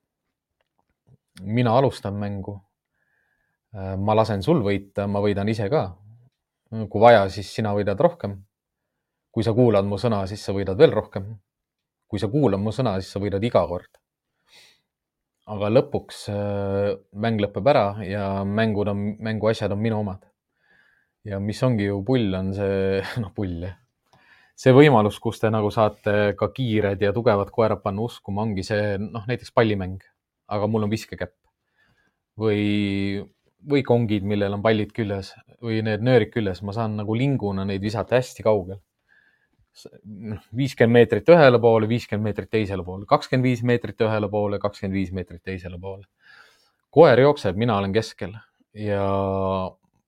mina 1.41 1.77
alustan 1.77 2.13
mängu. 2.15 2.61
Äh, 3.75 3.95
ma 3.99 4.15
lasen 4.15 4.43
sul 4.45 4.61
võita, 4.63 5.07
ma 5.11 5.19
võidan 5.23 5.49
ise 5.51 5.69
ka. 5.71 5.85
kui 6.89 7.01
vaja, 7.01 7.27
siis 7.29 7.51
sina 7.53 7.73
võidad 7.75 7.99
rohkem. 7.99 8.43
kui 9.31 9.43
sa 9.43 9.51
kuulad 9.53 9.85
mu 9.85 9.97
sõna, 9.99 10.25
siis 10.27 10.43
sa 10.43 10.53
võidad 10.55 10.77
veel 10.77 10.91
rohkem. 10.91 11.35
kui 12.07 12.19
sa 12.19 12.27
kuulad 12.27 12.59
mu 12.59 12.71
sõna, 12.71 12.95
siis 13.01 13.11
sa 13.11 13.19
võidad 13.19 13.43
iga 13.43 13.65
kord. 13.67 13.99
aga 15.45 15.69
lõpuks 15.69 16.29
äh, 16.31 16.95
mäng 17.13 17.41
lõpeb 17.41 17.67
ära 17.67 17.87
ja 18.03 18.43
mängud 18.45 18.87
on, 18.87 19.03
mänguasjad 19.19 19.71
on 19.71 19.81
minu 19.81 19.99
omad 19.99 20.23
ja 21.25 21.39
mis 21.41 21.61
ongi 21.65 21.89
ju 21.89 21.99
pull, 22.05 22.33
on 22.37 22.53
see, 22.53 23.01
noh, 23.23 23.33
pull 23.35 23.65
jah. 23.65 23.75
see 24.55 24.71
võimalus, 24.71 25.19
kus 25.19 25.41
te 25.41 25.51
nagu 25.51 25.71
saate 25.73 26.35
ka 26.39 26.49
kiired 26.55 27.01
ja 27.01 27.11
tugevad 27.13 27.51
koerad 27.51 27.81
panna 27.83 28.05
uskuma, 28.07 28.45
ongi 28.45 28.63
see, 28.63 28.95
noh, 29.01 29.25
näiteks 29.27 29.51
pallimäng, 29.51 29.99
aga 30.47 30.69
mul 30.71 30.87
on 30.87 30.93
viskekäpp 30.93 31.35
või, 32.39 32.63
või 33.69 33.83
kongid, 33.85 34.25
millel 34.27 34.57
on 34.57 34.63
pallid 34.65 34.91
küljes 34.95 35.33
või 35.63 35.81
need 35.85 36.03
nöörid 36.05 36.31
küljes, 36.33 36.61
ma 36.65 36.75
saan 36.75 36.97
nagu 36.99 37.15
linguna 37.17 37.65
neid 37.65 37.81
visata 37.81 38.19
hästi 38.19 38.45
kaugel. 38.45 38.81
noh, 40.05 40.39
viiskümmend 40.55 40.95
meetrit 40.95 41.29
ühele 41.29 41.59
poole, 41.59 41.87
viiskümmend 41.87 42.29
meetrit 42.29 42.49
teisele 42.49 42.83
poole, 42.83 43.05
kakskümmend 43.05 43.43
viis 43.43 43.63
meetrit 43.63 44.01
ühele 44.01 44.29
poole, 44.31 44.59
kakskümmend 44.59 44.95
viis 44.95 45.11
meetrit 45.11 45.43
teisele 45.43 45.79
poole. 45.79 46.05
koer 46.89 47.19
jookseb, 47.19 47.57
mina 47.59 47.77
olen 47.77 47.93
keskel 47.93 48.37
ja 48.75 49.01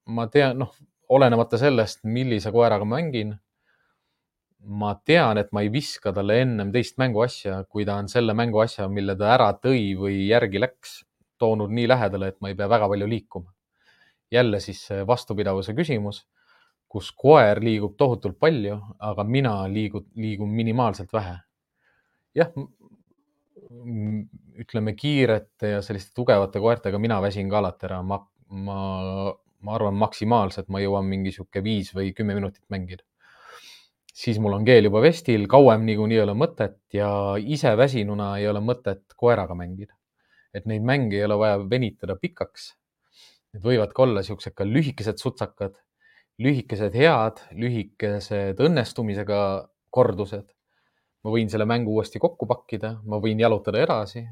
ma 0.06 0.28
tean, 0.32 0.58
noh, 0.60 0.72
olenemata 1.10 1.60
sellest, 1.60 2.04
millise 2.04 2.52
koeraga 2.52 2.86
mängin. 2.86 3.38
ma 4.68 4.96
tean, 5.06 5.38
et 5.38 5.52
ma 5.54 5.62
ei 5.64 5.70
viska 5.72 6.12
talle 6.12 6.42
ennem 6.42 6.72
teist 6.74 6.98
mänguasja, 7.00 7.62
kui 7.70 7.86
ta 7.86 7.96
on 8.02 8.10
selle 8.12 8.34
mänguasja, 8.36 8.88
mille 8.92 9.14
ta 9.16 9.30
ära 9.36 9.52
tõi 9.54 9.94
või 9.96 10.26
järgi 10.28 10.60
läks, 10.60 10.96
toonud 11.38 11.72
nii 11.74 11.88
lähedale, 11.88 12.32
et 12.34 12.42
ma 12.42 12.52
ei 12.52 12.56
pea 12.56 12.70
väga 12.70 12.90
palju 12.90 13.08
liikuma. 13.10 13.54
jälle 14.32 14.60
siis 14.60 14.90
vastupidavuse 15.08 15.74
küsimus, 15.74 16.26
kus 16.88 17.12
koer 17.12 17.62
liigub 17.64 17.94
tohutult 17.98 18.40
palju, 18.40 18.80
aga 19.00 19.24
mina 19.24 19.54
liigun, 19.72 20.06
liigun 20.16 20.50
minimaalselt 20.50 21.14
vähe. 21.14 21.38
jah, 22.36 22.52
ütleme 24.58 24.94
kiirete 24.94 25.70
ja 25.70 25.82
selliste 25.82 26.12
tugevate 26.16 26.60
koertega 26.60 27.00
mina 27.00 27.22
väsin 27.22 27.50
ka 27.50 27.58
alati 27.58 27.86
ära, 27.86 28.02
ma, 28.04 28.20
ma 28.50 28.78
ma 29.66 29.76
arvan, 29.78 29.98
maksimaalselt 30.00 30.70
ma 30.74 30.82
jõuan 30.84 31.08
mingi 31.10 31.34
sihuke 31.36 31.64
viis 31.66 31.94
või 31.96 32.14
kümme 32.18 32.36
minutit 32.38 32.64
mängida. 32.74 33.04
siis 34.18 34.40
mul 34.42 34.56
on 34.58 34.66
keel 34.66 34.88
juba 34.90 35.02
vestil, 35.02 35.46
kauem 35.48 35.84
niikuinii 35.86 36.18
ei 36.18 36.24
ole 36.24 36.34
mõtet 36.34 36.80
ja 36.94 37.10
ise 37.38 37.76
väsinuna 37.78 38.32
ei 38.42 38.48
ole 38.50 38.64
mõtet 38.66 39.04
koeraga 39.16 39.56
mängida. 39.56 39.94
Et 40.58 40.66
neid 40.70 40.86
mänge 40.86 41.20
ei 41.20 41.26
ole 41.28 41.38
vaja 41.40 41.62
venitada 41.70 42.18
pikaks. 42.20 42.72
Need 43.54 43.64
võivad 43.64 43.94
ka 43.96 44.04
olla 44.06 44.24
siuksed 44.26 44.56
ka 44.58 44.68
lühikesed 44.68 45.22
sutsakad, 45.22 45.78
lühikesed 46.44 46.98
head, 46.98 47.42
lühikesed 47.54 48.60
õnnestumisega 48.68 49.40
kordused. 49.90 50.54
ma 51.26 51.32
võin 51.34 51.50
selle 51.52 51.66
mängu 51.68 51.92
uuesti 51.92 52.20
kokku 52.24 52.46
pakkida, 52.48 53.02
ma 53.04 53.18
võin 53.24 53.40
jalutada 53.40 53.82
edasi. 53.84 54.28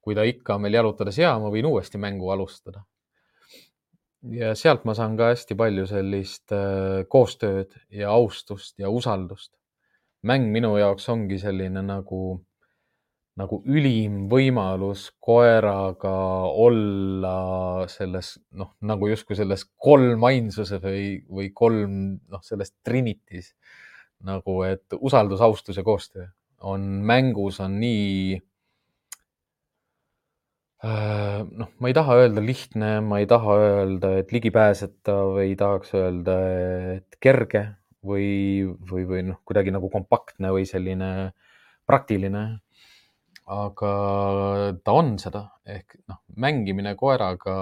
kui 0.00 0.14
ta 0.14 0.24
ikka 0.26 0.56
on 0.56 0.62
veel 0.62 0.80
jalutades 0.80 1.18
hea, 1.18 1.34
ma 1.38 1.50
võin 1.50 1.66
uuesti 1.66 1.98
mängu 1.98 2.30
alustada 2.30 2.82
ja 4.30 4.52
sealt 4.58 4.84
ma 4.86 4.94
saan 4.94 5.16
ka 5.18 5.32
hästi 5.32 5.56
palju 5.58 5.86
sellist 5.90 6.54
äh, 6.54 7.02
koostööd 7.10 7.74
ja 7.90 8.12
austust 8.14 8.78
ja 8.78 8.90
usaldust. 8.90 9.52
mäng 10.22 10.52
minu 10.54 10.76
jaoks 10.78 11.08
ongi 11.10 11.38
selline 11.42 11.82
nagu, 11.82 12.44
nagu 13.40 13.62
ülim 13.64 14.26
võimalus 14.28 15.06
koeraga 15.24 16.12
olla 16.64 17.36
selles, 17.88 18.34
noh, 18.52 18.74
nagu 18.84 19.08
justkui 19.08 19.38
selles 19.38 19.64
kolmainsuses 19.80 20.82
või, 20.84 21.06
või 21.28 21.48
kolm, 21.56 21.96
noh, 22.28 22.42
selles 22.44 22.74
trinitis 22.84 23.54
nagu, 24.22 24.60
et 24.68 24.98
usaldus, 25.00 25.40
austus 25.40 25.80
ja 25.80 25.84
koostöö 25.86 26.28
on 26.62 26.82
mängus 27.08 27.58
on 27.64 27.80
nii 27.82 28.36
Äh, 30.82 31.42
noh, 31.46 31.68
ma 31.78 31.90
ei 31.92 31.94
taha 31.94 32.16
öelda 32.18 32.42
lihtne, 32.42 32.88
ma 33.06 33.20
ei 33.22 33.26
taha 33.30 33.54
öelda, 33.54 34.16
et 34.18 34.32
ligipääsetav, 34.34 35.36
ei 35.38 35.52
tahaks 35.58 35.92
öelda, 35.94 36.34
et 36.96 37.18
kerge 37.22 37.62
või, 38.02 38.64
või, 38.90 39.04
või 39.06 39.20
noh, 39.28 39.38
kuidagi 39.46 39.70
nagu 39.70 39.86
kompaktne 39.92 40.50
või 40.50 40.66
selline 40.66 41.10
praktiline. 41.86 42.42
Aga 43.50 43.92
ta 44.84 44.94
on 44.94 45.16
seda 45.18 45.46
ehk 45.66 45.98
noh, 46.08 46.20
mängimine 46.36 46.94
koeraga 46.98 47.56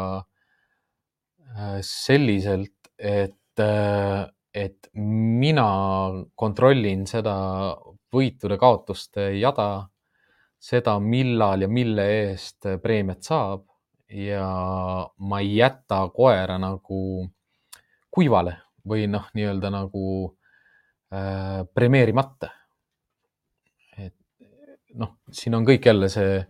äh, 1.57 1.79
selliselt, 1.85 2.93
et, 2.99 3.61
äh, 3.61 4.27
et 4.55 4.91
mina 4.95 5.71
kontrollin 6.37 7.07
seda 7.09 7.35
võitude-kaotuste 8.13 9.31
jada 9.39 9.89
seda, 10.61 10.99
millal 11.01 11.65
ja 11.65 11.69
mille 11.71 12.07
eest 12.21 12.69
preemiat 12.83 13.25
saab 13.25 13.65
ja 14.11 14.47
ma 15.17 15.41
ei 15.41 15.57
jäta 15.57 16.03
koera 16.13 16.59
nagu 16.61 17.01
kuivale 18.11 18.57
või 18.91 19.07
noh, 19.09 19.29
nii-öelda 19.37 19.71
nagu 19.73 20.05
äh, 21.15 21.63
premeerimata. 21.75 22.51
Noh, 24.99 25.17
siin 25.33 25.55
on 25.55 25.67
kõik 25.67 25.87
jälle 25.87 26.09
see, 26.13 26.41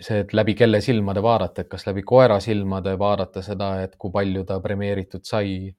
see, 0.00 0.22
et 0.22 0.32
läbi 0.34 0.54
kelle 0.58 0.80
silmade 0.84 1.22
vaadata, 1.22 1.62
et 1.62 1.70
kas 1.70 1.86
läbi 1.86 2.02
koera 2.06 2.40
silmade 2.42 2.96
vaadata 2.98 3.42
seda, 3.44 3.76
et 3.84 3.96
kui 4.00 4.12
palju 4.14 4.44
ta 4.48 4.58
premeeritud 4.64 5.24
sai 5.26 5.70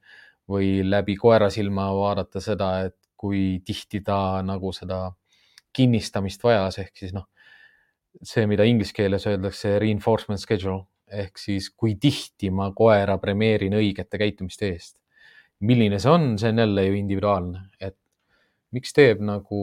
või 0.48 0.82
läbi 0.88 1.18
koera 1.20 1.50
silma 1.52 1.90
vaadata 1.96 2.42
seda, 2.44 2.72
et 2.88 2.98
kui 3.18 3.60
tihti 3.66 4.04
ta 4.06 4.42
nagu 4.46 4.72
seda 4.76 5.08
kinnistamist 5.76 6.44
vajas, 6.46 6.80
ehk 6.84 7.02
siis 7.02 7.14
noh, 7.14 7.28
see, 8.24 8.46
mida 8.50 8.66
inglise 8.66 8.96
keeles 8.96 9.28
öeldakse 9.30 9.78
reinforcement 9.82 10.42
schedule 10.42 10.86
ehk 11.08 11.40
siis 11.40 11.70
kui 11.72 11.96
tihti 12.02 12.50
ma 12.52 12.72
koera 12.76 13.18
premeerin 13.22 13.78
õigete 13.78 14.20
käitumiste 14.20 14.72
eest. 14.74 14.98
milline 15.60 15.98
see 15.98 16.12
on, 16.12 16.36
see 16.38 16.52
on 16.54 16.60
jälle 16.62 16.84
ju 16.86 16.98
individuaalne, 17.00 17.62
et 17.82 17.96
miks 18.76 18.94
teeb 18.94 19.24
nagu 19.26 19.60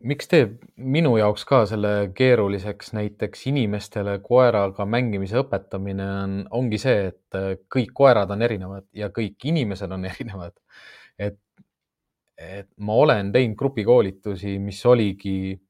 miks 0.00 0.28
teeb 0.30 0.56
minu 0.76 1.12
jaoks 1.20 1.44
ka 1.48 1.62
selle 1.68 2.10
keeruliseks 2.16 2.92
näiteks 2.96 3.46
inimestele 3.50 4.18
koeraga 4.24 4.86
mängimise 4.88 5.40
õpetamine 5.42 6.06
on, 6.22 6.36
ongi 6.62 6.80
see, 6.80 7.10
et 7.12 7.40
kõik 7.72 7.92
koerad 7.96 8.32
on 8.32 8.42
erinevad 8.42 8.86
ja 8.96 9.10
kõik 9.14 9.48
inimesed 9.52 9.92
on 9.92 10.06
erinevad. 10.12 10.56
et 11.18 11.38
et 12.40 12.70
ma 12.80 12.94
olen 12.96 13.32
teinud 13.34 13.56
grupikoolitusi, 13.60 14.54
mis 14.64 14.78
oligi 14.88 15.60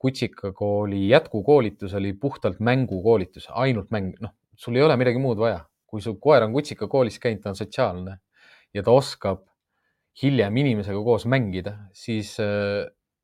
kutsikakooli 0.00 1.08
jätkukoolitus 1.08 1.94
oli 1.94 2.12
puhtalt 2.12 2.60
mängukoolitus, 2.60 3.50
ainult 3.50 3.90
mäng, 3.92 4.14
noh, 4.20 4.32
sul 4.56 4.76
ei 4.76 4.82
ole 4.82 4.96
midagi 4.96 5.20
muud 5.20 5.38
vaja. 5.38 5.64
kui 5.86 6.00
su 6.02 6.16
koer 6.18 6.42
on 6.42 6.52
kutsikakoolis 6.52 7.20
käinud, 7.22 7.40
ta 7.44 7.52
on 7.52 7.56
sotsiaalne 7.56 8.16
ja 8.74 8.82
ta 8.82 8.90
oskab 8.90 9.44
hiljem 10.22 10.62
inimesega 10.62 11.02
koos 11.04 11.26
mängida, 11.28 11.76
siis, 11.92 12.36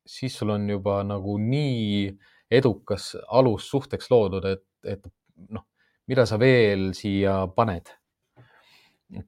siis 0.05 0.37
sul 0.37 0.53
on 0.53 0.67
juba 0.69 0.99
nagu 1.07 1.39
nii 1.41 2.11
edukas 2.53 3.13
alus 3.33 3.69
suhteks 3.71 4.11
loodud, 4.13 4.45
et, 4.45 4.65
et 4.85 5.09
noh, 5.49 5.65
mida 6.07 6.27
sa 6.29 6.37
veel 6.41 6.91
siia 6.97 7.43
paned 7.55 7.89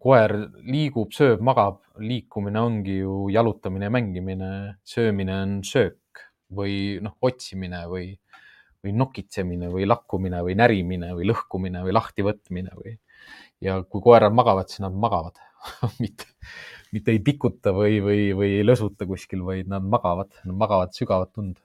koer 0.01 0.33
liigub, 0.65 1.11
sööb, 1.13 1.41
magab, 1.45 1.81
liikumine 2.01 2.61
ongi 2.61 2.99
ju 3.03 3.25
jalutamine 3.33 3.89
ja 3.89 3.93
mängimine, 3.93 4.51
söömine 4.87 5.35
on 5.43 5.55
söök 5.65 6.23
või 6.55 6.97
noh, 7.03 7.15
otsimine 7.25 7.83
või, 7.91 8.13
või 8.83 8.95
nokitsemine 8.97 9.69
või 9.73 9.87
lakkumine 9.87 10.41
või 10.45 10.55
närimine 10.57 11.11
või 11.17 11.29
lõhkumine 11.29 11.83
või 11.85 11.95
lahtivõtmine 11.95 12.73
või. 12.79 12.95
ja 13.61 13.81
kui 13.83 14.01
koerad 14.01 14.33
magavad, 14.35 14.69
siis 14.71 14.81
nad 14.85 14.95
magavad 14.95 15.39
mitte, 16.03 16.29
mitte 16.93 17.13
ei 17.15 17.21
pikuta 17.23 17.73
või, 17.75 18.01
või, 18.03 18.19
või 18.37 18.51
ei 18.59 18.65
lõsuta 18.65 19.07
kuskil, 19.09 19.41
vaid 19.47 19.71
nad 19.71 19.85
magavad, 19.85 20.29
nad 20.45 20.59
magavad 20.59 20.93
sügavat 20.97 21.41
und. 21.41 21.57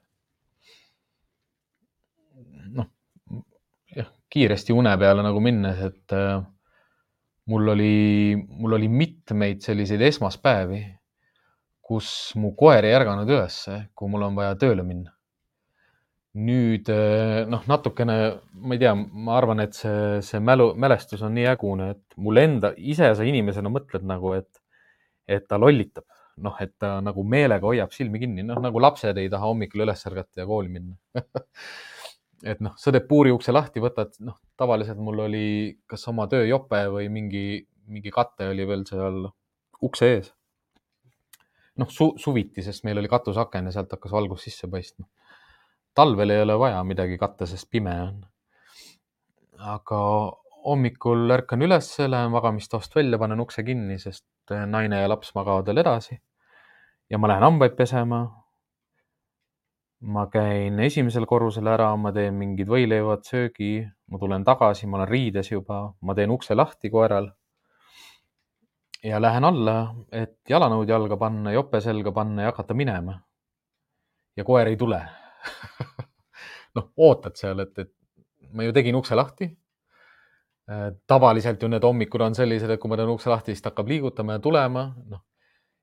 noh, 2.70 2.86
jah, 3.96 4.08
kiiresti 4.30 4.72
une 4.72 4.94
peale 4.98 5.26
nagu 5.26 5.42
minnes, 5.42 5.84
et 5.90 6.14
äh, 6.16 6.38
mul 7.50 7.68
oli, 7.68 8.36
mul 8.36 8.78
oli 8.78 8.88
mitmeid 8.88 9.62
selliseid 9.64 10.02
esmaspäevi, 10.06 10.82
kus 11.90 12.10
mu 12.38 12.52
koer 12.58 12.86
ei 12.86 12.94
ärganud 12.94 13.30
ülesse, 13.30 13.80
kui 13.98 14.10
mul 14.12 14.28
on 14.28 14.38
vaja 14.38 14.54
tööle 14.60 14.86
minna. 14.86 15.16
nüüd 16.30 16.86
eh, 16.94 17.40
noh, 17.50 17.64
natukene, 17.66 18.16
ma 18.62 18.76
ei 18.76 18.78
tea, 18.78 18.92
ma 18.94 19.32
arvan, 19.34 19.64
et 19.64 19.74
see, 19.74 20.20
see 20.22 20.38
mälu, 20.38 20.68
mälestus 20.78 21.24
on 21.26 21.32
nii 21.34 21.48
ägune, 21.50 21.88
et 21.96 22.14
mul 22.22 22.38
enda, 22.38 22.70
ise 22.78 23.08
sa 23.18 23.26
inimesena 23.26 23.72
mõtled 23.74 24.04
nagu, 24.06 24.36
et, 24.38 24.59
et 25.30 25.46
ta 25.48 25.58
lollitab, 25.60 26.06
noh, 26.42 26.56
et 26.62 26.74
ta 26.80 26.96
nagu 27.04 27.22
meelega 27.26 27.66
hoiab 27.66 27.94
silmi 27.94 28.20
kinni, 28.22 28.44
noh 28.46 28.58
nagu 28.62 28.82
lapsed 28.82 29.18
ei 29.20 29.30
taha 29.32 29.50
hommikul 29.52 29.84
üles 29.86 30.06
ärgata 30.10 30.42
ja 30.42 30.48
kooli 30.48 30.72
minna 30.72 30.96
et 32.42 32.60
noh, 32.64 32.74
sa 32.80 32.92
teed 32.94 33.06
puuri 33.08 33.32
ukse 33.34 33.52
lahti, 33.52 33.82
võtad, 33.84 34.14
noh, 34.24 34.38
tavaliselt 34.58 35.00
mul 35.02 35.26
oli 35.26 35.46
kas 35.90 36.06
oma 36.12 36.26
tööjope 36.30 36.82
või 36.94 37.08
mingi, 37.12 37.44
mingi 37.90 38.12
kate 38.14 38.50
oli 38.52 38.66
veel 38.68 38.86
seal 38.88 39.26
ukse 39.84 40.10
ees. 40.14 40.32
noh 41.80 41.90
su, 41.92 42.12
suviti, 42.20 42.64
sest 42.64 42.84
meil 42.84 43.00
oli 43.00 43.08
katuseaken 43.08 43.68
ja 43.68 43.74
sealt 43.76 43.92
hakkas 43.96 44.12
valgus 44.12 44.44
sisse 44.48 44.68
paistma. 44.72 45.06
talvel 45.94 46.30
ei 46.30 46.42
ole 46.42 46.56
vaja 46.58 46.82
midagi 46.84 47.18
katta, 47.18 47.46
sest 47.46 47.70
pime 47.70 47.96
on. 48.08 48.20
aga 49.58 50.00
hommikul 50.64 51.30
ärkan 51.30 51.62
üles, 51.62 51.88
lähen 51.98 52.32
magamistoast 52.34 52.96
välja, 52.96 53.18
panen 53.18 53.40
ukse 53.40 53.64
kinni, 53.64 53.98
sest 53.98 54.26
naine 54.50 55.00
ja 55.02 55.08
laps 55.08 55.34
magavad 55.34 55.66
veel 55.66 55.82
edasi. 55.84 56.20
ja 57.10 57.18
ma 57.18 57.28
lähen 57.28 57.42
hambaid 57.42 57.74
pesema 57.76 58.20
ma 60.00 60.26
käin 60.32 60.80
esimesel 60.80 61.26
korrusel 61.28 61.68
ära, 61.68 61.90
ma 61.96 62.12
teen 62.12 62.36
mingid 62.38 62.68
võileivad, 62.72 63.24
söögi, 63.26 63.84
ma 64.08 64.18
tulen 64.18 64.44
tagasi, 64.44 64.88
ma 64.88 65.00
olen 65.00 65.10
riides 65.10 65.50
juba, 65.52 65.82
ma 66.00 66.16
teen 66.16 66.32
ukse 66.32 66.56
lahti 66.56 66.90
koeral. 66.90 67.30
ja 69.04 69.20
lähen 69.20 69.44
alla, 69.44 69.94
et 70.12 70.38
jalanõud 70.48 70.88
jalga 70.88 71.16
panna, 71.16 71.52
jope 71.52 71.80
selga 71.80 72.12
panna 72.12 72.42
ja 72.42 72.52
hakata 72.52 72.74
minema. 72.74 73.20
ja 74.36 74.44
koer 74.44 74.68
ei 74.68 74.76
tule 74.76 75.00
noh, 76.76 76.92
ootad 76.96 77.36
seal, 77.36 77.60
et, 77.60 77.78
et 77.78 77.92
ma 78.52 78.64
ju 78.64 78.72
tegin 78.72 78.96
ukse 78.96 79.14
lahti. 79.14 79.50
Tavaliselt 81.06 81.62
ju 81.62 81.68
need 81.68 81.82
hommikud 81.82 82.22
on 82.22 82.34
sellised, 82.34 82.70
et 82.70 82.80
kui 82.80 82.90
ma 82.90 82.98
teen 82.98 83.10
ukse 83.10 83.30
lahti, 83.32 83.54
siis 83.54 83.64
ta 83.64 83.72
hakkab 83.72 83.88
liigutama 83.90 84.36
ja 84.36 84.42
tulema, 84.44 84.84
noh 85.10 85.24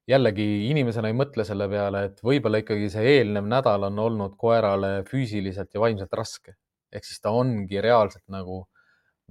jällegi 0.08 0.46
inimesena 0.70 1.12
ei 1.12 1.18
mõtle 1.18 1.44
selle 1.48 1.68
peale, 1.72 2.06
et 2.08 2.22
võib-olla 2.24 2.62
ikkagi 2.64 2.88
see 2.92 3.18
eelnev 3.18 3.48
nädal 3.50 3.90
on 3.90 4.00
olnud 4.00 4.38
koerale 4.40 5.02
füüsiliselt 5.10 5.76
ja 5.76 5.84
vaimselt 5.84 6.14
raske. 6.16 6.56
ehk 6.92 7.04
siis 7.04 7.20
ta 7.20 7.34
ongi 7.36 7.82
reaalselt 7.84 8.24
nagu 8.32 8.62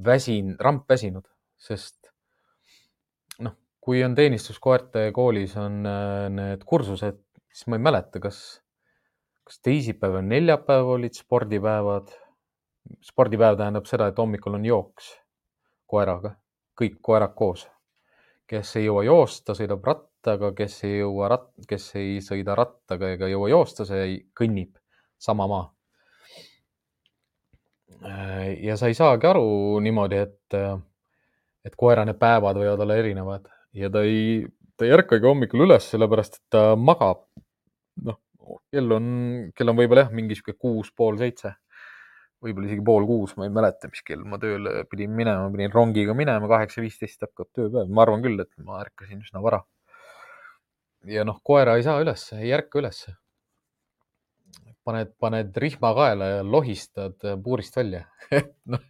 väsin, 0.04 0.52
rampväsinud, 0.60 1.24
sest 1.56 2.10
noh, 3.40 3.54
kui 3.80 4.02
on 4.04 4.14
teenistuskoerte 4.14 5.08
koolis 5.16 5.56
on 5.56 5.80
äh, 5.88 6.28
need 6.28 6.66
kursused, 6.68 7.22
siis 7.48 7.66
ma 7.72 7.78
ei 7.80 7.86
mäleta, 7.88 8.20
kas, 8.20 8.60
kas 9.48 9.62
teisipäev 9.64 10.20
ja 10.20 10.22
neljapäev 10.22 10.92
olid 10.98 11.16
spordipäevad. 11.16 12.12
spordipäev 13.02 13.56
tähendab 13.56 13.88
seda, 13.88 14.12
et 14.12 14.18
hommikul 14.20 14.60
on 14.60 14.68
jooks 14.68 15.14
koeraga, 15.86 16.34
kõik 16.78 16.98
koerad 17.02 17.34
koos. 17.34 17.66
kes 18.46 18.76
ei 18.78 18.84
jõua 18.84 19.02
joosta, 19.02 19.56
sõidab 19.58 19.82
rattaga 19.82 20.52
kes 20.54 20.84
ei 20.86 20.98
jõua 21.00 21.28
rat-, 21.32 21.64
kes 21.68 21.88
ei 21.98 22.20
sõida 22.22 22.54
rattaga 22.54 23.10
ega 23.14 23.26
jõua 23.28 23.48
joosta, 23.50 23.84
see 23.84 24.20
kõnnib 24.38 24.76
sama 25.18 25.46
maa. 25.50 25.72
ja 28.62 28.76
sa 28.76 28.86
ei 28.86 28.94
saagi 28.94 29.26
aru 29.26 29.80
niimoodi, 29.82 30.16
et, 30.16 30.54
et 31.64 31.76
koera 31.76 32.04
need 32.04 32.18
päevad 32.20 32.58
võivad 32.60 32.82
olla 32.84 32.96
erinevad 32.96 33.48
ja 33.74 33.90
ta 33.90 34.02
ei, 34.06 34.46
ta 34.76 34.86
ei 34.86 34.92
ärkagi 34.94 35.26
hommikul 35.26 35.64
üles, 35.66 35.90
sellepärast 35.90 36.38
et 36.38 36.44
ta 36.50 36.64
magab. 36.76 37.24
noh, 38.04 38.20
kell 38.70 38.92
on, 38.92 39.06
kell 39.56 39.72
on 39.72 39.78
võib-olla 39.78 40.06
jah, 40.06 40.12
mingi 40.14 40.36
sihuke 40.36 40.54
kuus, 40.58 40.92
pool 40.94 41.16
seitse 41.18 41.56
võib-olla 42.44 42.68
isegi 42.68 42.84
pool 42.84 43.06
kuus, 43.08 43.34
ma 43.38 43.46
ei 43.46 43.52
mäleta, 43.52 43.90
mis 43.92 44.02
kell 44.06 44.24
ma 44.28 44.38
tööle 44.40 44.84
pidin 44.90 45.14
minema, 45.16 45.48
pidin 45.52 45.72
rongiga 45.72 46.14
minema, 46.16 46.48
kaheksa 46.50 46.82
viisteist 46.84 47.24
hakkab 47.24 47.48
tööpäev, 47.56 47.92
ma 47.92 48.04
arvan 48.04 48.24
küll, 48.24 48.40
et 48.42 48.52
ma 48.64 48.80
ärkasin 48.82 49.22
üsna 49.24 49.42
vara. 49.44 49.62
ja 51.06 51.24
noh, 51.24 51.38
koera 51.44 51.76
ei 51.78 51.86
saa 51.86 52.00
ülesse, 52.02 52.40
ei 52.42 52.52
ärka 52.56 52.80
ülesse. 52.82 53.16
paned, 54.86 55.16
paned 55.18 55.56
rihma 55.58 55.94
kaela 55.94 56.26
ja 56.30 56.42
lohistad 56.46 57.24
puurist 57.42 57.74
välja 57.76 58.04
noh, 58.72 58.84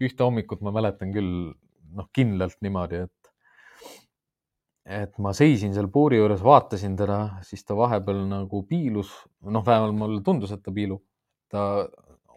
ühte 0.00 0.24
hommikut 0.24 0.60
ma 0.60 0.72
mäletan 0.74 1.12
küll, 1.14 1.54
noh, 1.94 2.08
kindlalt 2.12 2.58
niimoodi, 2.60 3.06
et 3.06 3.18
et 4.88 5.18
ma 5.20 5.34
seisin 5.36 5.74
seal 5.76 5.90
puuri 5.92 6.16
juures, 6.16 6.40
vaatasin 6.40 6.94
teda, 6.96 7.18
siis 7.44 7.64
ta 7.64 7.76
vahepeal 7.76 8.22
nagu 8.28 8.62
piilus, 8.68 9.10
noh, 9.44 9.64
vähemalt 9.64 9.96
mulle 9.96 10.22
tundus, 10.24 10.52
et 10.54 10.62
ta 10.64 10.72
piilub. 10.72 11.02
ta 11.48 11.62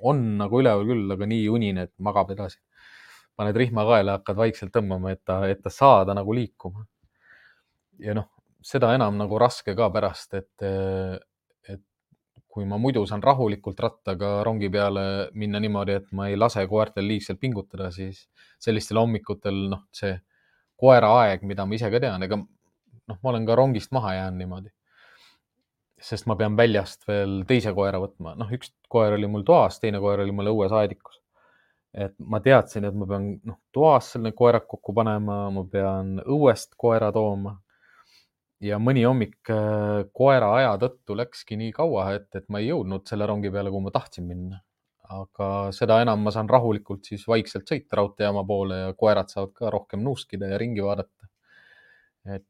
on 0.07 0.21
nagu 0.39 0.61
üleval 0.61 0.85
küll, 0.87 1.07
aga 1.15 1.27
nii 1.29 1.47
unine, 1.53 1.87
et 1.87 1.93
magab 1.99 2.31
edasi. 2.33 2.59
paned 3.39 3.55
rihma 3.57 3.85
kaela, 3.87 4.17
hakkad 4.19 4.37
vaikselt 4.37 4.73
tõmbama, 4.75 5.13
et 5.15 5.21
ta, 5.25 5.39
et 5.49 5.61
ta 5.63 5.71
saada 5.73 6.13
nagu 6.13 6.33
liikuma. 6.35 6.85
ja 7.99 8.13
noh, 8.17 8.27
seda 8.61 8.93
enam 8.95 9.17
nagu 9.17 9.37
raske 9.39 9.75
ka 9.77 9.89
pärast, 9.93 10.33
et, 10.33 10.65
et 11.69 11.81
kui 12.47 12.65
ma 12.65 12.77
muidu 12.77 13.05
saan 13.07 13.23
rahulikult 13.23 13.79
rattaga 13.79 14.41
rongi 14.43 14.69
peale 14.69 15.29
minna 15.33 15.59
niimoodi, 15.59 15.97
et 16.01 16.11
ma 16.11 16.27
ei 16.29 16.37
lase 16.37 16.65
koertel 16.67 17.07
liigselt 17.07 17.39
pingutada, 17.39 17.91
siis 17.91 18.27
sellistel 18.59 18.99
hommikutel, 19.01 19.67
noh, 19.71 19.87
see 19.93 20.17
koera 20.81 21.13
aeg, 21.23 21.45
mida 21.47 21.65
ma 21.65 21.77
ise 21.77 21.89
ka 21.93 22.01
tean, 22.01 22.23
ega 22.23 22.37
noh, 22.37 23.17
ma 23.17 23.33
olen 23.33 23.45
ka 23.45 23.57
rongist 23.57 23.91
maha 23.95 24.15
jäänud 24.17 24.41
niimoodi 24.41 24.73
sest 26.01 26.27
ma 26.29 26.35
pean 26.37 26.57
väljast 26.57 27.05
veel 27.09 27.41
teise 27.49 27.73
koera 27.77 27.99
võtma, 28.01 28.33
noh, 28.39 28.49
üks 28.55 28.71
koer 28.91 29.15
oli 29.17 29.29
mul 29.29 29.45
toas, 29.47 29.79
teine 29.81 30.01
koer 30.01 30.23
oli 30.25 30.33
mul 30.35 30.51
õues 30.53 30.73
aedikus. 30.81 31.19
et 31.91 32.13
ma 32.23 32.39
teadsin, 32.39 32.85
et 32.87 32.95
ma 32.95 33.05
pean 33.07 33.25
noh, 33.43 33.57
toas 33.75 34.13
selle 34.13 34.31
koerad 34.31 34.63
kokku 34.67 34.93
panema, 34.95 35.49
ma 35.51 35.63
pean 35.67 36.19
õuest 36.23 36.75
koera 36.79 37.11
tooma. 37.11 37.57
ja 38.61 38.77
mõni 38.79 39.05
hommik 39.05 39.49
äh, 39.49 40.03
koera 40.13 40.51
aja 40.57 40.73
tõttu 40.81 41.17
läkski 41.17 41.57
nii 41.57 41.71
kaua, 41.77 42.11
et, 42.17 42.29
et 42.35 42.45
ma 42.49 42.61
ei 42.61 42.69
jõudnud 42.69 43.07
selle 43.09 43.25
rongi 43.29 43.49
peale, 43.51 43.69
kuhu 43.73 43.87
ma 43.87 43.93
tahtsin 43.93 44.27
minna. 44.27 44.61
aga 45.11 45.47
seda 45.75 45.99
enam 46.01 46.21
ma 46.23 46.31
saan 46.31 46.49
rahulikult 46.49 47.03
siis 47.03 47.25
vaikselt 47.27 47.67
sõita 47.67 47.97
raudteejaama 47.99 48.45
poole 48.47 48.77
ja 48.85 48.93
koerad 48.95 49.27
saavad 49.33 49.51
ka 49.57 49.69
rohkem 49.73 49.99
nuuskida 50.07 50.47
ja 50.53 50.57
ringi 50.61 50.83
vaadata. 50.85 51.27
et 52.25 52.47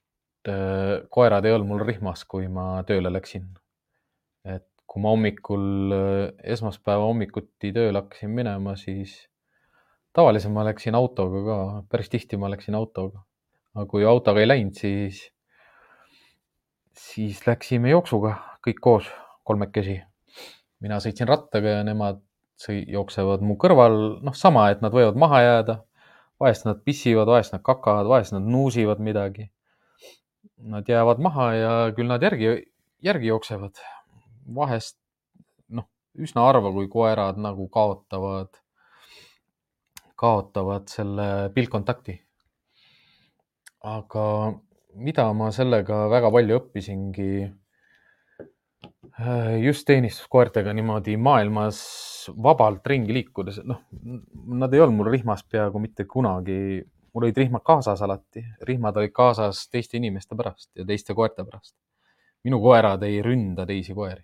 koerad 1.10 1.46
ei 1.46 1.54
olnud 1.54 1.70
mul 1.70 1.84
rihmas, 1.86 2.24
kui 2.26 2.48
ma 2.50 2.82
tööle 2.88 3.12
läksin. 3.14 3.46
et 4.46 4.66
kui 4.92 5.02
ma 5.04 5.12
hommikul, 5.14 5.94
äh, 5.96 6.32
esmaspäeva 6.56 7.06
hommikuti 7.08 7.72
tööle 7.72 8.02
hakkasin 8.02 8.32
minema, 8.36 8.74
siis 8.76 9.14
tavaliselt 10.18 10.52
ma 10.52 10.66
läksin 10.68 10.98
autoga 10.98 11.44
ka, 11.46 11.58
päris 11.94 12.10
tihti 12.12 12.39
ma 12.42 12.50
läksin 12.52 12.76
autoga. 12.76 13.24
aga 13.76 13.86
kui 13.88 14.04
autoga 14.04 14.42
ei 14.42 14.50
läinud, 14.50 14.76
siis, 14.76 15.22
siis 16.98 17.46
läksime 17.48 17.94
jooksuga 17.94 18.36
kõik 18.68 18.82
koos, 18.82 19.08
kolmekesi. 19.48 20.02
mina 20.82 20.98
sõitsin 21.00 21.30
rattaga 21.30 21.78
ja 21.78 21.88
nemad 21.88 22.20
sõi-, 22.60 22.84
jooksevad 22.89 23.46
mu 23.46 23.56
kõrval, 23.62 23.98
noh, 24.26 24.36
sama, 24.36 24.70
et 24.74 24.82
nad 24.82 24.92
võivad 24.92 25.16
maha 25.16 25.42
jääda. 25.46 25.80
vahest 26.42 26.66
nad 26.66 26.84
pissivad, 26.84 27.30
vahest 27.30 27.54
nad 27.54 27.62
kakavad, 27.62 28.08
vahest 28.10 28.34
nad 28.34 28.44
nuusivad 28.44 29.00
midagi 29.00 29.52
nad 30.62 30.89
jäävad 30.89 31.22
maha 31.24 31.45
ja 31.55 31.72
küll 31.95 32.09
nad 32.12 32.24
järgi, 32.24 32.66
järgi 33.03 33.28
jooksevad. 33.32 33.82
vahest 34.55 34.97
noh, 35.70 35.86
üsna 36.18 36.41
harva, 36.47 36.72
kui 36.74 36.88
koerad 36.91 37.38
nagu 37.39 37.68
kaotavad, 37.70 38.57
kaotavad 40.16 40.89
selle 40.89 41.49
pilkkontakti. 41.55 42.20
aga 43.82 44.53
mida 44.93 45.34
ma 45.34 45.51
sellega 45.51 46.07
väga 46.12 46.32
palju 46.32 46.57
õppisingi 46.59 47.32
äh, 49.20 49.57
just 49.64 49.88
teenistuskoertega 49.88 50.74
niimoodi 50.74 51.18
maailmas 51.18 51.80
vabalt 52.38 52.86
ringi 52.88 53.14
liikudes, 53.16 53.62
noh, 53.66 53.82
nad 54.62 54.74
ei 54.74 54.84
olnud 54.84 54.99
mul 54.99 55.12
rihmas 55.14 55.43
peaaegu 55.47 55.80
mitte 55.82 56.05
kunagi 56.05 56.84
mul 57.14 57.28
olid 57.28 57.38
rihmad 57.38 57.64
kaasas 57.66 58.01
alati, 58.01 58.43
rihmad 58.68 58.97
olid 58.97 59.14
kaasas 59.16 59.66
teiste 59.72 59.97
inimeste 59.99 60.36
pärast 60.36 60.70
ja 60.76 60.86
teiste 60.88 61.14
koerte 61.14 61.43
pärast. 61.43 61.76
minu 62.43 62.57
koerad 62.62 63.03
ei 63.03 63.22
ründa 63.22 63.66
teisi 63.66 63.93
koeri. 63.93 64.24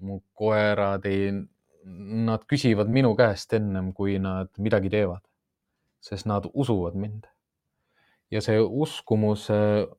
mu 0.00 0.20
koerad 0.34 1.04
ei, 1.06 1.30
nad 2.26 2.42
küsivad 2.50 2.90
minu 2.90 3.14
käest 3.16 3.52
ennem, 3.52 3.92
kui 3.92 4.18
nad 4.18 4.50
midagi 4.58 4.90
teevad, 4.90 5.22
sest 6.00 6.26
nad 6.26 6.48
usuvad 6.54 6.94
mind. 6.94 7.24
ja 8.30 8.40
see 8.40 8.58
uskumus, 8.60 9.48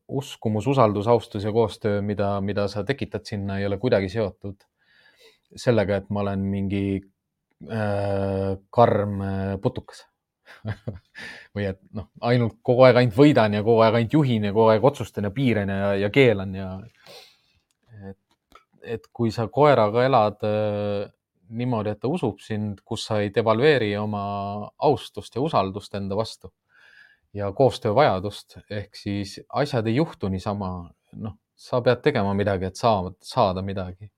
uskumus, 0.08 0.68
usaldus, 0.68 1.08
austus 1.08 1.44
ja 1.44 1.52
koostöö, 1.52 2.02
mida, 2.02 2.42
mida 2.42 2.68
sa 2.68 2.84
tekitad 2.84 3.26
sinna, 3.26 3.60
ei 3.60 3.66
ole 3.66 3.78
kuidagi 3.78 4.10
seotud 4.10 4.64
sellega, 5.56 6.00
et 6.02 6.10
ma 6.10 6.24
olen 6.24 6.40
mingi 6.50 6.98
äh, 7.70 8.58
karm 8.74 9.22
äh, 9.22 9.62
putukas 9.62 10.08
või 11.56 11.68
et 11.70 11.80
noh, 11.96 12.10
ainult 12.22 12.60
kogu 12.66 12.86
aeg 12.88 13.02
ainult 13.02 13.18
võidan 13.18 13.58
ja 13.58 13.64
kogu 13.64 13.84
aeg 13.86 14.00
ainult 14.00 14.18
juhin 14.20 14.50
ja 14.50 14.54
kogu 14.54 14.72
aeg 14.74 14.86
otsustan 14.92 15.30
ja 15.30 15.34
piiran 15.36 15.72
ja, 15.72 15.94
ja 16.06 16.10
keelan 16.14 16.56
ja 16.56 16.70
et, 18.10 18.20
et 18.98 19.12
kui 19.12 19.32
sa 19.32 19.48
koeraga 19.48 20.06
elad 20.08 20.48
äh, 20.48 21.12
niimoodi, 21.54 21.94
et 21.94 22.02
ta 22.02 22.10
usub 22.10 22.42
sind, 22.42 22.82
kus 22.86 23.06
sa 23.08 23.20
ei 23.22 23.32
devalveeri 23.34 23.94
oma 24.00 24.24
austust 24.88 25.36
ja 25.36 25.44
usaldust 25.44 25.96
enda 26.00 26.18
vastu 26.18 26.52
ja 27.34 27.52
koostöövajadust, 27.52 28.58
ehk 28.70 28.96
siis 28.96 29.40
asjad 29.50 29.88
ei 29.90 29.96
juhtu 29.96 30.30
niisama, 30.30 30.70
noh, 31.18 31.38
sa 31.56 31.82
pead 31.82 32.04
tegema 32.06 32.34
midagi, 32.38 32.70
et 32.70 32.78
saada, 32.78 33.14
saada 33.24 33.64
midagi. 33.66 34.10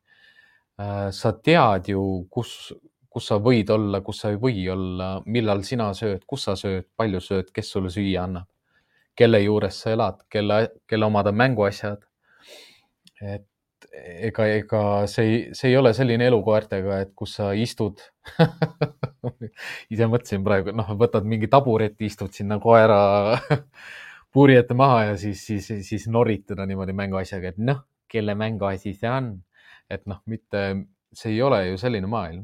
Äh, 0.80 1.08
sa 1.16 1.32
tead 1.32 1.88
ju, 1.94 2.02
kus, 2.32 2.74
kus 3.16 3.30
sa 3.32 3.38
võid 3.40 3.70
olla, 3.72 4.02
kus 4.04 4.18
sa 4.26 4.34
ei 4.34 4.40
või 4.42 4.66
olla, 4.68 5.22
millal 5.32 5.62
sina 5.64 5.88
sööd, 5.96 6.26
kus 6.28 6.50
sa 6.50 6.58
sööd, 6.60 6.90
palju 7.00 7.22
sööd, 7.24 7.52
kes 7.56 7.70
sulle 7.72 7.88
süüa 7.94 8.26
annab, 8.28 8.50
kelle 9.16 9.40
juures 9.40 9.78
sa 9.86 9.94
elad, 9.96 10.26
kelle, 10.28 10.58
kelle 10.84 11.08
omad 11.08 11.30
on 11.32 11.38
mänguasjad. 11.40 12.02
et 13.24 13.46
ega, 13.96 14.48
ega 14.58 14.82
see 15.08 15.30
ei, 15.30 15.38
see 15.56 15.70
ei 15.72 15.78
ole 15.80 15.94
selline 15.96 16.28
elu 16.28 16.42
koertega, 16.44 16.98
et 17.06 17.14
kus 17.16 17.38
sa 17.40 17.54
istud 17.56 18.02
ise 19.94 20.10
mõtlesin 20.12 20.44
praegu, 20.44 20.74
noh, 20.76 20.90
võtad 21.00 21.24
mingi 21.24 21.48
tabureti, 21.48 22.10
istud 22.10 22.36
sinna 22.36 22.58
koera 22.60 22.98
puuri 24.36 24.58
ette 24.60 24.76
maha 24.76 25.06
ja 25.12 25.14
siis, 25.22 25.46
siis, 25.48 25.70
siis 25.88 26.10
norid 26.12 26.44
teda 26.52 26.68
niimoodi 26.68 26.98
mänguasjaga, 27.00 27.54
et 27.56 27.64
noh, 27.64 27.80
kelle 28.12 28.36
mänguasi 28.36 28.92
see 28.98 29.08
on. 29.08 29.32
et 29.88 30.04
noh, 30.10 30.20
mitte, 30.28 30.66
see 31.16 31.32
ei 31.38 31.42
ole 31.46 31.62
ju 31.70 31.80
selline 31.80 32.12
maailm 32.12 32.44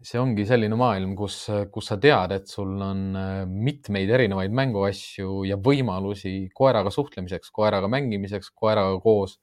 see 0.00 0.20
ongi 0.20 0.46
selline 0.48 0.76
maailm, 0.80 1.12
kus, 1.16 1.42
kus 1.72 1.90
sa 1.90 1.98
tead, 2.00 2.32
et 2.32 2.48
sul 2.48 2.72
on 2.80 3.02
äh, 3.18 3.42
mitmeid 3.44 4.08
erinevaid 4.16 4.54
mänguasju 4.56 5.42
ja 5.48 5.58
võimalusi 5.60 6.48
koeraga 6.56 6.92
suhtlemiseks, 6.94 7.52
koeraga 7.52 7.90
mängimiseks, 7.92 8.52
koeraga 8.56 8.96
koos 9.04 9.36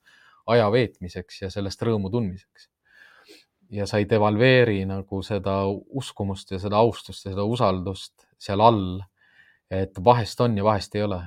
aja 0.49 0.71
veetmiseks 0.73 1.43
ja 1.43 1.51
sellest 1.53 1.85
rõõmu 1.85 2.11
tundmiseks. 2.13 2.69
ja 3.69 3.85
sa 3.85 3.99
ei 3.99 4.07
devalveeri 4.07 4.85
nagu 4.87 5.19
seda 5.21 5.65
uskumust 5.67 6.53
ja 6.55 6.59
seda 6.59 6.79
austust 6.79 7.25
ja 7.25 7.33
seda 7.33 7.43
usaldust 7.43 8.27
seal 8.39 8.61
all. 8.63 9.01
et 9.69 9.99
vahest 10.03 10.39
on 10.41 10.57
ja 10.57 10.63
vahest 10.63 10.95
ei 10.95 11.03
ole. 11.03 11.21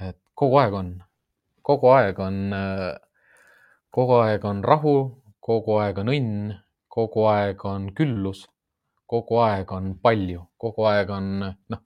et 0.00 0.18
kogu 0.34 0.56
aeg 0.62 0.74
on, 0.74 0.96
kogu 1.62 1.90
aeg 1.96 2.18
on, 2.18 2.42
äh, 2.54 2.94
kogu 3.90 4.20
aeg 4.22 4.44
on 4.44 4.64
rahu, 4.64 4.98
kogu 5.40 5.80
aeg 5.82 5.98
on 5.98 6.14
õnn 6.14 6.58
kogu 7.00 7.26
aeg 7.32 7.64
on 7.64 7.90
küllus, 7.96 8.44
kogu 9.10 9.40
aeg 9.42 9.72
on 9.72 9.94
palju, 10.02 10.44
kogu 10.60 10.84
aeg 10.90 11.10
on 11.14 11.30
noh, 11.42 11.82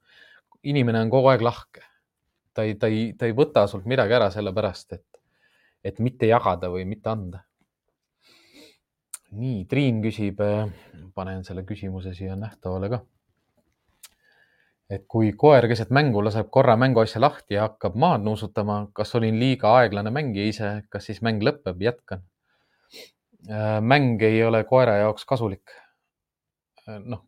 inimene 0.65 1.05
on 1.05 1.12
kogu 1.12 1.31
aeg 1.33 1.45
lahke. 1.45 1.85
ta 2.55 2.62
ei, 2.62 2.75
ta 2.79 2.87
ei, 2.87 3.12
ta 3.19 3.27
ei 3.27 3.35
võta 3.35 3.65
sult 3.67 3.87
midagi 3.91 4.15
ära 4.15 4.29
sellepärast, 4.31 4.93
et, 4.95 5.19
et 5.85 5.99
mitte 5.99 6.29
jagada 6.29 6.71
või 6.71 6.85
mitte 6.87 7.11
anda. 7.11 7.41
nii, 9.35 9.65
Triin 9.71 10.03
küsib, 10.03 10.39
panen 11.15 11.43
selle 11.45 11.65
küsimuse 11.67 12.15
siia 12.15 12.37
nähtavale 12.39 12.91
ka. 12.93 13.01
et 14.91 15.07
kui 15.09 15.33
koer 15.33 15.67
keset 15.67 15.91
mängu 15.91 16.21
laseb 16.23 16.51
korra 16.53 16.77
mänguasja 16.77 17.21
lahti 17.21 17.57
ja 17.57 17.65
hakkab 17.69 17.97
maad 17.97 18.23
nuusutama, 18.23 18.91
kas 18.93 19.15
olin 19.15 19.41
liiga 19.41 19.73
aeglane 19.81 20.11
mängija 20.11 20.47
ise, 20.49 20.71
kas 20.91 21.09
siis 21.09 21.23
mäng 21.23 21.43
lõpeb, 21.43 21.81
jätkan. 21.83 22.23
Äh, 23.45 23.80
mäng 23.80 24.22
ei 24.24 24.38
ole 24.45 24.62
koera 24.64 24.95
jaoks 25.03 25.26
kasulik. 25.28 25.72
Äh, 26.88 26.97
noh, 27.05 27.26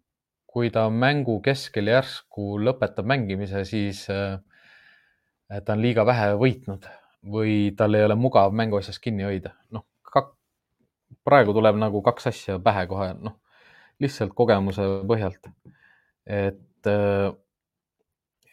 kui 0.48 0.70
ta 0.72 0.86
mängu 0.88 1.42
keskel 1.44 1.90
järsku 1.92 2.54
lõpetab 2.56 3.04
mängimise, 3.04 3.66
siis 3.68 4.06
äh, 4.08 4.38
ta 5.50 5.76
on 5.76 5.84
liiga 5.84 6.06
vähe 6.08 6.32
võitnud 6.40 6.88
või 7.28 7.74
tal 7.76 7.98
ei 7.98 8.06
ole 8.06 8.16
mugav 8.16 8.54
mänguasjast 8.56 9.02
kinni 9.04 9.28
hoida. 9.28 9.52
noh, 9.76 9.84
praegu 11.26 11.52
tuleb 11.52 11.76
nagu 11.76 12.00
kaks 12.02 12.30
asja 12.32 12.58
pähe 12.64 12.86
kohe, 12.88 13.12
noh, 13.20 13.36
lihtsalt 14.00 14.32
kogemuse 14.34 14.86
põhjalt. 15.06 15.50
et, 16.26 16.88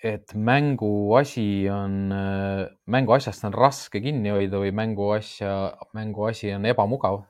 et 0.04 0.34
mänguasi 0.36 1.70
on, 1.72 2.12
mänguasjast 2.86 3.46
on 3.48 3.56
raske 3.56 4.02
kinni 4.04 4.34
hoida 4.36 4.60
või 4.60 4.74
mänguasja, 4.76 5.54
mänguasi 5.96 6.52
on 6.58 6.66
ebamugav. 6.74 7.24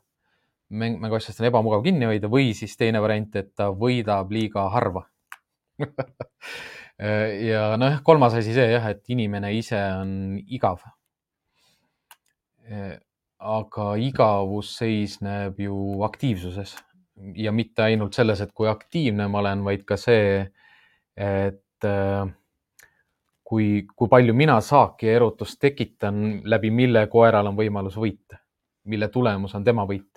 Mäng, 0.73 0.99
mänguasjast 1.01 1.41
on 1.41 1.49
ebamugav 1.49 1.83
kinni 1.85 2.07
hoida 2.09 2.29
või 2.31 2.51
siis 2.57 2.75
teine 2.79 3.01
variant, 3.03 3.35
et 3.39 3.53
ta 3.57 3.69
võidab 3.71 4.31
liiga 4.33 4.67
harva. 4.73 5.07
Ja 7.43 7.73
noh, 7.81 7.95
kolmas 8.05 8.35
asi 8.37 8.53
see 8.53 8.67
jah, 8.69 8.83
et 8.93 9.01
inimene 9.09 9.49
ise 9.57 9.79
on 9.97 10.11
igav. 10.45 10.83
Aga 13.43 13.87
igavus 13.99 14.75
seisneb 14.77 15.57
ju 15.59 16.03
aktiivsuses. 16.05 16.75
Ja 17.35 17.51
mitte 17.51 17.87
ainult 17.87 18.13
selles, 18.13 18.45
et 18.45 18.53
kui 18.53 18.69
aktiivne 18.69 19.25
ma 19.27 19.41
olen, 19.41 19.65
vaid 19.65 19.83
ka 19.89 19.97
see, 19.99 20.37
et 21.17 21.89
äh, 21.89 22.29
kui, 23.43 23.67
kui 23.95 24.09
palju 24.09 24.33
mina 24.37 24.57
saaki 24.61 25.09
ja 25.09 25.17
erutust 25.19 25.59
tekitan, 25.61 26.41
läbi 26.49 26.71
mille 26.73 27.05
koeral 27.11 27.51
on 27.51 27.57
võimalus 27.57 27.97
võita, 27.99 28.39
mille 28.89 29.09
tulemus 29.13 29.53
on 29.57 29.65
tema 29.65 29.85
võit. 29.89 30.12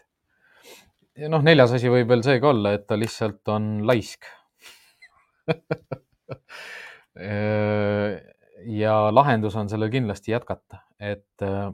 Ja 1.16 1.28
noh, 1.32 1.42
neljas 1.44 1.72
asi 1.76 1.88
võib 1.92 2.08
veel 2.12 2.22
see 2.26 2.40
ka 2.42 2.50
olla, 2.52 2.72
et 2.76 2.84
ta 2.88 2.94
lihtsalt 2.98 3.48
on 3.52 3.86
laisk 3.88 4.28
ja 8.80 8.96
lahendus 9.14 9.56
on 9.56 9.68
sellel 9.70 9.90
kindlasti 9.92 10.32
jätkata, 10.34 10.82
et 11.00 11.42
äh, 11.44 11.72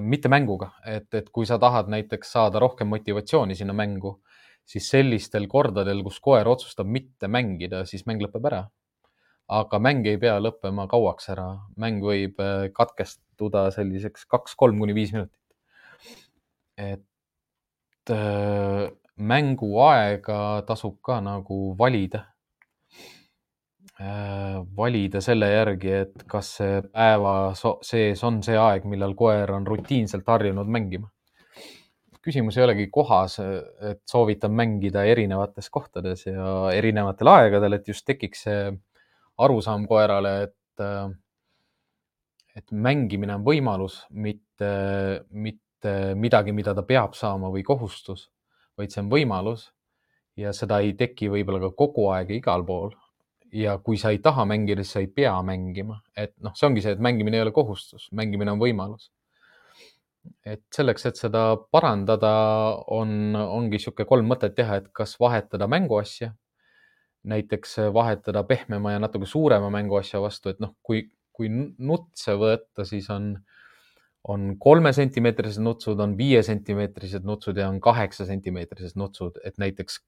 mitte 0.00 0.30
mänguga, 0.32 0.70
et, 0.86 1.08
et 1.16 1.28
kui 1.34 1.46
sa 1.48 1.58
tahad 1.60 1.90
näiteks 1.92 2.32
saada 2.36 2.62
rohkem 2.62 2.88
motivatsiooni 2.92 3.56
sinna 3.58 3.74
mängu, 3.76 4.20
siis 4.64 4.88
sellistel 4.90 5.48
kordadel, 5.50 6.02
kus 6.06 6.20
koer 6.24 6.48
otsustab 6.48 6.88
mitte 6.88 7.28
mängida, 7.28 7.84
siis 7.88 8.06
mäng 8.08 8.22
lõpeb 8.24 8.44
ära. 8.52 8.64
aga 9.44 9.76
mäng 9.76 10.06
ei 10.08 10.16
pea 10.16 10.38
lõppema 10.40 10.86
kauaks 10.88 11.28
ära, 11.34 11.48
mäng 11.76 12.00
võib 12.00 12.38
äh, 12.40 12.70
katkestuda 12.72 13.70
selliseks 13.74 14.24
kaks-kolm 14.24 14.78
kuni 14.80 14.94
viis 14.96 15.12
minutit. 15.12 15.40
et 16.80 17.04
mänguaega 18.10 20.38
tasub 20.66 20.98
ka 21.02 21.20
nagu 21.24 21.74
valida 21.78 22.26
Äh, 23.94 24.56
valida 24.76 25.20
selle 25.22 25.46
järgi, 25.52 25.90
et 26.02 26.22
kas 26.26 26.48
see 26.56 26.80
päeva 26.82 27.52
sees 27.54 28.24
on 28.26 28.40
see 28.42 28.56
aeg, 28.58 28.88
millal 28.90 29.12
koer 29.14 29.52
on 29.54 29.66
rutiinselt 29.68 30.26
harjunud 30.26 30.66
mängima. 30.66 31.10
küsimus 32.24 32.56
ei 32.56 32.64
olegi 32.64 32.86
kohas, 32.88 33.36
et 33.84 34.00
soovitan 34.08 34.52
mängida 34.56 35.02
erinevates 35.04 35.68
kohtades 35.70 36.24
ja 36.26 36.70
erinevatel 36.72 37.28
aegadel, 37.28 37.76
et 37.76 37.88
just 37.88 38.06
tekiks 38.08 38.46
see 38.46 38.70
arusaam 39.44 39.84
koerale, 39.86 40.32
et, 40.48 40.84
et 42.56 42.72
mängimine 42.72 43.36
on 43.36 43.44
võimalus, 43.44 43.98
mitte, 44.10 44.72
mitte 45.30 45.63
midagi, 46.18 46.52
mida 46.52 46.74
ta 46.74 46.82
peab 46.86 47.14
saama 47.18 47.50
või 47.52 47.64
kohustus, 47.66 48.28
vaid 48.78 48.92
see 48.92 49.02
on 49.04 49.10
võimalus 49.12 49.68
ja 50.36 50.52
seda 50.56 50.80
ei 50.82 50.94
teki 50.98 51.30
võib-olla 51.30 51.60
ka 51.68 51.74
kogu 51.78 52.08
aeg 52.14 52.32
igal 52.38 52.64
pool 52.66 52.94
ja 53.54 53.76
kui 53.78 53.98
sa 54.00 54.10
ei 54.10 54.18
taha 54.22 54.44
mängida, 54.48 54.82
siis 54.82 54.96
sa 54.96 55.02
ei 55.02 55.10
pea 55.14 55.34
mängima, 55.46 56.00
et 56.18 56.34
noh, 56.42 56.54
see 56.58 56.66
ongi 56.66 56.82
see, 56.82 56.94
et 56.96 57.02
mängimine 57.02 57.38
ei 57.38 57.44
ole 57.46 57.52
kohustus, 57.54 58.08
mängimine 58.12 58.54
on 58.54 58.62
võimalus. 58.62 59.12
et 60.44 60.62
selleks, 60.72 61.04
et 61.04 61.18
seda 61.20 61.40
parandada, 61.72 62.30
on, 62.96 63.34
ongi 63.36 63.76
niisugune 63.76 64.06
kolm 64.08 64.30
mõtet 64.32 64.54
teha, 64.56 64.78
et 64.80 64.86
kas 64.96 65.18
vahetada 65.20 65.66
mänguasja, 65.68 66.30
näiteks 67.28 67.76
vahetada 67.92 68.40
pehmema 68.48 68.94
ja 68.94 69.02
natuke 69.04 69.28
suurema 69.28 69.68
mänguasja 69.72 70.22
vastu, 70.24 70.48
et 70.48 70.62
noh, 70.64 70.72
kui, 70.82 71.02
kui 71.32 71.50
nutse 71.52 72.38
võtta, 72.40 72.86
siis 72.88 73.10
on, 73.12 73.34
on 74.28 74.54
kolmesentimeetrised 74.58 75.62
nutsud, 75.62 76.00
on 76.00 76.16
viiesentimeetrised 76.18 77.26
nutsud 77.28 77.58
ja 77.60 77.68
on 77.68 77.80
kaheksasentimeetrised 77.80 78.96
nutsud, 78.96 79.40
et 79.44 79.58
näiteks 79.60 80.00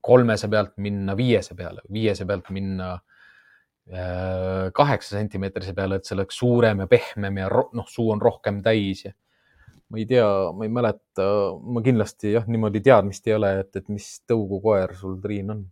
kolmese 0.00 0.48
pealt 0.48 0.76
minna 0.78 1.16
viiese 1.18 1.56
peale, 1.58 1.82
viiese 1.92 2.26
pealt 2.26 2.50
minna 2.54 2.92
äh, 2.94 4.70
kaheksa 4.74 5.16
sentimeetrise 5.16 5.74
peale, 5.74 5.98
et 5.98 6.06
see 6.06 6.14
oleks 6.14 6.38
suurem 6.38 6.84
ja 6.84 6.86
pehmem 6.90 7.42
ja 7.42 7.50
noh, 7.50 7.88
suu 7.90 8.12
on 8.14 8.22
rohkem 8.22 8.62
täis 8.62 9.04
ja 9.08 9.14
ma 9.92 9.98
ei 10.00 10.06
tea, 10.08 10.28
ma 10.56 10.64
ei 10.64 10.72
mäleta, 10.72 11.26
ma 11.60 11.82
kindlasti 11.84 12.32
jah, 12.32 12.46
niimoodi 12.48 12.80
teadmist 12.84 13.26
ei 13.28 13.34
ole, 13.36 13.50
et, 13.60 13.74
et 13.76 13.90
mis 13.92 14.06
tõugukoer 14.30 14.94
sul, 14.96 15.18
Triin, 15.20 15.50
on. 15.52 15.66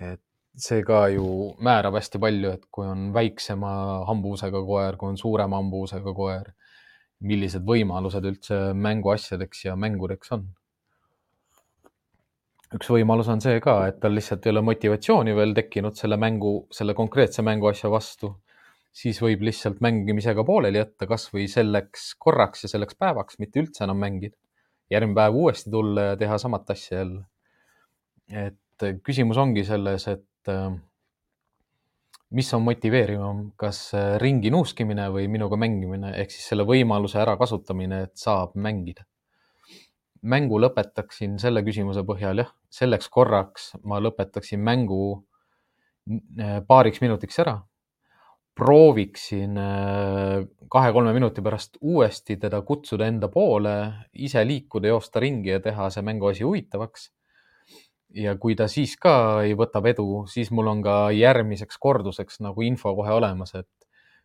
et 0.00 0.24
see 0.60 0.84
ka 0.86 1.06
ju 1.12 1.26
määrab 1.64 1.96
hästi 1.98 2.20
palju, 2.22 2.54
et 2.56 2.66
kui 2.70 2.86
on 2.86 3.10
väiksema 3.16 3.72
hambusega 4.08 4.62
koer, 4.66 4.98
kui 5.00 5.12
on 5.12 5.18
suurema 5.20 5.60
hambusega 5.60 6.14
koer, 6.16 6.52
millised 7.20 7.64
võimalused 7.66 8.24
üldse 8.24 8.60
mänguasjadeks 8.76 9.66
ja 9.66 9.76
mängudeks 9.76 10.32
on 10.36 10.48
üks 12.76 12.90
võimalus 12.92 13.28
on 13.32 13.40
see 13.42 13.58
ka, 13.62 13.74
et 13.90 13.98
tal 14.02 14.14
lihtsalt 14.14 14.46
ei 14.46 14.52
ole 14.54 14.62
motivatsiooni 14.62 15.34
veel 15.34 15.54
tekkinud 15.56 15.96
selle 15.98 16.18
mängu, 16.20 16.52
selle 16.74 16.94
konkreetse 16.98 17.42
mänguasja 17.46 17.90
vastu, 17.90 18.30
siis 18.94 19.18
võib 19.22 19.42
lihtsalt 19.46 19.82
mängimisega 19.82 20.44
pooleli 20.46 20.78
jätta 20.78 21.08
kasvõi 21.10 21.48
selleks 21.50 22.12
korraks 22.22 22.66
ja 22.66 22.72
selleks 22.74 22.98
päevaks, 22.98 23.40
mitte 23.42 23.62
üldse 23.62 23.84
enam 23.86 23.98
mängida. 24.02 24.36
järgmine 24.90 25.14
päev 25.14 25.36
uuesti 25.38 25.70
tulla 25.70 26.08
ja 26.08 26.16
teha 26.18 26.38
samat 26.38 26.70
asja 26.70 26.98
jälle. 26.98 27.24
et 28.28 28.86
küsimus 29.02 29.38
ongi 29.38 29.64
selles, 29.64 30.06
et 30.08 30.24
äh, 30.48 30.72
mis 32.30 32.50
on 32.54 32.62
motiveerivam, 32.62 33.50
kas 33.60 33.90
äh, 33.94 34.16
ringi 34.22 34.52
nuuskimine 34.54 35.08
või 35.12 35.28
minuga 35.28 35.58
mängimine 35.60 36.14
ehk 36.22 36.32
siis 36.34 36.50
selle 36.52 36.66
võimaluse 36.68 37.20
ärakasutamine, 37.22 38.04
et 38.08 38.16
saab 38.20 38.56
mängida 38.56 39.06
mängu 40.20 40.58
lõpetaksin 40.60 41.38
selle 41.40 41.62
küsimuse 41.64 42.02
põhjal, 42.04 42.42
jah, 42.42 42.50
selleks 42.68 43.08
korraks 43.08 43.70
ma 43.88 44.00
lõpetaksin 44.04 44.60
mängu 44.60 45.00
äh, 45.16 46.60
paariks 46.66 47.00
minutiks 47.00 47.40
ära. 47.40 47.60
prooviksin 48.60 49.54
kahe-kolme 50.68 51.12
minuti 51.16 51.40
pärast 51.40 51.78
uuesti 51.80 52.34
teda 52.36 52.58
kutsuda 52.66 53.06
enda 53.08 53.28
poole, 53.32 53.72
ise 54.12 54.42
liikuda, 54.44 54.90
joosta 54.90 55.22
ringi 55.22 55.48
ja 55.54 55.60
teha 55.64 55.86
see 55.90 56.02
mänguasi 56.04 56.44
huvitavaks. 56.44 57.06
Ja 58.14 58.36
kui 58.36 58.56
ta 58.56 58.68
siis 58.68 58.96
ka 59.00 59.42
ei 59.46 59.54
võta 59.58 59.82
vedu, 59.82 60.24
siis 60.28 60.50
mul 60.50 60.70
on 60.72 60.82
ka 60.82 61.10
järgmiseks 61.14 61.78
korduseks 61.78 62.40
nagu 62.40 62.62
info 62.62 62.94
kohe 62.96 63.12
olemas, 63.12 63.54
et 63.54 63.68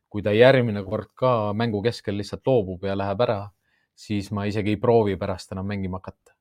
kui 0.10 0.24
ta 0.24 0.32
järgmine 0.32 0.84
kord 0.84 1.12
ka 1.16 1.54
mängu 1.54 1.82
keskel 1.84 2.18
lihtsalt 2.18 2.48
loobub 2.48 2.84
ja 2.88 2.96
läheb 2.98 3.22
ära 3.22 3.44
siis 3.96 4.32
ma 4.32 4.46
isegi 4.46 4.76
ei 4.76 4.78
proovi 4.78 5.16
pärast 5.18 5.52
enam 5.56 5.68
mängima 5.68 6.02
hakata, 6.02 6.36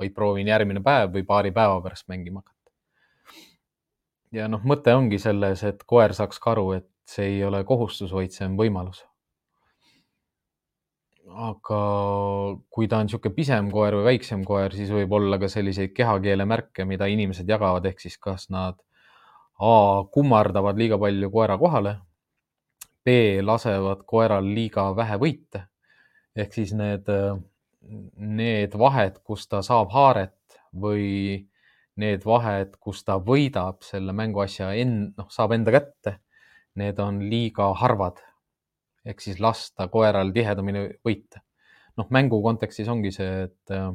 vaid 0.00 0.14
proovin 0.16 0.48
järgmine 0.48 0.82
päev 0.82 1.12
või 1.14 1.24
paari 1.28 1.52
päeva 1.52 1.80
pärast 1.84 2.08
mängima 2.08 2.42
hakata. 2.42 2.72
ja 4.32 4.48
noh, 4.48 4.64
mõte 4.64 4.94
ongi 4.96 5.18
selles, 5.18 5.62
et 5.62 5.84
koer 5.86 6.14
saaks 6.16 6.40
ka 6.40 6.54
aru, 6.54 6.70
et 6.80 6.88
see 7.08 7.36
ei 7.36 7.44
ole 7.44 7.64
kohustus, 7.64 8.12
vaid 8.12 8.32
see 8.32 8.46
on 8.48 8.56
võimalus. 8.58 9.04
Aga 11.34 11.80
kui 12.70 12.88
ta 12.88 13.00
on 13.02 13.08
niisugune 13.08 13.34
pisem 13.34 13.68
koer 13.72 13.98
või 13.98 14.08
väiksem 14.12 14.44
koer, 14.46 14.74
siis 14.76 14.90
võib 14.94 15.12
olla 15.18 15.38
ka 15.42 15.48
selliseid 15.50 15.92
kehakeele 15.96 16.46
märke, 16.46 16.86
mida 16.86 17.08
inimesed 17.10 17.48
jagavad, 17.48 17.86
ehk 17.86 18.00
siis 18.00 18.18
kas 18.18 18.50
nad 18.54 18.80
A 19.64 20.02
kummardavad 20.10 20.78
liiga 20.78 20.96
palju 20.98 21.28
koera 21.30 21.54
kohale, 21.58 21.92
B 23.06 23.38
lasevad 23.42 24.00
koeral 24.08 24.48
liiga 24.50 24.88
vähe 24.96 25.18
võite 25.20 25.68
ehk 26.34 26.54
siis 26.54 26.74
need, 26.76 27.08
need 28.18 28.74
vahed, 28.78 29.20
kus 29.26 29.46
ta 29.48 29.62
saab 29.62 29.92
haaret 29.94 30.58
või 30.74 31.44
need 32.00 32.24
vahed, 32.26 32.74
kus 32.82 33.04
ta 33.06 33.20
võidab 33.22 33.84
selle 33.86 34.14
mänguasja 34.16 34.72
end-, 34.80 35.12
noh, 35.18 35.30
saab 35.30 35.54
enda 35.54 35.74
kätte, 35.76 36.18
need 36.80 36.98
on 36.98 37.22
liiga 37.30 37.70
harvad. 37.78 38.18
Ehk 39.04 39.20
siis 39.20 39.40
lasta 39.40 39.88
koeral 39.92 40.32
tihedamini 40.32 40.88
võita. 41.04 41.42
noh, 41.96 42.08
mängu 42.10 42.40
kontekstis 42.42 42.88
ongi 42.90 43.12
see, 43.14 43.44
et 43.46 43.70
äh, 43.70 43.92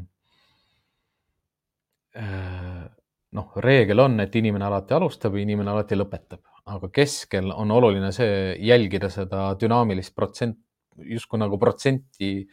noh, 3.35 3.51
reegel 3.63 3.99
on, 3.99 4.19
et 4.23 4.35
inimene 4.39 4.65
alati 4.65 4.95
alustab 4.95 5.35
ja 5.35 5.43
inimene 5.43 5.73
alati 5.73 5.97
lõpetab, 5.97 6.41
aga 6.69 6.89
keskel 6.93 7.51
on 7.51 7.71
oluline 7.75 8.11
see 8.15 8.55
jälgida 8.65 9.09
seda 9.13 9.49
dünaamilist 9.59 10.15
protsent, 10.15 10.57
justkui 10.99 11.39
nagu 11.39 11.59
protsenti 11.59 12.47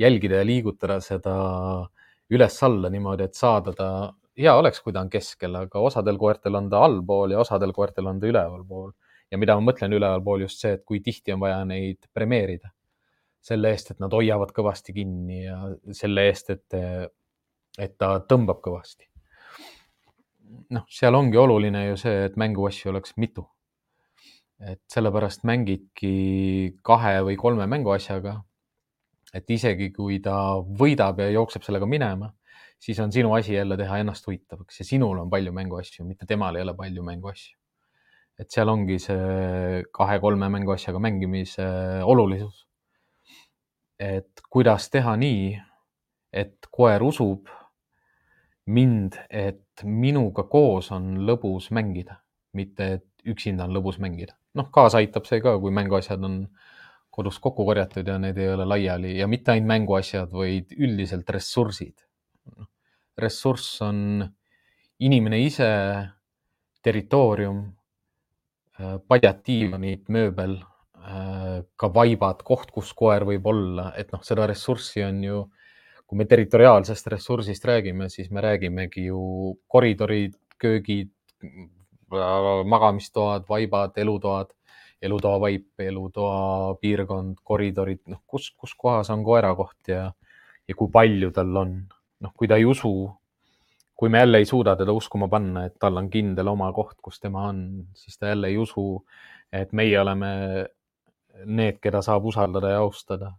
jälgida 0.00 0.40
ja 0.40 0.46
liigutada 0.46 1.00
seda 1.04 1.34
üles-alla 2.30 2.90
niimoodi, 2.92 3.26
et 3.26 3.36
saada 3.36 3.74
ta, 3.76 3.88
hea 4.38 4.54
oleks, 4.56 4.80
kui 4.84 4.94
ta 4.94 5.02
on 5.02 5.10
keskel, 5.12 5.56
aga 5.64 5.82
osadel 5.82 6.18
koertel 6.20 6.56
on 6.60 6.70
ta 6.70 6.84
allpool 6.86 7.34
ja 7.34 7.40
osadel 7.42 7.74
koertel 7.76 8.08
on 8.10 8.20
ta 8.20 8.30
ülevalpool. 8.30 8.92
Ja 9.30 9.38
mida 9.38 9.56
ma 9.56 9.70
mõtlen 9.70 9.92
ülevalpool, 9.96 10.46
just 10.46 10.62
see, 10.62 10.74
et 10.78 10.84
kui 10.84 11.00
tihti 11.04 11.32
on 11.32 11.40
vaja 11.40 11.62
neid 11.64 12.10
premeerida 12.14 12.72
selle 13.40 13.70
eest, 13.72 13.94
et 13.94 14.00
nad 14.02 14.12
hoiavad 14.12 14.50
kõvasti 14.52 14.92
kinni 14.92 15.44
ja 15.46 15.60
selle 15.96 16.26
eest, 16.28 16.50
et, 16.52 16.80
et 17.78 17.94
ta 17.96 18.18
tõmbab 18.28 18.60
kõvasti 18.60 19.10
noh, 20.74 20.84
seal 20.90 21.16
ongi 21.16 21.38
oluline 21.40 21.84
ju 21.90 21.96
see, 22.00 22.26
et 22.28 22.36
mänguasju 22.40 22.92
oleks 22.92 23.16
mitu. 23.20 23.46
et 24.60 24.82
sellepärast 24.92 25.46
mängidki 25.48 26.74
kahe 26.84 27.22
või 27.24 27.36
kolme 27.40 27.66
mänguasjaga. 27.66 28.42
et 29.34 29.50
isegi 29.50 29.90
kui 29.92 30.18
ta 30.20 30.58
võidab 30.60 31.20
ja 31.22 31.30
jookseb 31.30 31.62
sellega 31.62 31.86
minema, 31.86 32.32
siis 32.78 32.98
on 33.00 33.12
sinu 33.12 33.32
asi 33.34 33.54
jälle 33.54 33.76
teha 33.76 33.98
ennast 33.98 34.26
huvitavaks 34.26 34.80
ja 34.80 34.84
sinul 34.84 35.18
on 35.18 35.30
palju 35.30 35.52
mänguasju, 35.52 36.04
mitte 36.04 36.26
temal 36.26 36.56
ei 36.56 36.62
ole 36.62 36.74
palju 36.74 37.02
mänguasju. 37.02 37.56
Et 38.40 38.48
seal 38.48 38.70
ongi 38.72 38.96
see 39.02 39.84
kahe-kolme 39.92 40.48
mänguasjaga 40.52 41.00
mängimise 41.02 41.66
olulisus. 42.08 42.66
et 44.00 44.40
kuidas 44.48 44.88
teha 44.88 45.12
nii, 45.20 45.58
et 46.32 46.68
koer 46.72 47.02
usub 47.04 47.50
mind, 48.72 49.18
et 49.28 49.84
minuga 49.84 50.46
koos 50.48 50.88
on 50.96 51.18
lõbus 51.28 51.68
mängida, 51.76 52.16
mitte 52.56 52.92
et 52.96 53.06
üksinda 53.28 53.66
on 53.66 53.74
lõbus 53.76 54.00
mängida. 54.00 54.36
noh, 54.54 54.70
kaasa 54.72 54.98
aitab 55.02 55.28
see 55.28 55.42
ka, 55.44 55.58
kui 55.60 55.70
mänguasjad 55.74 56.24
on 56.24 56.46
kodus 57.10 57.38
kokku 57.42 57.66
korjatud 57.66 58.06
ja 58.06 58.16
need 58.22 58.38
ei 58.38 58.48
ole 58.54 58.64
laiali 58.64 59.16
ja 59.18 59.26
mitte 59.28 59.52
ainult 59.52 59.68
mänguasjad, 59.68 60.32
vaid 60.32 60.72
üldiselt 60.78 61.28
ressursid. 61.30 62.06
ressurss 63.20 63.82
on 63.84 64.24
inimene 65.00 65.42
ise, 65.44 65.68
territoorium, 66.82 67.66
äh, 68.80 68.98
padjatiivanid, 69.08 70.08
mööbel, 70.08 70.58
äh, 71.04 71.60
ka 71.76 71.92
vaibad, 71.94 72.42
koht, 72.46 72.72
kus 72.74 72.94
koer 72.96 73.28
võib 73.28 73.46
olla, 73.52 73.90
et 74.00 74.12
noh, 74.16 74.24
seda 74.26 74.48
ressurssi 74.50 75.04
on 75.06 75.24
ju 75.24 75.40
kui 76.10 76.18
me 76.18 76.24
territoriaalsest 76.26 77.06
ressursist 77.12 77.64
räägime, 77.70 78.08
siis 78.10 78.32
me 78.34 78.42
räägimegi 78.42 79.04
ju 79.04 79.20
koridorid, 79.70 80.32
köögid, 80.58 81.12
magamistoad, 82.66 83.44
vaibad, 83.48 83.94
elutoad, 83.96 84.50
elutoa 85.02 85.38
vaip, 85.40 85.68
elutoa 85.78 86.74
piirkond, 86.82 87.38
koridorid, 87.46 88.02
noh, 88.10 88.18
kus, 88.26 88.50
kus 88.50 88.74
kohas 88.74 89.12
on 89.14 89.22
koera 89.22 89.52
koht 89.54 89.92
ja, 89.92 90.08
ja 90.66 90.76
kui 90.76 90.90
palju 90.90 91.30
tal 91.36 91.62
on. 91.62 91.76
noh, 92.20 92.32
kui 92.36 92.50
ta 92.50 92.58
ei 92.60 92.66
usu, 92.68 92.90
kui 94.00 94.08
me 94.08 94.22
jälle 94.22 94.40
ei 94.40 94.46
suuda 94.48 94.72
teda 94.80 94.92
uskuma 94.96 95.28
panna, 95.28 95.66
et 95.68 95.74
tal 95.80 96.00
on 96.00 96.08
kindel 96.10 96.48
oma 96.48 96.70
koht, 96.72 96.96
kus 97.04 97.20
tema 97.20 97.44
on, 97.50 97.58
siis 97.94 98.16
ta 98.18 98.32
jälle 98.32 98.48
ei 98.48 98.56
usu, 98.58 98.84
et 99.52 99.74
meie 99.76 99.98
oleme 100.00 100.30
need, 101.44 101.82
keda 101.84 102.00
saab 102.02 102.24
usaldada 102.32 102.72
ja 102.72 102.80
austada 102.80 103.34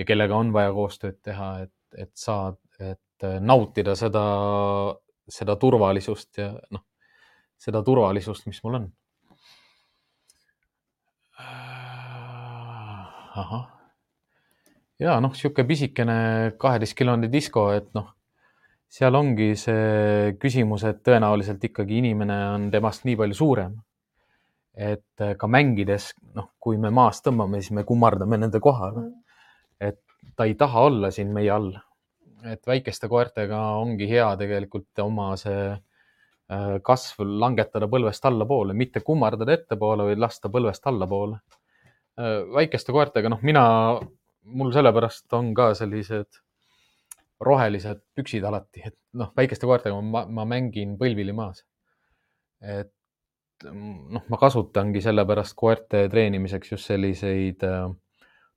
ja 0.00 0.06
kellega 0.08 0.36
on 0.36 0.54
vaja 0.56 0.72
koostööd 0.72 1.20
teha, 1.22 1.50
et 1.66 1.74
et 1.98 2.12
saad, 2.14 2.58
et 2.78 3.26
äh, 3.26 3.40
nautida 3.42 3.96
seda, 3.98 4.22
seda 5.28 5.56
turvalisust 5.60 6.38
ja 6.38 6.52
noh, 6.70 6.84
seda 7.58 7.82
turvalisust, 7.86 8.46
mis 8.46 8.62
mul 8.64 8.80
on. 8.80 8.88
ahah. 13.40 13.66
ja 15.00 15.14
noh, 15.22 15.32
niisugune 15.32 15.66
pisikene 15.66 16.16
kaheteistkilone 16.60 17.30
disko, 17.32 17.70
et 17.72 17.88
noh, 17.96 18.10
seal 18.90 19.14
ongi 19.14 19.52
see 19.58 20.34
küsimus, 20.42 20.84
et 20.88 21.02
tõenäoliselt 21.06 21.62
ikkagi 21.70 22.00
inimene 22.00 22.38
on 22.56 22.66
temast 22.72 23.06
nii 23.06 23.16
palju 23.20 23.38
suurem. 23.38 23.78
et 24.80 25.20
äh, 25.20 25.34
ka 25.36 25.48
mängides, 25.50 26.12
noh, 26.34 26.52
kui 26.62 26.78
me 26.78 26.92
maast 26.94 27.24
tõmbame, 27.26 27.58
siis 27.60 27.74
me 27.74 27.84
kummardame 27.84 28.38
nende 28.38 28.60
kohale. 28.62 29.10
et 29.80 30.00
ta 30.36 30.46
ei 30.46 30.54
taha 30.54 30.86
olla 30.88 31.10
siin 31.10 31.32
meie 31.32 31.50
all. 31.50 31.72
et 32.44 32.66
väikeste 32.66 33.08
koertega 33.08 33.60
ongi 33.78 34.08
hea 34.08 34.28
tegelikult 34.40 34.98
oma 35.04 35.34
see 35.36 35.70
äh, 35.70 36.76
kasv 36.82 37.22
langetada 37.44 37.86
põlvest 37.86 38.26
allapoole, 38.26 38.74
mitte 38.74 39.00
kummardada 39.06 39.54
ettepoole, 39.54 40.10
vaid 40.10 40.18
lasta 40.18 40.48
põlvest 40.48 40.86
allapoole. 40.86 41.38
Äh, 42.18 42.38
väikeste 42.58 42.92
koertega, 42.92 43.30
noh, 43.30 43.42
mina, 43.42 43.64
mul 44.42 44.72
sellepärast 44.74 45.30
on 45.38 45.54
ka 45.54 45.74
sellised 45.78 46.42
rohelised 47.40 48.02
püksid 48.16 48.44
alati, 48.44 48.82
et 48.90 48.96
noh, 49.16 49.32
väikeste 49.36 49.68
koertega 49.68 49.96
ma, 50.04 50.24
ma 50.28 50.44
mängin 50.48 50.96
põlvili 51.00 51.32
maas. 51.36 51.64
et 52.60 52.92
noh, 53.64 54.24
ma 54.28 54.38
kasutangi 54.40 55.00
sellepärast 55.04 55.56
koerte 55.56 56.04
treenimiseks 56.12 56.74
just 56.74 56.88
selliseid 56.90 57.64
äh, 57.64 57.86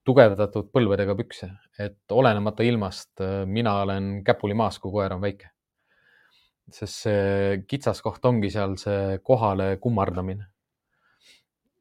tugevdatud 0.03 0.67
põlvedega 0.75 1.15
pükse, 1.15 1.49
et 1.79 2.11
olenemata 2.11 2.65
ilmast, 2.67 3.13
äh, 3.23 3.43
mina 3.47 3.77
olen 3.85 4.17
käpuli 4.27 4.57
maas, 4.57 4.79
kui 4.83 4.91
koer 4.91 5.15
on 5.15 5.23
väike. 5.23 5.49
sest 6.73 7.03
see 7.03 7.55
kitsaskoht 7.67 8.23
ongi 8.25 8.49
seal 8.49 8.77
see 8.79 9.17
kohale 9.23 9.77
kummardamine. 9.83 10.45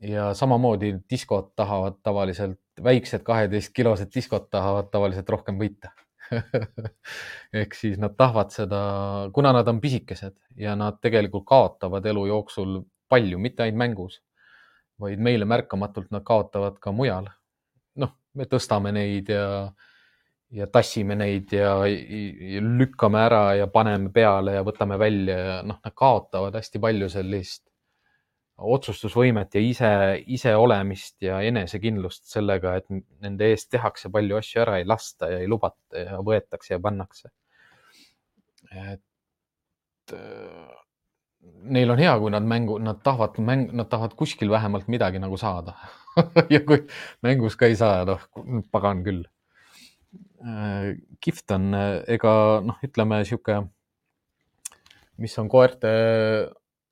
ja 0.03 0.33
samamoodi 0.35 0.95
diskod 1.11 1.53
tahavad 1.57 1.99
tavaliselt, 2.03 2.61
väiksed 2.83 3.23
kaheteistkilosed 3.23 4.11
diskod 4.15 4.49
tahavad 4.51 4.91
tavaliselt 4.91 5.29
rohkem 5.29 5.59
võita 5.59 5.91
ehk 7.61 7.75
siis 7.77 7.99
nad 8.01 8.15
tahavad 8.17 8.53
seda, 8.55 8.83
kuna 9.35 9.53
nad 9.53 9.69
on 9.69 9.81
pisikesed 9.81 10.37
ja 10.57 10.75
nad 10.79 11.01
tegelikult 11.03 11.47
kaotavad 11.49 12.07
elu 12.07 12.27
jooksul 12.31 12.81
palju, 13.13 13.39
mitte 13.39 13.67
ainult 13.67 13.79
mängus, 13.79 14.21
vaid 15.01 15.21
meile 15.21 15.49
märkamatult 15.49 16.13
nad 16.15 16.25
kaotavad 16.25 16.79
ka 16.81 16.93
mujal. 16.97 17.29
Noh, 18.01 18.15
me 18.39 18.47
tõstame 18.49 18.93
neid 18.95 19.29
ja, 19.33 19.67
ja 20.53 20.69
tassime 20.73 21.17
neid 21.19 21.53
ja, 21.53 21.75
ja 21.87 22.63
lükkame 22.63 23.21
ära 23.27 23.43
ja 23.59 23.69
paneme 23.73 24.13
peale 24.15 24.57
ja 24.59 24.65
võtame 24.65 24.99
välja 25.01 25.39
ja 25.39 25.59
noh, 25.67 25.81
nad 25.85 25.97
kaotavad 25.97 26.57
hästi 26.57 26.81
palju 26.81 27.11
sellist 27.13 27.72
otsustusvõimet 28.63 29.55
ja 29.57 29.63
ise, 29.65 29.93
iseolemist 30.37 31.17
ja 31.25 31.41
enesekindlust 31.45 32.29
sellega, 32.31 32.77
et 32.79 32.87
nende 33.25 33.51
eest 33.51 33.71
tehakse 33.75 34.11
palju 34.13 34.39
asju 34.39 34.63
ära, 34.65 34.79
ei 34.79 34.87
lasta 34.89 35.31
ja 35.33 35.41
ei 35.43 35.49
lubata 35.51 36.05
ja 36.07 36.21
võetakse 36.25 36.75
ja 36.75 36.81
pannakse. 36.83 37.33
et 38.73 40.15
neil 41.43 41.91
on 41.91 42.01
hea, 42.01 42.13
kui 42.21 42.31
nad 42.33 42.47
mängu, 42.47 42.79
nad 42.83 43.03
tahavad 43.05 43.39
mäng, 43.43 43.73
nad 43.77 43.91
tahavad 43.91 44.15
kuskil 44.19 44.51
vähemalt 44.51 44.89
midagi 44.93 45.21
nagu 45.23 45.37
saada 45.41 45.75
ja 46.55 46.61
kui 46.67 46.83
mängus 47.25 47.57
ka 47.59 47.69
ei 47.71 47.77
saa, 47.79 48.05
noh, 48.09 48.23
pagan 48.73 49.03
küll. 49.07 49.23
Äh, 50.43 50.99
kihvt 51.23 51.55
on, 51.57 51.71
ega 52.11 52.35
noh, 52.67 52.79
ütleme 52.85 53.23
sihuke, 53.27 53.63
mis 55.23 55.37
on 55.39 55.49
koerte 55.53 55.93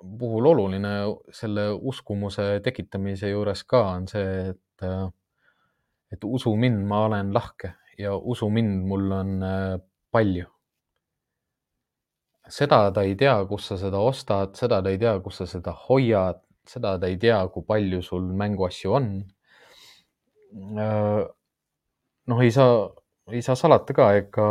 puhul 0.01 0.47
oluline 0.53 0.93
selle 1.35 1.71
uskumuse 1.75 2.61
tekitamise 2.65 3.31
juures 3.31 3.65
ka 3.69 3.83
on 3.97 4.07
see, 4.09 4.55
et, 4.55 4.87
et 6.13 6.25
usu 6.25 6.55
mind, 6.57 6.87
ma 6.89 7.05
olen 7.09 7.35
lahke 7.37 7.75
ja 8.01 8.17
usu 8.17 8.49
mind, 8.51 8.81
mul 8.89 9.13
on 9.13 9.37
äh, 9.45 9.77
palju 10.11 10.49
seda 12.51 12.91
ta 12.95 13.05
ei 13.07 13.17
tea, 13.19 13.35
kus 13.49 13.71
sa 13.71 13.79
seda 13.81 14.01
ostad, 14.03 14.55
seda 14.59 14.81
ta 14.83 14.93
ei 14.93 14.99
tea, 15.01 15.17
kus 15.25 15.41
sa 15.41 15.47
seda 15.49 15.75
hoiad, 15.87 16.41
seda 16.69 16.97
ta 17.01 17.11
ei 17.11 17.19
tea, 17.21 17.39
kui 17.53 17.65
palju 17.67 18.03
sul 18.05 18.27
mänguasju 18.41 18.97
on. 18.99 19.11
Äh, 20.85 21.21
noh, 22.31 22.43
ei 22.43 22.51
saa, 22.55 22.89
ei 23.31 23.43
saa 23.47 23.59
salata 23.59 23.95
ka, 23.97 24.11
ega 24.19 24.49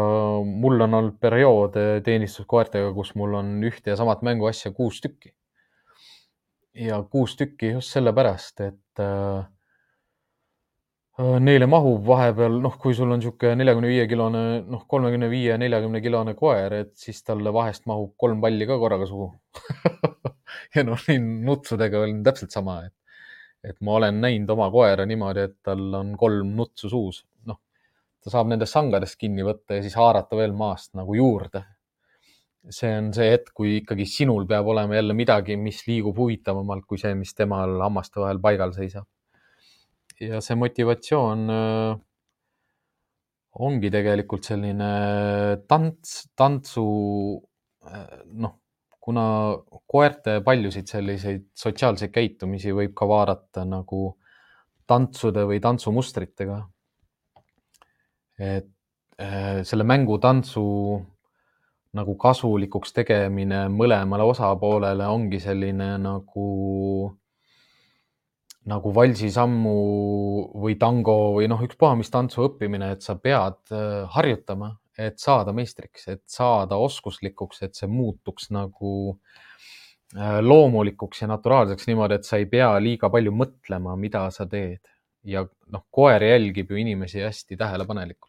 mul 0.48 0.88
on 0.88 0.96
olnud 1.02 1.20
perioode 1.22 2.00
teenistuskoertega, 2.06 2.94
kus 2.96 3.14
mul 3.20 3.36
on 3.42 3.58
ühte 3.68 3.94
ja 3.94 4.00
samat 4.00 4.24
mänguasja 4.26 4.72
kuus 4.76 5.02
tükki. 5.04 5.34
Ja 6.74 7.02
kuus 7.04 7.36
tükki 7.36 7.74
just 7.76 7.96
sellepärast, 7.96 8.62
et 8.62 9.04
äh, 9.04 9.48
Äh, 11.20 11.36
neile 11.44 11.68
mahub 11.68 12.06
vahepeal, 12.08 12.62
noh, 12.64 12.76
kui 12.80 12.94
sul 12.96 13.10
on 13.12 13.20
niisugune 13.20 13.58
neljakümne 13.60 13.90
viie 13.92 14.06
kilone, 14.08 14.44
noh, 14.72 14.86
kolmekümne 14.94 15.28
viie, 15.32 15.58
neljakümne 15.60 16.00
kilone 16.06 16.36
koer, 16.40 16.76
et 16.78 16.94
siis 17.02 17.20
talle 17.28 17.52
vahest 17.52 17.90
mahub 17.92 18.14
kolm 18.24 18.40
palli 18.46 18.68
ka 18.70 18.78
korraga 18.80 19.08
suhu 19.10 19.28
ja 20.78 20.86
noh, 20.88 21.04
nutsudega 21.50 22.06
on 22.06 22.22
täpselt 22.24 22.56
sama, 22.56 22.78
et, 22.88 22.96
et 23.68 23.76
ma 23.84 23.98
olen 24.00 24.22
näinud 24.24 24.54
oma 24.56 24.70
koera 24.72 25.04
niimoodi, 25.10 25.44
et 25.50 25.58
tal 25.68 25.84
on 26.00 26.14
kolm 26.22 26.54
nutsu 26.62 26.94
suus, 26.94 27.26
noh, 27.52 27.60
ta 28.24 28.32
saab 28.38 28.54
nendest 28.54 28.78
sangadest 28.78 29.20
kinni 29.20 29.44
võtta 29.44 29.76
ja 29.76 29.84
siis 29.84 30.00
haarata 30.00 30.40
veel 30.40 30.56
maast 30.56 30.94
nagu 30.96 31.20
juurde. 31.20 31.66
See 32.70 32.92
on 32.98 33.10
see 33.16 33.32
hetk, 33.34 33.52
kui 33.56 33.80
ikkagi 33.80 34.06
sinul 34.10 34.46
peab 34.50 34.68
olema 34.70 34.98
jälle 34.98 35.16
midagi, 35.18 35.58
mis 35.58 35.82
liigub 35.88 36.18
huvitavamalt 36.22 36.86
kui 36.90 37.02
see, 37.02 37.16
mis 37.18 37.34
temal 37.38 37.80
hammaste 37.82 38.22
vahel 38.22 38.42
paigal 38.44 38.74
seisab. 38.76 39.08
ja 40.20 40.42
see 40.44 40.58
motivatsioon 40.60 41.44
äh, 41.54 42.00
ongi 43.66 43.92
tegelikult 43.92 44.48
selline 44.50 44.90
tants, 45.68 46.16
tantsu, 46.38 46.86
äh, 47.88 48.18
noh, 48.44 48.58
kuna 49.00 49.24
koerte 49.90 50.40
paljusid 50.46 50.92
selliseid 50.92 51.48
sotsiaalseid 51.58 52.12
käitumisi 52.14 52.76
võib 52.76 52.92
ka 52.98 53.08
vaadata 53.10 53.64
nagu 53.66 54.02
tantsude 54.90 55.46
või 55.50 55.62
tantsumustritega. 55.64 56.60
et 58.40 58.70
äh, 59.20 59.64
selle 59.68 59.84
mängu 59.84 60.20
tantsu 60.20 60.66
nagu 61.98 62.16
kasulikuks 62.22 62.94
tegemine 62.94 63.64
mõlemale 63.74 64.28
osapoolele 64.30 65.08
ongi 65.10 65.40
selline 65.42 65.96
nagu, 66.02 66.50
nagu 68.70 68.92
valsisammu 68.96 69.78
või 70.62 70.78
tango 70.82 71.18
või 71.40 71.50
noh, 71.50 71.64
ükspuha 71.66 71.96
mis 71.98 72.14
tantsu 72.14 72.46
õppimine, 72.46 72.92
et 72.94 73.06
sa 73.06 73.18
pead 73.18 73.74
äh, 73.74 74.06
harjutama, 74.14 74.76
et 75.00 75.18
saada 75.22 75.56
meistriks, 75.56 76.06
et 76.12 76.24
saada 76.30 76.78
oskuslikuks, 76.78 77.64
et 77.66 77.80
see 77.80 77.90
muutuks 77.90 78.52
nagu 78.54 78.94
äh, 80.14 80.40
loomulikuks 80.46 81.24
ja 81.24 81.32
naturaalseks 81.34 81.90
niimoodi, 81.90 82.20
et 82.20 82.30
sa 82.30 82.38
ei 82.38 82.46
pea 82.52 82.76
liiga 82.84 83.10
palju 83.10 83.34
mõtlema, 83.34 83.98
mida 83.98 84.28
sa 84.36 84.46
teed. 84.46 84.84
ja 85.28 85.42
noh, 85.74 85.82
koer 85.92 86.24
jälgib 86.24 86.70
ju 86.72 86.78
inimesi 86.80 87.20
hästi 87.20 87.58
tähelepanelikult 87.60 88.29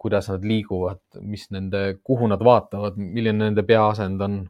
kuidas 0.00 0.30
nad 0.32 0.44
liiguvad, 0.46 1.02
mis 1.20 1.48
nende, 1.52 1.98
kuhu 2.06 2.28
nad 2.30 2.40
vaatavad, 2.44 2.96
milline 3.00 3.44
nende 3.44 3.64
peaasend 3.68 4.22
on, 4.24 4.40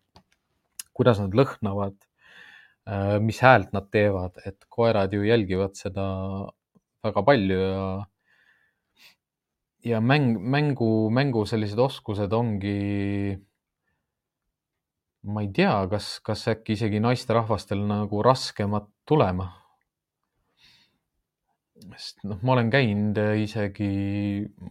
kuidas 0.97 1.19
nad 1.23 1.35
lõhnavad, 1.35 1.97
äh, 2.87 3.17
mis 3.25 3.43
häält 3.43 3.75
nad 3.75 3.91
teevad, 3.91 4.39
et 4.47 4.63
koerad 4.71 5.15
ju 5.17 5.27
jälgivad 5.27 5.75
seda 5.79 6.07
väga 7.05 7.27
palju 7.27 7.61
ja 7.61 7.85
ja 9.85 10.01
mäng, 10.05 10.35
mängu, 10.39 11.09
mängu 11.11 11.47
sellised 11.49 11.79
oskused 11.81 12.33
ongi, 12.37 13.39
ma 15.25 15.45
ei 15.45 15.49
tea, 15.57 15.73
kas, 15.89 16.19
kas 16.25 16.45
äkki 16.53 16.77
isegi 16.77 17.01
naisterahvastel 17.01 17.81
nagu 17.89 18.21
raskemad 18.25 18.91
tulema 19.09 19.49
sest 21.97 22.25
noh, 22.29 22.41
ma 22.45 22.55
olen 22.57 22.71
käinud 22.73 23.19
äh, 23.21 23.37
isegi, 23.45 23.91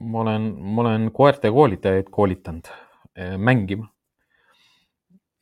ma 0.02 0.24
olen, 0.24 0.50
ma 0.76 0.84
olen 0.86 1.10
koerte 1.16 1.52
koolitajaid 1.54 2.12
koolitanud 2.14 2.70
äh, 2.70 3.36
mängima. 3.38 3.90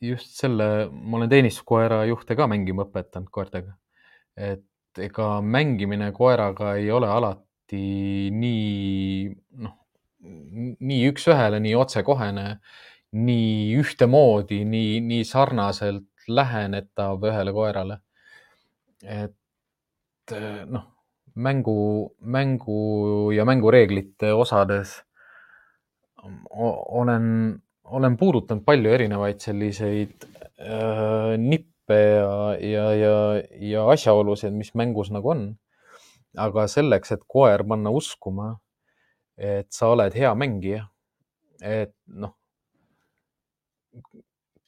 just 0.00 0.36
selle, 0.38 0.88
ma 0.90 1.16
olen 1.18 1.30
teenistuskoera 1.30 2.04
juhte 2.06 2.36
ka 2.38 2.46
mängima 2.50 2.86
õpetanud 2.86 3.30
koertega. 3.34 3.74
et 4.36 4.64
ega 5.02 5.40
mängimine 5.42 6.12
koeraga 6.14 6.74
ei 6.78 6.90
ole 6.90 7.08
alati 7.10 8.30
nii, 8.34 9.30
noh, 9.62 9.74
nii 10.80 11.00
üks-ühele, 11.12 11.60
nii 11.62 11.74
otsekohene, 11.78 12.46
nii 13.18 13.74
ühtemoodi, 13.78 14.62
nii, 14.66 15.00
nii 15.06 15.24
sarnaselt 15.26 16.28
lähenetav 16.28 17.24
ühele 17.30 17.54
koerale. 17.56 18.00
et 19.02 19.34
noh 20.66 20.97
mängu, 21.38 22.10
mängu 22.20 23.30
ja 23.32 23.44
mängureeglite 23.48 24.32
osades 24.34 24.98
olen, 26.98 27.26
olen 27.84 28.16
puudutanud 28.18 28.64
palju 28.66 28.90
erinevaid 28.92 29.40
selliseid 29.42 30.26
äh, 30.58 31.36
nippe 31.38 31.98
ja, 31.98 32.54
ja, 32.60 32.86
ja, 32.94 33.16
ja 33.70 33.86
asjaolusid, 33.92 34.52
mis 34.52 34.74
mängus 34.74 35.12
nagu 35.14 35.32
on. 35.34 35.48
aga 36.38 36.66
selleks, 36.68 37.10
et 37.14 37.22
koer 37.26 37.64
panna 37.66 37.90
uskuma, 37.90 38.52
et 39.40 39.72
sa 39.74 39.88
oled 39.94 40.14
hea 40.14 40.28
mängija, 40.38 40.84
et 41.64 41.94
noh, 42.06 42.34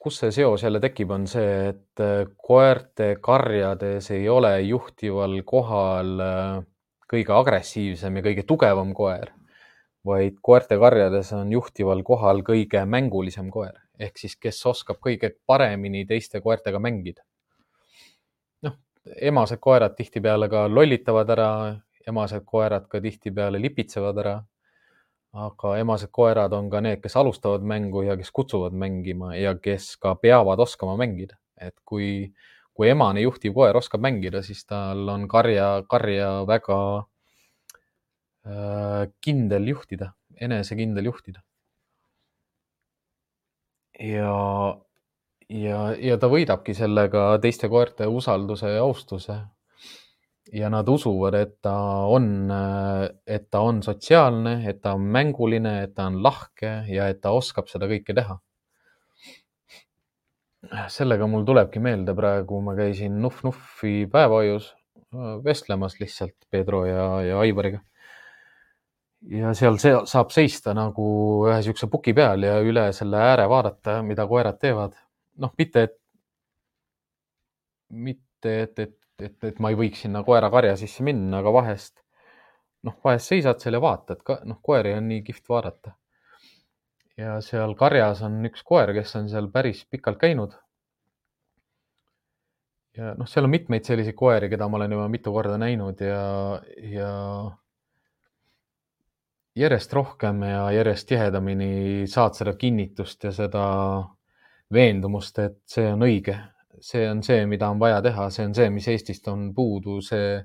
kus 0.00 0.22
see 0.22 0.32
seos 0.32 0.62
jälle 0.64 0.80
tekib, 0.80 1.10
on 1.12 1.26
see, 1.28 1.68
et 1.74 2.00
äh, 2.00 2.24
koerte 2.36 3.16
karjades 3.20 4.10
ei 4.16 4.28
ole 4.28 4.54
juhtival 4.64 5.42
kohal 5.44 6.24
äh, 6.24 6.62
kõige 7.10 7.36
agressiivsem 7.36 8.16
ja 8.16 8.24
kõige 8.24 8.46
tugevam 8.48 8.94
koer, 8.96 9.34
vaid 10.06 10.40
koerte 10.42 10.78
karjades 10.80 11.34
on 11.36 11.52
juhtival 11.52 12.02
kohal 12.06 12.40
kõige 12.46 12.86
mängulisem 12.88 13.52
koer 13.52 13.76
ehk 14.00 14.20
siis, 14.20 14.36
kes 14.40 14.60
oskab 14.66 15.00
kõige 15.04 15.34
paremini 15.46 16.06
teiste 16.08 16.40
koertega 16.40 16.80
mängida. 16.80 17.22
noh, 18.62 18.76
emased 19.30 19.60
koerad 19.60 19.96
tihtipeale 19.96 20.48
ka 20.48 20.66
lollitavad 20.68 21.30
ära, 21.36 21.50
emased 22.08 22.44
koerad 22.44 22.88
ka 22.88 23.00
tihtipeale 23.00 23.60
lipitsevad 23.60 24.18
ära 24.24 24.36
aga 25.32 25.76
emased 25.78 26.10
koerad 26.10 26.52
on 26.56 26.70
ka 26.70 26.80
need, 26.82 27.00
kes 27.02 27.16
alustavad 27.20 27.62
mängu 27.62 28.02
ja 28.02 28.16
kes 28.18 28.30
kutsuvad 28.34 28.74
mängima 28.74 29.34
ja 29.36 29.54
kes 29.54 29.96
ka 30.02 30.14
peavad 30.18 30.58
oskama 30.58 30.96
mängida, 30.98 31.38
et 31.60 31.76
kui, 31.86 32.32
kui 32.74 32.90
emane 32.90 33.22
juhtiv 33.22 33.54
koer 33.54 33.76
oskab 33.78 34.02
mängida, 34.02 34.42
siis 34.42 34.64
tal 34.66 35.06
on 35.08 35.28
karja, 35.30 35.84
karja 35.90 36.32
väga 36.50 36.80
äh, 38.46 39.06
kindel 39.20 39.70
juhtida, 39.70 40.12
enesekindel 40.40 41.04
juhtida. 41.12 41.42
ja, 44.00 44.34
ja, 45.48 45.78
ja 46.00 46.18
ta 46.18 46.28
võidabki 46.32 46.74
sellega 46.74 47.38
teiste 47.42 47.68
koerte 47.68 48.06
usalduse 48.08 48.70
ja 48.74 48.82
austuse 48.82 49.36
ja 50.52 50.70
nad 50.70 50.88
usuvad, 50.88 51.34
et 51.38 51.56
ta 51.62 51.74
on, 52.10 52.50
et 53.26 53.50
ta 53.50 53.62
on 53.66 53.82
sotsiaalne, 53.82 54.60
et 54.68 54.80
ta 54.82 54.94
on 54.98 55.04
mänguline, 55.14 55.76
et 55.84 55.94
ta 55.94 56.08
on 56.10 56.20
lahke 56.22 56.72
ja 56.90 57.08
et 57.10 57.20
ta 57.22 57.32
oskab 57.36 57.70
seda 57.70 57.88
kõike 57.90 58.16
teha. 58.16 58.38
sellega 60.92 61.26
mul 61.26 61.44
tulebki 61.48 61.80
meelde 61.80 62.14
praegu, 62.14 62.60
ma 62.60 62.74
käisin 62.76 63.14
Nuff-Nuffi 63.22 64.04
päevahoius 64.12 64.74
vestlemas 65.44 65.96
lihtsalt 66.00 66.36
Pedro 66.50 66.84
ja, 66.86 67.22
ja 67.22 67.38
Aivariga. 67.40 67.80
ja 69.30 69.54
seal 69.54 69.78
see, 69.78 69.94
saab 70.06 70.30
seista 70.32 70.74
nagu 70.76 71.06
ühe 71.48 71.56
niisuguse 71.58 71.88
puki 71.90 72.14
peal 72.16 72.44
ja 72.44 72.60
üle 72.60 72.90
selle 72.96 73.18
ääre 73.20 73.48
vaadata, 73.48 74.00
mida 74.02 74.26
koerad 74.26 74.60
teevad. 74.60 74.94
noh, 75.38 75.52
mitte 75.58 75.82
et, 75.82 75.96
mitte 77.90 78.54
et, 78.62 78.78
et 78.78 78.99
et, 79.22 79.36
et 79.44 79.58
ma 79.60 79.70
ei 79.70 79.78
võiks 79.78 80.04
sinna 80.04 80.22
koera 80.26 80.50
karja 80.52 80.76
sisse 80.80 81.04
minna, 81.06 81.40
aga 81.40 81.52
vahest 81.54 82.00
noh, 82.86 82.96
vahest 83.04 83.32
seisad 83.32 83.60
seal 83.60 83.76
ja 83.76 83.82
vaatad 83.82 84.22
ka, 84.26 84.40
noh, 84.48 84.60
koeri 84.64 84.94
on 84.96 85.08
nii 85.10 85.24
kihvt 85.26 85.48
vaadata. 85.52 85.96
ja 87.20 87.36
seal 87.44 87.74
karjas 87.76 88.22
on 88.24 88.38
üks 88.48 88.62
koer, 88.64 88.94
kes 88.96 89.16
on 89.18 89.28
seal 89.28 89.50
päris 89.52 89.84
pikalt 89.92 90.20
käinud. 90.20 90.54
ja 92.96 93.14
noh, 93.18 93.28
seal 93.28 93.48
on 93.48 93.54
mitmeid 93.54 93.84
selliseid 93.86 94.16
koeri, 94.16 94.48
keda 94.52 94.68
ma 94.68 94.80
olen 94.80 94.96
juba 94.96 95.08
mitu 95.08 95.32
korda 95.32 95.58
näinud 95.60 96.00
ja, 96.04 96.22
ja 96.94 97.10
järjest 99.56 99.92
rohkem 99.92 100.42
ja 100.46 100.70
järjest 100.72 101.08
tihedamini 101.08 102.06
saad 102.08 102.38
seda 102.38 102.54
kinnitust 102.56 103.24
ja 103.28 103.32
seda 103.34 103.66
veendumust, 104.72 105.38
et 105.42 105.60
see 105.68 105.88
on 105.90 106.06
õige, 106.06 106.36
see 106.80 107.04
on 107.10 107.22
see, 107.22 107.44
mida 107.46 107.68
on 107.70 107.80
vaja 107.80 108.00
teha, 108.04 108.30
see 108.34 108.48
on 108.48 108.56
see, 108.56 108.70
mis 108.72 108.88
Eestist 108.88 109.28
on 109.30 109.50
puudu, 109.54 110.00
see, 110.04 110.40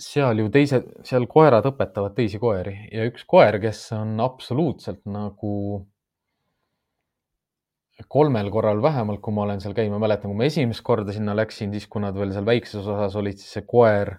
seal 0.00 0.40
ju 0.40 0.48
teised, 0.52 0.88
seal 1.06 1.28
koerad 1.30 1.66
õpetavad 1.68 2.14
teisi 2.16 2.40
koeri 2.42 2.74
ja 2.92 3.06
üks 3.10 3.26
koer, 3.28 3.60
kes 3.62 3.84
on 3.98 4.20
absoluutselt 4.24 5.04
nagu 5.10 5.54
kolmel 8.08 8.48
korral 8.50 8.80
vähemalt, 8.82 9.20
kui 9.22 9.34
ma 9.36 9.44
olen 9.44 9.60
seal 9.62 9.74
käima, 9.76 10.00
mäletan, 10.00 10.30
kui 10.30 10.38
ma 10.38 10.48
esimest 10.48 10.82
korda 10.84 11.12
sinna 11.14 11.36
läksin, 11.36 11.72
siis 11.74 11.86
kui 11.90 12.02
nad 12.02 12.16
veel 12.16 12.32
seal 12.34 12.46
väikses 12.48 12.80
osas 12.82 13.16
olid, 13.20 13.38
siis 13.38 13.58
see 13.58 13.66
koer 13.68 14.16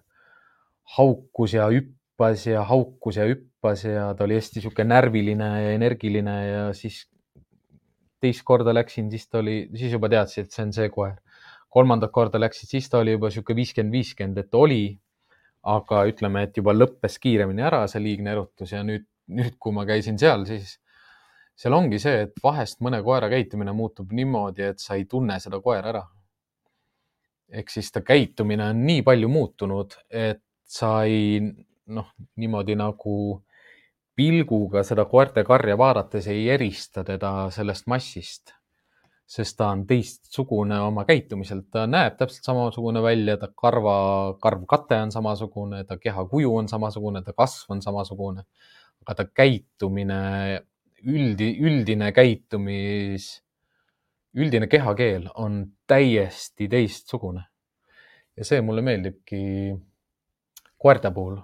haukus 0.97 1.55
ja 1.57 1.67
hüppas 1.71 2.45
ja 2.47 2.63
haukus 2.69 3.17
ja 3.19 3.25
hüppas 3.27 3.85
ja 3.87 4.11
ta 4.17 4.27
oli 4.27 4.37
hästi 4.37 4.59
niisugune 4.59 4.87
närviline 4.91 5.49
ja 5.63 5.73
energiline 5.77 6.37
ja 6.47 6.63
siis 6.77 7.03
teist 8.23 8.43
korda 8.47 8.73
läksin, 8.75 9.09
siis 9.11 9.27
ta 9.29 9.41
oli, 9.43 9.57
siis 9.77 9.93
juba 9.95 10.09
teadsin, 10.11 10.47
et 10.47 10.55
see 10.55 10.65
on 10.67 10.75
see 10.75 10.89
koer. 10.93 11.19
kolmandat 11.73 12.11
korda 12.13 12.37
läksid, 12.37 12.69
siis 12.69 12.85
ta 12.89 12.99
oli 13.01 13.15
juba 13.15 13.31
niisugune 13.31 13.57
viiskümmend, 13.57 13.95
viiskümmend, 13.95 14.37
et 14.43 14.55
oli, 14.55 14.83
aga 15.73 16.03
ütleme, 16.05 16.43
et 16.45 16.57
juba 16.59 16.75
lõppes 16.75 17.17
kiiremini 17.23 17.63
ära 17.65 17.81
see 17.89 18.01
liigne 18.03 18.33
erutus 18.35 18.75
ja 18.75 18.83
nüüd, 18.85 19.07
nüüd, 19.33 19.55
kui 19.59 19.73
ma 19.73 19.85
käisin 19.89 20.19
seal, 20.21 20.45
siis 20.45 20.75
seal 21.55 21.73
ongi 21.77 21.99
see, 22.01 22.27
et 22.27 22.37
vahest 22.43 22.81
mõne 22.85 22.99
koera 23.05 23.29
käitumine 23.31 23.73
muutub 23.75 24.11
niimoodi, 24.13 24.67
et 24.73 24.83
sa 24.83 24.97
ei 24.99 25.07
tunne 25.09 25.39
seda 25.41 25.61
koera 25.63 25.93
ära. 25.93 26.03
ehk 27.53 27.69
siis 27.69 27.91
ta 27.93 28.01
käitumine 28.01 28.65
on 28.71 28.79
nii 28.85 29.01
palju 29.05 29.27
muutunud, 29.29 29.93
et 30.09 30.41
sa 30.65 31.03
ei 31.05 31.41
noh, 31.93 32.07
niimoodi 32.41 32.75
nagu 32.79 33.15
pilguga 34.15 34.83
seda 34.85 35.05
koerte 35.09 35.43
karja 35.47 35.77
vaadates 35.77 36.27
ei 36.31 36.45
erista 36.53 37.03
teda 37.05 37.49
sellest 37.53 37.87
massist, 37.89 38.53
sest 39.25 39.57
ta 39.57 39.69
on 39.73 39.85
teistsugune 39.89 40.77
oma 40.85 41.05
käitumiselt, 41.09 41.69
ta 41.73 41.87
näeb 41.89 42.17
täpselt 42.19 42.45
samasugune 42.45 43.01
välja, 43.01 43.37
ta 43.41 43.49
karva, 43.55 43.95
karvkate 44.41 44.99
on 45.05 45.13
samasugune, 45.15 45.83
ta 45.89 45.97
kehakuju 45.97 46.55
on 46.59 46.69
samasugune, 46.69 47.23
ta 47.25 47.33
kasv 47.37 47.73
on 47.73 47.81
samasugune, 47.81 48.45
aga 49.01 49.15
ta 49.17 49.25
käitumine, 49.41 50.19
üldi, 51.03 51.49
üldine 51.63 52.11
käitumis, 52.15 53.31
üldine 54.37 54.69
kehakeel 54.69 55.29
on 55.35 55.65
täiesti 55.87 56.69
teistsugune. 56.69 57.47
ja 58.37 58.45
see 58.45 58.61
mulle 58.65 58.81
meeldibki 58.81 59.73
koerte 60.77 61.11
puhul. 61.13 61.37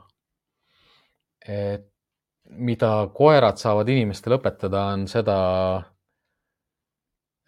et 1.47 1.88
mida 2.49 2.91
koerad 3.13 3.59
saavad 3.61 3.89
inimestele 3.89 4.39
õpetada, 4.39 4.85
on 4.95 5.05
seda, 5.09 5.38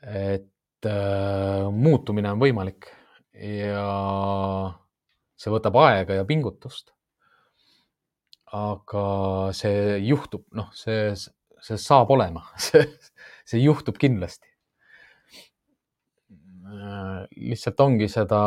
et 0.02 0.88
äh, 0.90 1.68
muutumine 1.73 2.32
on 2.34 2.41
võimalik 2.41 2.90
ja 3.34 3.86
see 5.40 5.53
võtab 5.53 5.78
aega 5.82 6.22
ja 6.22 6.26
pingutust. 6.28 6.94
aga 8.52 9.02
see 9.56 10.02
juhtub, 10.03 10.41
noh, 10.52 10.73
see, 10.76 11.14
see 11.15 11.78
saab 11.80 12.10
olema, 12.11 12.44
see, 12.65 12.84
see 13.48 13.61
juhtub 13.64 13.95
kindlasti. 13.98 14.49
Äh, 16.72 17.23
lihtsalt 17.38 17.80
ongi 17.84 18.10
seda 18.11 18.41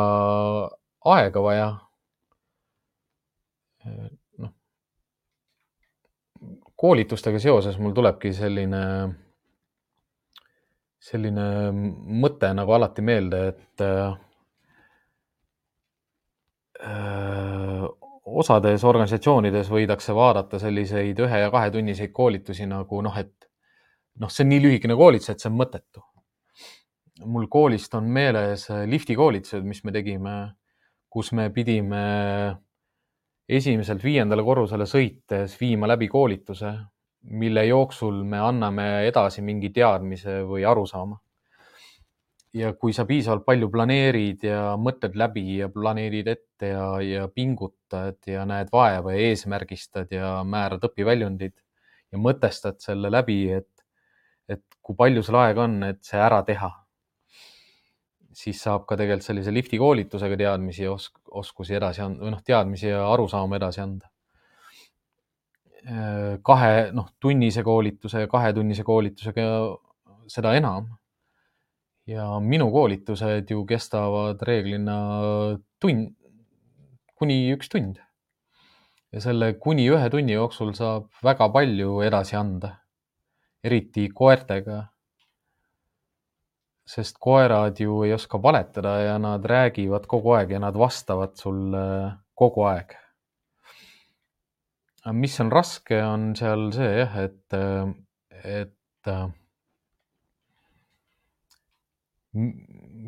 aega 1.05 1.41
vaja 1.41 1.67
koolitustega 6.75 7.39
seoses 7.39 7.77
mul 7.79 7.93
tulebki 7.95 8.33
selline, 8.35 8.81
selline 10.99 11.47
mõte 12.21 12.51
nagu 12.57 12.75
alati 12.75 13.05
meelde, 13.05 13.41
et 13.53 13.85
äh, 13.85 14.17
osades 18.25 18.83
organisatsioonides 18.83 19.69
võidakse 19.71 20.13
vaadata 20.15 20.59
selliseid 20.59 21.19
ühe 21.23 21.39
ja 21.45 21.51
kahetunniseid 21.53 22.11
koolitusi 22.13 22.67
nagu 22.69 23.01
noh, 23.05 23.17
et 23.17 23.47
noh, 24.19 24.31
see 24.31 24.43
on 24.45 24.51
nii 24.51 24.63
lühikene 24.63 24.97
koolitus, 24.97 25.31
et 25.31 25.43
see 25.43 25.51
on 25.51 25.57
mõttetu. 25.61 26.03
mul 27.25 27.47
koolist 27.47 27.93
on 27.95 28.09
meeles 28.11 28.67
lifti 28.91 29.15
koolitused, 29.15 29.63
mis 29.63 29.83
me 29.87 29.91
tegime, 29.95 30.33
kus 31.09 31.31
me 31.31 31.47
pidime 31.49 32.01
esimeselt 33.49 34.03
viiendale 34.03 34.43
korrusele 34.43 34.87
sõites 34.89 35.55
viima 35.59 35.87
läbi 35.89 36.07
koolituse, 36.09 36.71
mille 37.41 37.65
jooksul 37.65 38.23
me 38.23 38.39
anname 38.41 38.87
edasi 39.07 39.41
mingi 39.45 39.69
teadmise 39.73 40.41
või 40.45 40.65
arusaama. 40.65 41.19
ja 42.55 42.69
kui 42.79 42.93
sa 42.95 43.03
piisavalt 43.05 43.43
palju 43.45 43.67
planeerid 43.67 44.43
ja 44.47 44.59
mõtled 44.79 45.17
läbi 45.19 45.57
ja 45.57 45.67
planeerid 45.69 46.27
ette 46.31 46.69
ja, 46.69 46.85
ja 47.03 47.27
pingutad 47.27 48.15
ja 48.31 48.45
näed 48.45 48.71
vaeva 48.71 49.11
ja 49.11 49.25
eesmärgistad 49.31 50.11
ja 50.15 50.37
määrad 50.43 50.85
õpiväljundid 50.87 51.57
ja 52.11 52.17
mõtestad 52.17 52.79
selle 52.79 53.11
läbi, 53.11 53.51
et, 53.51 53.67
et 54.47 54.63
kui 54.81 54.95
palju 54.95 55.23
sul 55.23 55.35
aega 55.35 55.65
on, 55.67 55.83
et 55.83 55.99
see 56.07 56.21
ära 56.21 56.41
teha 56.47 56.71
siis 58.35 58.59
saab 58.65 58.83
ka 58.89 58.97
tegelikult 58.99 59.25
sellise 59.25 59.53
lifti 59.53 59.79
koolitusega 59.79 60.37
teadmisi 60.39 60.83
ja 60.83 60.91
osk 60.95 61.21
oskusi 61.41 61.77
edasi 61.77 62.03
anda 62.03 62.25
või 62.25 62.33
noh, 62.33 62.43
teadmisi 62.45 62.89
ja 62.91 63.05
arusaama 63.13 63.59
edasi 63.59 63.81
anda. 63.83 64.11
kahe, 66.43 66.69
noh, 66.97 67.11
tunnise 67.21 67.61
koolituse 67.63 68.23
ja 68.23 68.27
kahetunnise 68.27 68.83
koolitusega 68.83 69.43
seda 70.27 70.55
enam. 70.57 70.87
ja 72.07 72.25
minu 72.39 72.69
koolitused 72.71 73.49
ju 73.49 73.63
kestavad 73.65 74.41
reeglina 74.45 74.97
tund, 75.81 76.11
kuni 77.15 77.53
üks 77.53 77.69
tund. 77.69 78.01
ja 79.11 79.21
selle 79.21 79.53
kuni 79.53 79.87
ühe 79.89 80.09
tunni 80.09 80.33
jooksul 80.33 80.73
saab 80.73 81.07
väga 81.23 81.49
palju 81.53 82.01
edasi 82.09 82.35
anda, 82.35 82.75
eriti 83.63 84.09
koertega 84.09 84.81
sest 86.85 87.17
koerad 87.19 87.79
ju 87.81 88.03
ei 88.05 88.13
oska 88.13 88.37
valetada 88.41 88.97
ja 89.01 89.17
nad 89.21 89.45
räägivad 89.45 90.05
kogu 90.07 90.35
aeg 90.37 90.51
ja 90.51 90.59
nad 90.61 90.77
vastavad 90.77 91.33
sulle 91.39 91.85
kogu 92.33 92.67
aeg. 92.69 92.93
mis 95.13 95.39
on 95.39 95.51
raske, 95.51 95.97
on 96.03 96.31
seal 96.35 96.71
see 96.73 96.93
jah, 96.97 97.17
et, 97.21 97.57
et 98.43 99.09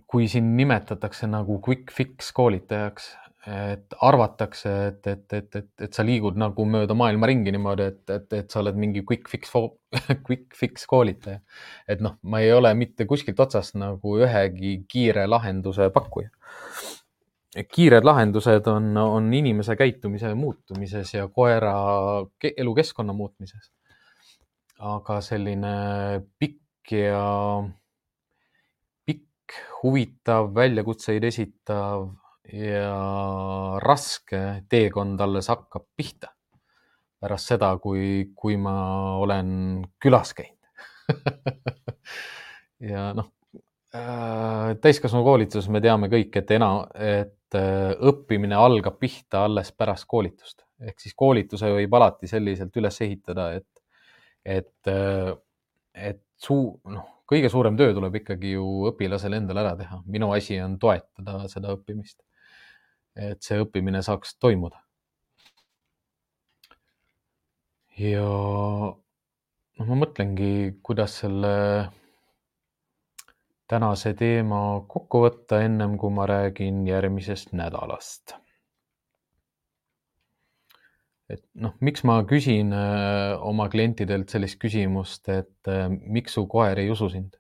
kui 0.08 0.28
sind 0.32 0.54
nimetatakse 0.60 1.28
nagu 1.30 1.58
quick 1.66 1.92
fix 1.92 2.30
koolitajaks, 2.38 3.10
et 3.48 3.94
arvatakse, 4.04 4.72
et, 4.90 5.08
et, 5.08 5.34
et, 5.34 5.56
et, 5.56 5.68
et 5.86 5.94
sa 5.96 6.04
liigud 6.04 6.36
nagu 6.40 6.66
mööda 6.68 6.96
maailma 6.98 7.30
ringi 7.30 7.54
niimoodi, 7.56 7.86
et, 7.94 8.02
et, 8.12 8.34
et 8.42 8.52
sa 8.52 8.60
oled 8.60 8.76
mingi 8.76 9.06
quick 9.08 9.30
fix, 9.32 9.54
quick 10.28 10.58
fix 10.58 10.84
koolitaja. 10.90 11.40
et 11.88 12.04
noh, 12.04 12.18
ma 12.28 12.42
ei 12.44 12.52
ole 12.52 12.74
mitte 12.76 13.08
kuskilt 13.08 13.40
otsast 13.40 13.78
nagu 13.80 14.18
ühegi 14.20 14.74
kiire 14.92 15.24
lahenduse 15.32 15.88
pakkuja. 15.96 16.28
kiired 17.72 18.04
lahendused 18.04 18.68
on, 18.68 18.92
on 19.00 19.32
inimese 19.34 19.80
käitumise 19.80 20.34
muutumises 20.36 21.16
ja 21.16 21.28
koera 21.32 21.74
elukeskkonna 22.52 23.16
muutmises. 23.16 23.72
aga 24.78 25.22
selline 25.24 25.76
pikk 26.38 26.98
ja 27.00 27.26
pikk, 29.08 29.60
huvitav, 29.84 30.52
väljakutseid 30.56 31.24
esitav 31.24 32.10
ja 32.54 33.80
raske 33.84 34.42
teekond 34.70 35.22
alles 35.22 35.50
hakkab 35.52 35.88
pihta 35.96 36.32
pärast 37.22 37.54
seda, 37.54 37.72
kui, 37.82 38.30
kui 38.38 38.58
ma 38.62 38.76
olen 39.22 39.50
külas 40.02 40.36
käinud. 40.38 40.54
Ja 42.78 43.08
noh 43.18 43.32
äh,, 43.98 44.76
täiskasvanukoolituses 44.78 45.66
me 45.74 45.80
teame 45.82 46.12
kõik, 46.12 46.36
et 46.38 46.52
ena, 46.54 46.68
et 46.94 47.58
äh, 47.58 47.96
õppimine 48.06 48.54
algab 48.54 49.00
pihta 49.02 49.48
alles 49.48 49.72
pärast 49.74 50.06
koolitust. 50.06 50.62
Ehk 50.78 51.02
siis 51.02 51.16
koolituse 51.18 51.72
võib 51.74 51.98
alati 51.98 52.30
selliselt 52.30 52.78
üles 52.78 53.02
ehitada, 53.02 53.48
et, 53.58 53.82
et, 54.46 54.92
äh, 54.94 55.34
et 56.12 56.22
suu, 56.38 56.76
noh, 56.94 57.10
kõige 57.26 57.50
suurem 57.50 57.82
töö 57.82 57.98
tuleb 57.98 58.22
ikkagi 58.22 58.54
ju 58.54 58.92
õpilasel 58.92 59.40
endal 59.40 59.64
ära 59.64 59.74
teha. 59.82 59.98
minu 60.06 60.30
asi 60.38 60.62
on 60.62 60.78
toetada 60.78 61.40
seda 61.50 61.74
õppimist 61.74 62.22
et 63.18 63.42
see 63.44 63.58
õppimine 63.64 64.04
saaks 64.06 64.38
toimuda. 64.40 64.82
ja 67.98 68.26
noh, 69.78 69.86
ma 69.90 69.96
mõtlengi, 69.98 70.78
kuidas 70.86 71.16
selle 71.24 71.54
tänase 73.68 74.14
teema 74.18 74.60
kokku 74.88 75.24
võtta, 75.26 75.62
ennem 75.66 75.98
kui 76.00 76.14
ma 76.14 76.28
räägin 76.30 76.86
järgmisest 76.88 77.56
nädalast. 77.58 78.38
et 81.28 81.42
noh, 81.60 81.74
miks 81.84 82.06
ma 82.08 82.22
küsin 82.24 82.70
äh, 82.72 83.34
oma 83.44 83.66
klientidelt 83.68 84.32
sellist 84.32 84.62
küsimust, 84.62 85.28
et 85.28 85.68
äh, 85.68 85.90
miks 85.90 86.38
su 86.38 86.46
koer 86.48 86.80
ei 86.80 86.94
usu 86.94 87.10
sind? 87.12 87.36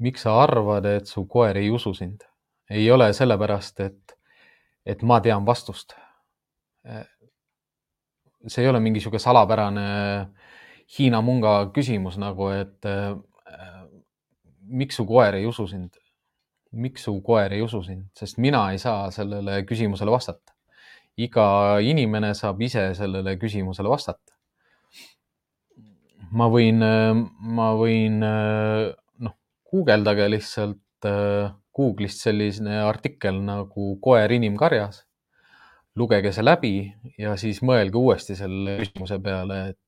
miks 0.00 0.24
sa 0.24 0.38
arvad, 0.42 0.86
et 0.88 1.10
su 1.10 1.26
koer 1.28 1.58
ei 1.60 1.68
usu 1.70 1.92
sind? 1.94 2.24
Ei 2.70 2.90
ole 2.90 3.12
sellepärast, 3.12 3.80
et, 3.80 4.16
et 4.86 5.02
ma 5.02 5.20
tean 5.20 5.46
vastust. 5.46 5.94
see 8.46 8.62
ei 8.62 8.68
ole 8.68 8.80
mingi 8.80 9.00
niisugune 9.00 9.20
salapärane 9.20 9.84
Hiina 10.98 11.22
munga 11.24 11.70
küsimus 11.72 12.18
nagu, 12.20 12.50
et 12.52 12.84
miks 14.68 14.98
su 15.00 15.06
koer 15.08 15.38
ei 15.38 15.46
usu 15.46 15.66
sind? 15.66 15.96
miks 16.74 17.04
su 17.06 17.14
koer 17.22 17.52
ei 17.54 17.62
usu 17.62 17.82
sind, 17.86 18.08
sest 18.18 18.38
mina 18.42 18.64
ei 18.72 18.78
saa 18.82 19.10
sellele 19.14 19.62
küsimusele 19.68 20.10
vastata. 20.10 20.52
iga 21.16 21.78
inimene 21.78 22.32
saab 22.34 22.62
ise 22.66 22.88
sellele 22.98 23.36
küsimusele 23.38 23.88
vastata. 23.88 24.34
ma 26.32 26.48
võin, 26.50 26.82
ma 27.58 27.68
võin 27.78 28.18
noh, 28.20 29.36
guugeldage 29.70 30.28
lihtsalt 30.28 30.83
Google'ist 31.74 32.22
selline 32.22 32.78
artikkel 32.84 33.40
nagu 33.42 33.94
Koer 34.02 34.32
inimkarjas. 34.32 35.04
lugege 35.94 36.32
see 36.34 36.42
läbi 36.42 36.74
ja 37.22 37.36
siis 37.38 37.60
mõelge 37.62 37.94
uuesti 37.94 38.34
selle 38.34 38.80
küsimuse 38.80 39.20
peale, 39.22 39.58
et 39.70 39.78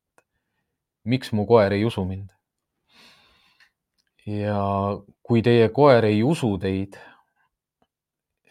miks 1.03 1.33
mu 1.35 1.47
koer 1.47 1.75
ei 1.75 1.85
usu 1.85 2.05
mind. 2.07 2.31
ja 4.27 4.61
kui 5.23 5.43
teie 5.43 5.69
koer 5.75 6.05
ei 6.07 6.23
usu 6.23 6.53
teid, 6.63 6.95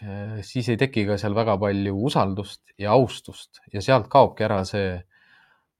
eh, 0.01 0.37
siis 0.43 0.69
ei 0.71 0.77
teki 0.79 1.05
ka 1.07 1.17
seal 1.19 1.35
väga 1.35 1.57
palju 1.59 1.95
usaldust 2.09 2.75
ja 2.79 2.91
austust 2.91 3.59
ja 3.73 3.81
sealt 3.81 4.07
kaobki 4.11 4.47
ära 4.47 4.63
see 4.67 4.99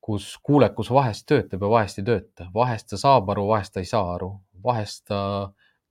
kus 0.05 0.35
kuulekus 0.43 0.91
vahest 0.93 1.25
töötab 1.25 1.63
ja 1.65 1.69
vahest 1.71 1.99
ei 1.99 2.05
tööta, 2.05 2.45
vahest 2.53 2.91
ta 2.91 2.97
saab 3.01 3.31
aru, 3.33 3.47
vahest 3.49 3.73
ta 3.73 3.81
ei 3.81 3.87
saa 3.89 4.11
aru, 4.13 4.35
vahest 4.63 5.07
ta 5.09 5.19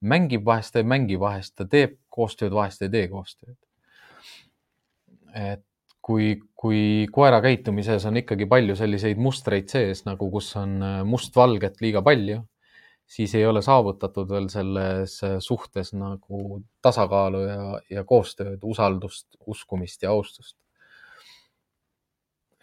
mängib, 0.04 0.44
vahest 0.46 0.74
ta 0.74 0.82
ei 0.82 0.88
mängi, 0.88 1.18
vahest 1.20 1.54
ta 1.58 1.66
teeb 1.70 1.98
koostööd, 2.12 2.54
vahest 2.54 2.82
ei 2.84 2.92
tee 2.92 3.06
koostööd. 3.12 3.56
et 5.34 5.64
kui, 6.04 6.34
kui 6.54 7.06
koera 7.12 7.40
käitumises 7.42 8.04
on 8.06 8.20
ikkagi 8.20 8.46
palju 8.46 8.76
selliseid 8.78 9.18
mustreid 9.18 9.70
sees 9.72 10.04
nagu, 10.06 10.28
kus 10.30 10.52
on 10.60 10.76
mustvalget 11.08 11.80
liiga 11.82 12.02
palju, 12.06 12.42
siis 13.16 13.34
ei 13.34 13.46
ole 13.46 13.62
saavutatud 13.62 14.30
veel 14.30 14.46
selles 14.52 15.16
suhtes 15.44 15.92
nagu 15.96 16.60
tasakaalu 16.82 17.40
ja, 17.48 17.80
ja 17.98 18.04
koostööd, 18.04 18.60
usaldust, 18.62 19.26
uskumist 19.46 20.06
ja 20.06 20.14
austust 20.14 20.56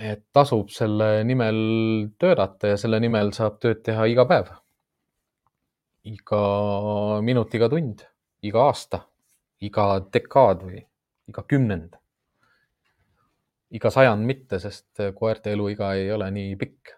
et 0.01 0.23
tasub 0.33 0.71
selle 0.73 1.21
nimel 1.27 1.57
töötada 2.21 2.73
ja 2.73 2.79
selle 2.81 2.99
nimel 3.03 3.31
saab 3.35 3.59
tööd 3.61 3.83
teha 3.85 4.07
iga 4.09 4.25
päev. 4.29 4.49
Iga 6.03 7.21
minut, 7.21 7.53
iga 7.53 7.69
tund, 7.69 8.05
iga 8.41 8.67
aasta, 8.69 9.03
iga 9.61 9.99
dekaad 10.13 10.63
või 10.65 10.81
iga 11.29 11.43
kümnend. 11.47 11.97
iga 13.71 13.89
sajand 13.89 14.25
mitte, 14.27 14.57
sest 14.59 14.99
koerte 15.15 15.53
eluiga 15.55 15.93
ei 15.95 16.09
ole 16.11 16.27
nii 16.31 16.55
pikk. 16.59 16.89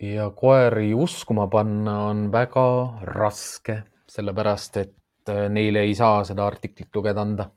ja 0.00 0.30
koeri 0.30 0.94
uskuma 0.94 1.46
panna 1.50 1.94
on 2.08 2.28
väga 2.32 2.66
raske, 3.02 3.82
sellepärast 4.08 4.76
et 4.76 4.94
äh, 5.28 5.48
neile 5.50 5.82
ei 5.86 5.94
saa 5.98 6.22
seda 6.24 6.46
artiklit 6.46 6.94
lugeda 6.94 7.24
anda 7.26 7.48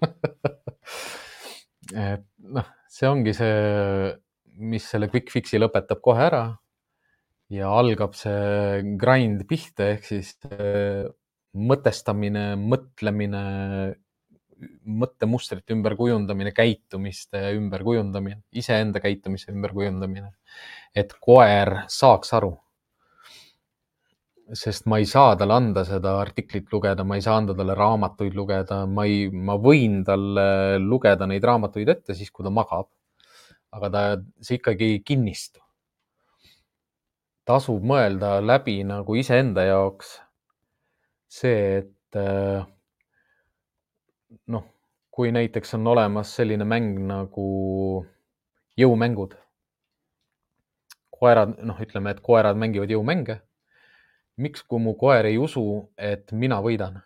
et 2.12 2.24
noh, 2.56 2.70
see 2.88 3.08
ongi 3.08 3.34
see, 3.36 4.14
mis 4.58 4.86
selle 4.90 5.10
quick 5.12 5.32
fix'i 5.32 5.58
lõpetab 5.58 6.00
kohe 6.04 6.24
ära 6.28 6.44
ja 7.52 7.70
algab 7.74 8.14
see 8.18 8.96
grind 9.00 9.44
pihta 9.50 9.90
ehk 9.94 10.08
siis 10.08 10.34
äh, 10.50 11.04
mõtestamine, 11.54 12.54
mõtlemine, 12.58 13.44
mõttemustrite 14.84 15.74
ümberkujundamine, 15.76 16.50
käitumiste 16.56 17.40
ümberkujundamine, 17.58 18.40
iseenda 18.58 19.02
käitumise 19.02 19.52
ümberkujundamine. 19.52 20.32
et 20.94 21.14
koer 21.20 21.84
saaks 21.90 22.32
aru 22.38 22.54
sest 24.52 24.84
ma 24.86 24.98
ei 25.00 25.06
saa 25.08 25.36
talle 25.40 25.56
anda 25.56 25.84
seda 25.88 26.18
artiklit 26.20 26.68
lugeda, 26.72 27.04
ma 27.04 27.16
ei 27.16 27.22
saa 27.24 27.38
anda 27.40 27.54
talle 27.56 27.74
raamatuid 27.78 28.34
lugeda, 28.36 28.84
ma 28.86 29.06
ei, 29.08 29.30
ma 29.32 29.56
võin 29.56 30.02
talle 30.04 30.78
lugeda 30.82 31.26
neid 31.26 31.44
raamatuid 31.44 31.88
ette 31.88 32.14
siis, 32.14 32.30
kui 32.30 32.44
ta 32.44 32.52
magab. 32.52 32.90
Aga 33.74 33.90
ta, 33.90 34.02
see 34.40 34.58
ikkagi 34.60 34.90
ei 34.94 35.00
kinnistu. 35.06 35.60
tasub 37.44 37.82
mõelda 37.84 38.38
läbi 38.40 38.78
nagu 38.88 39.16
iseenda 39.20 39.66
jaoks 39.68 40.14
see, 41.28 41.82
et 41.82 42.16
äh, 42.16 42.64
noh, 44.46 44.64
kui 45.10 45.32
näiteks 45.34 45.74
on 45.76 45.86
olemas 45.92 46.32
selline 46.36 46.64
mäng 46.64 47.02
nagu 47.08 47.48
jõumängud. 48.80 49.34
koerad, 51.14 51.58
noh, 51.62 51.80
ütleme, 51.80 52.10
et 52.10 52.20
koerad 52.20 52.56
mängivad 52.58 52.90
jõumänge 52.90 53.40
miks, 54.36 54.62
kui 54.62 54.80
mu 54.82 54.94
koer 54.98 55.26
ei 55.26 55.38
usu, 55.38 55.64
et 55.98 56.32
mina 56.32 56.60
võidan? 56.62 57.02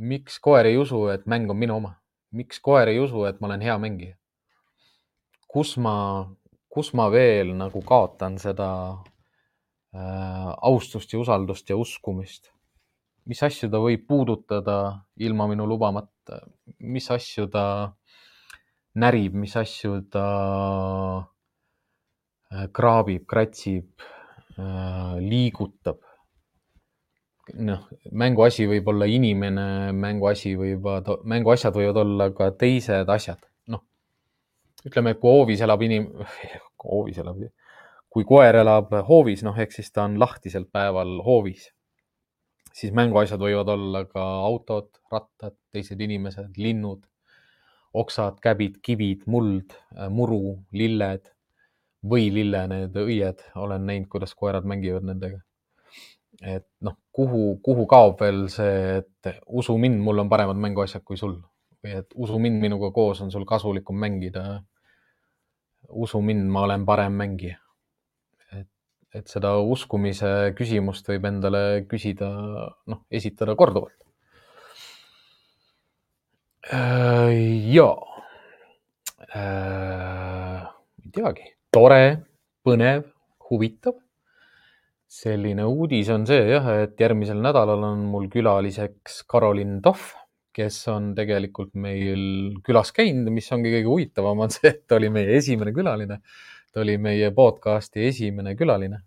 miks 0.00 0.38
koer 0.38 0.68
ei 0.70 0.76
usu, 0.78 1.08
et 1.12 1.26
mäng 1.26 1.50
on 1.50 1.58
minu 1.58 1.76
oma? 1.80 1.94
miks 2.32 2.60
koer 2.60 2.88
ei 2.88 3.00
usu, 3.00 3.24
et 3.24 3.40
ma 3.40 3.48
olen 3.50 3.64
hea 3.64 3.76
mängija? 3.78 4.19
Kus 5.50 5.76
ma, 5.82 5.94
kus 6.70 6.92
ma 6.94 7.08
veel 7.12 7.54
nagu 7.58 7.82
kaotan 7.86 8.38
seda 8.42 8.70
äh, 9.94 10.50
austust 10.70 11.12
ja 11.12 11.20
usaldust 11.22 11.70
ja 11.70 11.78
uskumist? 11.80 12.52
mis 13.30 13.42
asju 13.46 13.68
ta 13.70 13.78
võib 13.78 14.06
puudutada 14.08 14.76
ilma 15.22 15.44
minu 15.46 15.66
lubamata, 15.68 16.40
mis 16.80 17.04
asju 17.12 17.46
ta 17.52 17.64
närib, 18.98 19.36
mis 19.38 19.54
asju 19.60 20.00
ta 20.10 20.26
äh, 22.50 22.66
kraabib, 22.74 23.26
kratsib, 23.30 24.06
äh, 24.56 25.18
liigutab 25.22 26.00
noh, 27.58 27.86
mänguasi 28.12 28.66
võib 28.70 28.88
olla 28.92 29.06
inimene, 29.10 29.66
mänguasi 29.96 30.54
võivad, 30.58 31.08
mänguasjad 31.26 31.76
võivad 31.76 32.02
olla 32.04 32.30
ka 32.36 32.50
teised 32.58 33.10
asjad. 33.10 33.49
Ütleme, 34.86 35.14
kui 35.20 35.32
hoovis 35.34 35.64
elab 35.66 35.82
inim-, 35.86 36.10
hoovis 36.84 37.20
elab, 37.22 37.42
kui 38.10 38.26
koer 38.28 38.60
elab 38.62 38.94
hoovis, 39.08 39.44
noh, 39.46 39.58
ehk 39.58 39.74
siis 39.76 39.92
ta 39.92 40.06
on 40.08 40.18
lahtisel 40.20 40.66
päeval 40.72 41.18
hoovis, 41.26 41.68
siis 42.74 42.94
mänguasjad 42.96 43.42
võivad 43.42 43.70
olla 43.74 44.04
ka 44.08 44.24
autod, 44.46 44.90
rattad, 45.12 45.56
teised 45.74 46.00
inimesed, 46.00 46.56
linnud, 46.58 47.04
oksad, 47.92 48.38
käbid, 48.42 48.78
kivid, 48.82 49.26
muld, 49.30 49.74
muru, 50.14 50.60
lilled 50.72 51.26
või 52.06 52.30
lille 52.32 52.64
need 52.70 52.96
õied, 52.96 53.42
olen 53.60 53.86
näinud, 53.86 54.08
kuidas 54.12 54.34
koerad 54.38 54.66
mängivad 54.68 55.04
nendega. 55.04 55.42
Et 56.40 56.64
noh, 56.80 56.96
kuhu, 57.12 57.58
kuhu 57.64 57.84
kaob 57.90 58.20
veel 58.22 58.46
see, 58.52 59.00
et 59.00 59.42
usu 59.46 59.76
mind, 59.78 60.00
mul 60.00 60.22
on 60.22 60.30
paremad 60.30 60.56
mänguasjad 60.60 61.04
kui 61.04 61.18
sul. 61.20 61.36
Või 61.84 61.98
et 62.00 62.14
usu 62.16 62.38
mind, 62.40 62.60
minuga 62.62 62.90
koos 62.96 63.20
on 63.24 63.32
sul 63.32 63.44
kasulikum 63.48 63.98
mängida. 64.00 64.62
Usu 65.90 66.20
mind, 66.24 66.46
ma 66.50 66.64
olen 66.66 66.84
parem 66.86 67.16
mängija. 67.18 67.58
et, 68.56 68.68
et 69.14 69.28
seda 69.28 69.56
uskumise 69.58 70.52
küsimust 70.58 71.08
võib 71.08 71.26
endale 71.30 71.84
küsida, 71.90 72.28
noh, 72.86 73.02
esitada 73.10 73.56
korduvalt. 73.56 73.96
Äh, 76.70 77.32
ja, 77.72 77.88
äh, 79.34 80.68
ei 81.02 81.10
teagi, 81.16 81.50
tore, 81.72 82.04
põnev, 82.62 83.08
huvitav 83.50 83.96
selline 85.10 85.66
uudis 85.66 86.08
on 86.14 86.24
see 86.28 86.42
jah, 86.52 86.66
et 86.84 87.00
järgmisel 87.00 87.40
nädalal 87.42 87.82
on 87.88 88.04
mul 88.12 88.28
külaliseks 88.30 89.24
Karolin 89.30 89.80
Tohv, 89.82 90.12
kes 90.54 90.78
on 90.92 91.12
tegelikult 91.16 91.74
meil 91.78 92.56
külas 92.66 92.92
käinud, 92.96 93.30
mis 93.34 93.50
ongi 93.54 93.72
kõige 93.74 93.90
huvitavam, 93.90 94.42
on 94.46 94.54
see, 94.54 94.72
et 94.72 94.82
ta 94.88 94.98
oli 94.98 95.10
meie 95.12 95.36
esimene 95.38 95.74
külaline. 95.76 96.20
ta 96.70 96.84
oli 96.84 96.96
meie 97.02 97.32
podcast'i 97.34 98.04
esimene 98.06 98.54
külaline. 98.54 99.00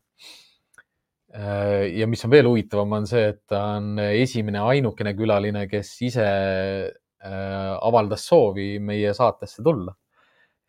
Äh, 1.34 1.90
ja 1.96 2.08
mis 2.08 2.24
on 2.26 2.32
veel 2.32 2.48
huvitavam, 2.50 2.98
on 3.00 3.08
see, 3.08 3.30
et 3.32 3.42
ta 3.48 3.64
on 3.78 4.00
esimene 4.04 4.60
ainukene 4.60 5.16
külaline, 5.18 5.68
kes 5.72 5.94
ise 6.10 6.28
äh, 6.28 7.74
avaldas 7.82 8.28
soovi 8.28 8.78
meie 8.80 9.14
saatesse 9.14 9.64
tulla. 9.64 9.96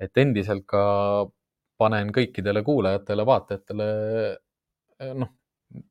et 0.00 0.18
endiselt 0.18 0.64
ka 0.66 0.80
panen 1.78 2.08
kõikidele 2.12 2.64
kuulajatele-vaatajatele 2.66 3.84
Äh, 5.02 5.14
noh, 5.18 5.30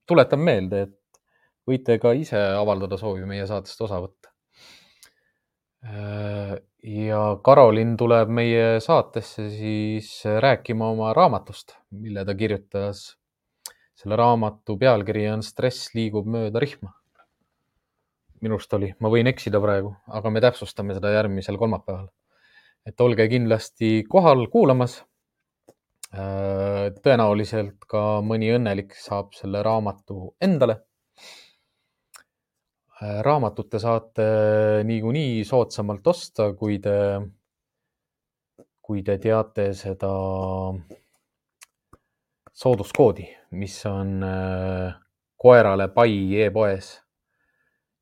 tuletan 0.07 0.43
meelde, 0.43 0.84
et 0.88 1.23
võite 1.68 1.97
ka 2.01 2.14
ise 2.15 2.39
avaldada 2.57 2.99
soovi 2.99 3.26
meie 3.27 3.47
saatest 3.49 3.81
osa 3.88 3.99
võtta. 4.03 4.32
Äh, 5.84 6.55
ja 6.84 7.22
Karolin 7.43 7.97
tuleb 7.99 8.31
meie 8.31 8.80
saatesse 8.84 9.49
siis 9.51 10.10
rääkima 10.23 10.88
oma 10.93 11.11
raamatust, 11.14 11.76
mille 11.91 12.26
ta 12.26 12.35
kirjutas. 12.35 13.18
selle 13.93 14.15
raamatu 14.19 14.76
pealkiri 14.77 15.27
on 15.30 15.43
Stress 15.43 15.93
liigub 15.95 16.27
mööda 16.27 16.60
rihma. 16.60 16.93
minu 18.41 18.57
arust 18.57 18.73
oli, 18.73 18.93
ma 18.99 19.10
võin 19.10 19.27
eksida 19.27 19.61
praegu, 19.64 19.95
aga 20.07 20.30
me 20.30 20.41
täpsustame 20.41 20.93
seda 20.93 21.11
järgmisel 21.11 21.57
kolmapäeval. 21.57 22.07
et 22.85 23.01
olge 23.01 23.27
kindlasti 23.27 24.03
kohal 24.10 24.47
kuulamas 24.47 25.03
Äh, 26.14 26.91
tõenäoliselt 27.01 27.88
ka 27.89 28.22
mõni 28.22 28.51
õnnelik 28.53 28.91
saab 28.93 29.31
selle 29.34 29.64
raamatu 29.65 30.35
endale. 30.45 30.84
Raamatut 33.21 33.69
te 33.69 33.80
saate 33.80 34.25
niikuinii 34.88 35.43
soodsamalt 35.45 36.07
osta, 36.07 36.51
kui 36.57 36.80
te, 36.84 36.95
kui 38.81 39.03
te 39.03 39.17
teate 39.19 39.69
seda 39.77 40.11
sooduskoodi, 42.53 43.25
mis 43.59 43.80
on 43.89 44.23
äh, 44.23 44.93
koerale 45.35 45.89
pai 45.95 46.13
e-poes 46.45 46.93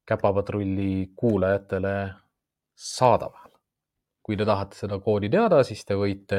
käpapatrulli 0.06 1.14
kuulajatele 1.16 1.96
saadaval. 2.76 3.50
kui 4.22 4.38
te 4.38 4.46
tahate 4.46 4.78
seda 4.78 5.00
koodi 5.02 5.30
teada, 5.34 5.64
siis 5.66 5.82
te 5.86 5.96
võite 5.98 6.38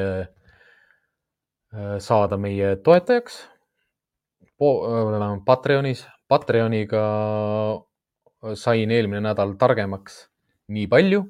Äh, 1.73 1.97
saada 1.97 2.37
meie 2.37 2.75
toetajaks 2.85 3.39
Patreonis. 5.45 6.03
Patreoniga 6.29 7.01
sain 8.59 8.91
eelmine 8.91 9.21
nädal 9.23 9.55
targemaks 9.59 10.27
nii 10.73 10.87
palju, 10.91 11.23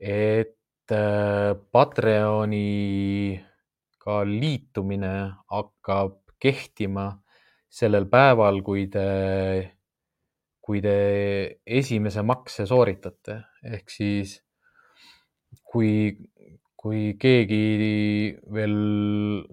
et 0.00 0.92
äh, 0.92 1.56
Patreoniga 1.72 3.40
liitumine 4.28 5.14
hakkab 5.52 6.18
kehtima 6.40 7.06
sellel 7.68 8.06
päeval, 8.08 8.62
kui 8.64 8.86
te, 8.92 9.06
kui 10.64 10.80
te 10.84 10.96
esimese 11.66 12.22
makse 12.24 12.66
sooritate, 12.68 13.40
ehk 13.64 13.90
siis 13.92 14.38
kui, 15.64 16.16
kui 16.76 17.14
keegi 17.20 18.36
veel 18.52 18.76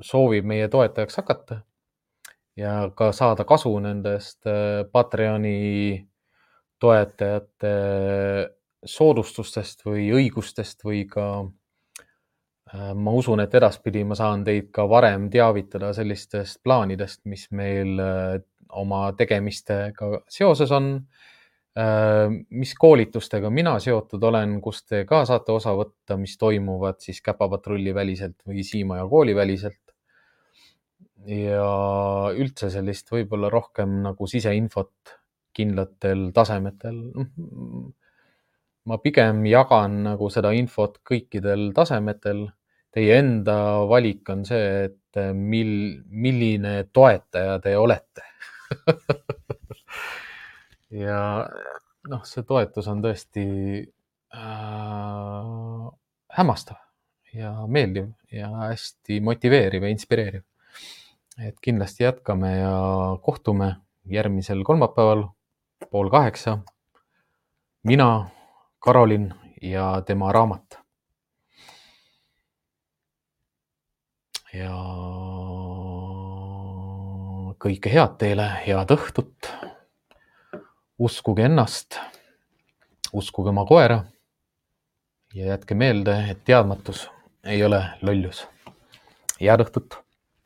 soovib 0.04 0.46
meie 0.48 0.68
toetajaks 0.72 1.20
hakata 1.20 1.62
ja 2.60 2.92
ka 2.96 3.12
saada 3.16 3.44
kasu 3.50 3.74
nendest 3.82 4.46
äh, 4.48 4.84
Patreoni 4.92 6.08
toetajate 6.84 7.74
soodustustest 8.84 9.86
või 9.88 10.10
õigustest 10.12 10.84
või 10.84 11.06
ka 11.08 11.28
äh, 11.40 12.92
ma 12.94 13.16
usun, 13.16 13.44
et 13.44 13.56
edaspidi 13.56 14.04
ma 14.04 14.20
saan 14.20 14.44
teid 14.44 14.74
ka 14.76 14.88
varem 14.92 15.30
teavitada 15.32 15.94
sellistest 15.96 16.60
plaanidest, 16.64 17.24
mis 17.32 17.48
meil 17.56 17.96
äh, 18.04 18.42
oma 18.84 19.06
tegemistega 19.18 20.18
seoses 20.32 20.72
on 20.76 20.98
Äh, 21.74 22.30
mis 22.54 22.76
koolitustega 22.78 23.50
mina 23.50 23.72
seotud 23.82 24.22
olen, 24.30 24.60
kus 24.62 24.84
te 24.86 25.00
ka 25.10 25.24
saate 25.26 25.56
osa 25.56 25.72
võtta, 25.74 26.20
mis 26.22 26.36
toimuvad 26.38 27.00
siis 27.02 27.18
Käpapatrulli 27.26 27.96
väliselt 27.98 28.36
või 28.46 28.62
Siimaja 28.68 29.08
kooli 29.10 29.34
väliselt. 29.36 29.80
ja 31.24 31.66
üldse 32.36 32.68
sellist 32.70 33.08
võib-olla 33.08 33.48
rohkem 33.50 34.02
nagu 34.04 34.28
siseinfot 34.28 35.14
kindlatel 35.54 36.32
tasemetel. 36.36 37.00
ma 38.84 38.98
pigem 39.00 39.46
jagan 39.48 40.02
nagu 40.10 40.28
seda 40.30 40.52
infot 40.52 41.00
kõikidel 41.08 41.72
tasemetel. 41.76 42.50
Teie 42.94 43.16
enda 43.18 43.56
valik 43.90 44.28
on 44.30 44.44
see, 44.46 44.90
et 44.90 45.22
mil, 45.34 46.04
milline 46.10 46.84
toetaja 46.94 47.58
te 47.64 47.74
olete 47.78 48.22
ja 51.06 51.20
noh, 52.10 52.24
see 52.28 52.46
toetus 52.48 52.88
on 52.92 53.02
tõesti 53.04 53.46
äh, 54.34 55.84
hämmastav 56.38 56.80
ja 57.34 57.54
meeldiv 57.70 58.12
ja 58.34 58.50
hästi 58.70 59.20
motiveeriv 59.26 59.86
ja 59.86 59.94
inspireeriv. 59.94 60.44
et 61.42 61.58
kindlasti 61.62 62.04
jätkame 62.04 62.58
ja 62.58 62.74
kohtume 63.22 63.76
järgmisel 64.06 64.64
kolmapäeval 64.64 65.28
pool 65.92 66.10
kaheksa. 66.10 66.58
mina, 67.84 68.30
Karolin 68.80 69.34
ja 69.62 70.02
tema 70.06 70.32
raamat. 70.32 70.80
ja 74.54 74.74
kõike 77.64 77.90
head 77.90 78.18
teile, 78.22 78.46
head 78.66 78.92
õhtut 78.94 79.50
uskuge 81.00 81.48
ennast, 81.48 81.98
uskuge 83.14 83.50
oma 83.50 83.66
koera 83.66 84.04
ja 85.34 85.54
jätke 85.54 85.76
meelde, 85.76 86.20
et 86.30 86.44
teadmatus 86.46 87.08
ei 87.44 87.64
ole 87.66 87.82
lollus. 88.02 88.46
head 89.42 89.66
õhtut 89.66 90.04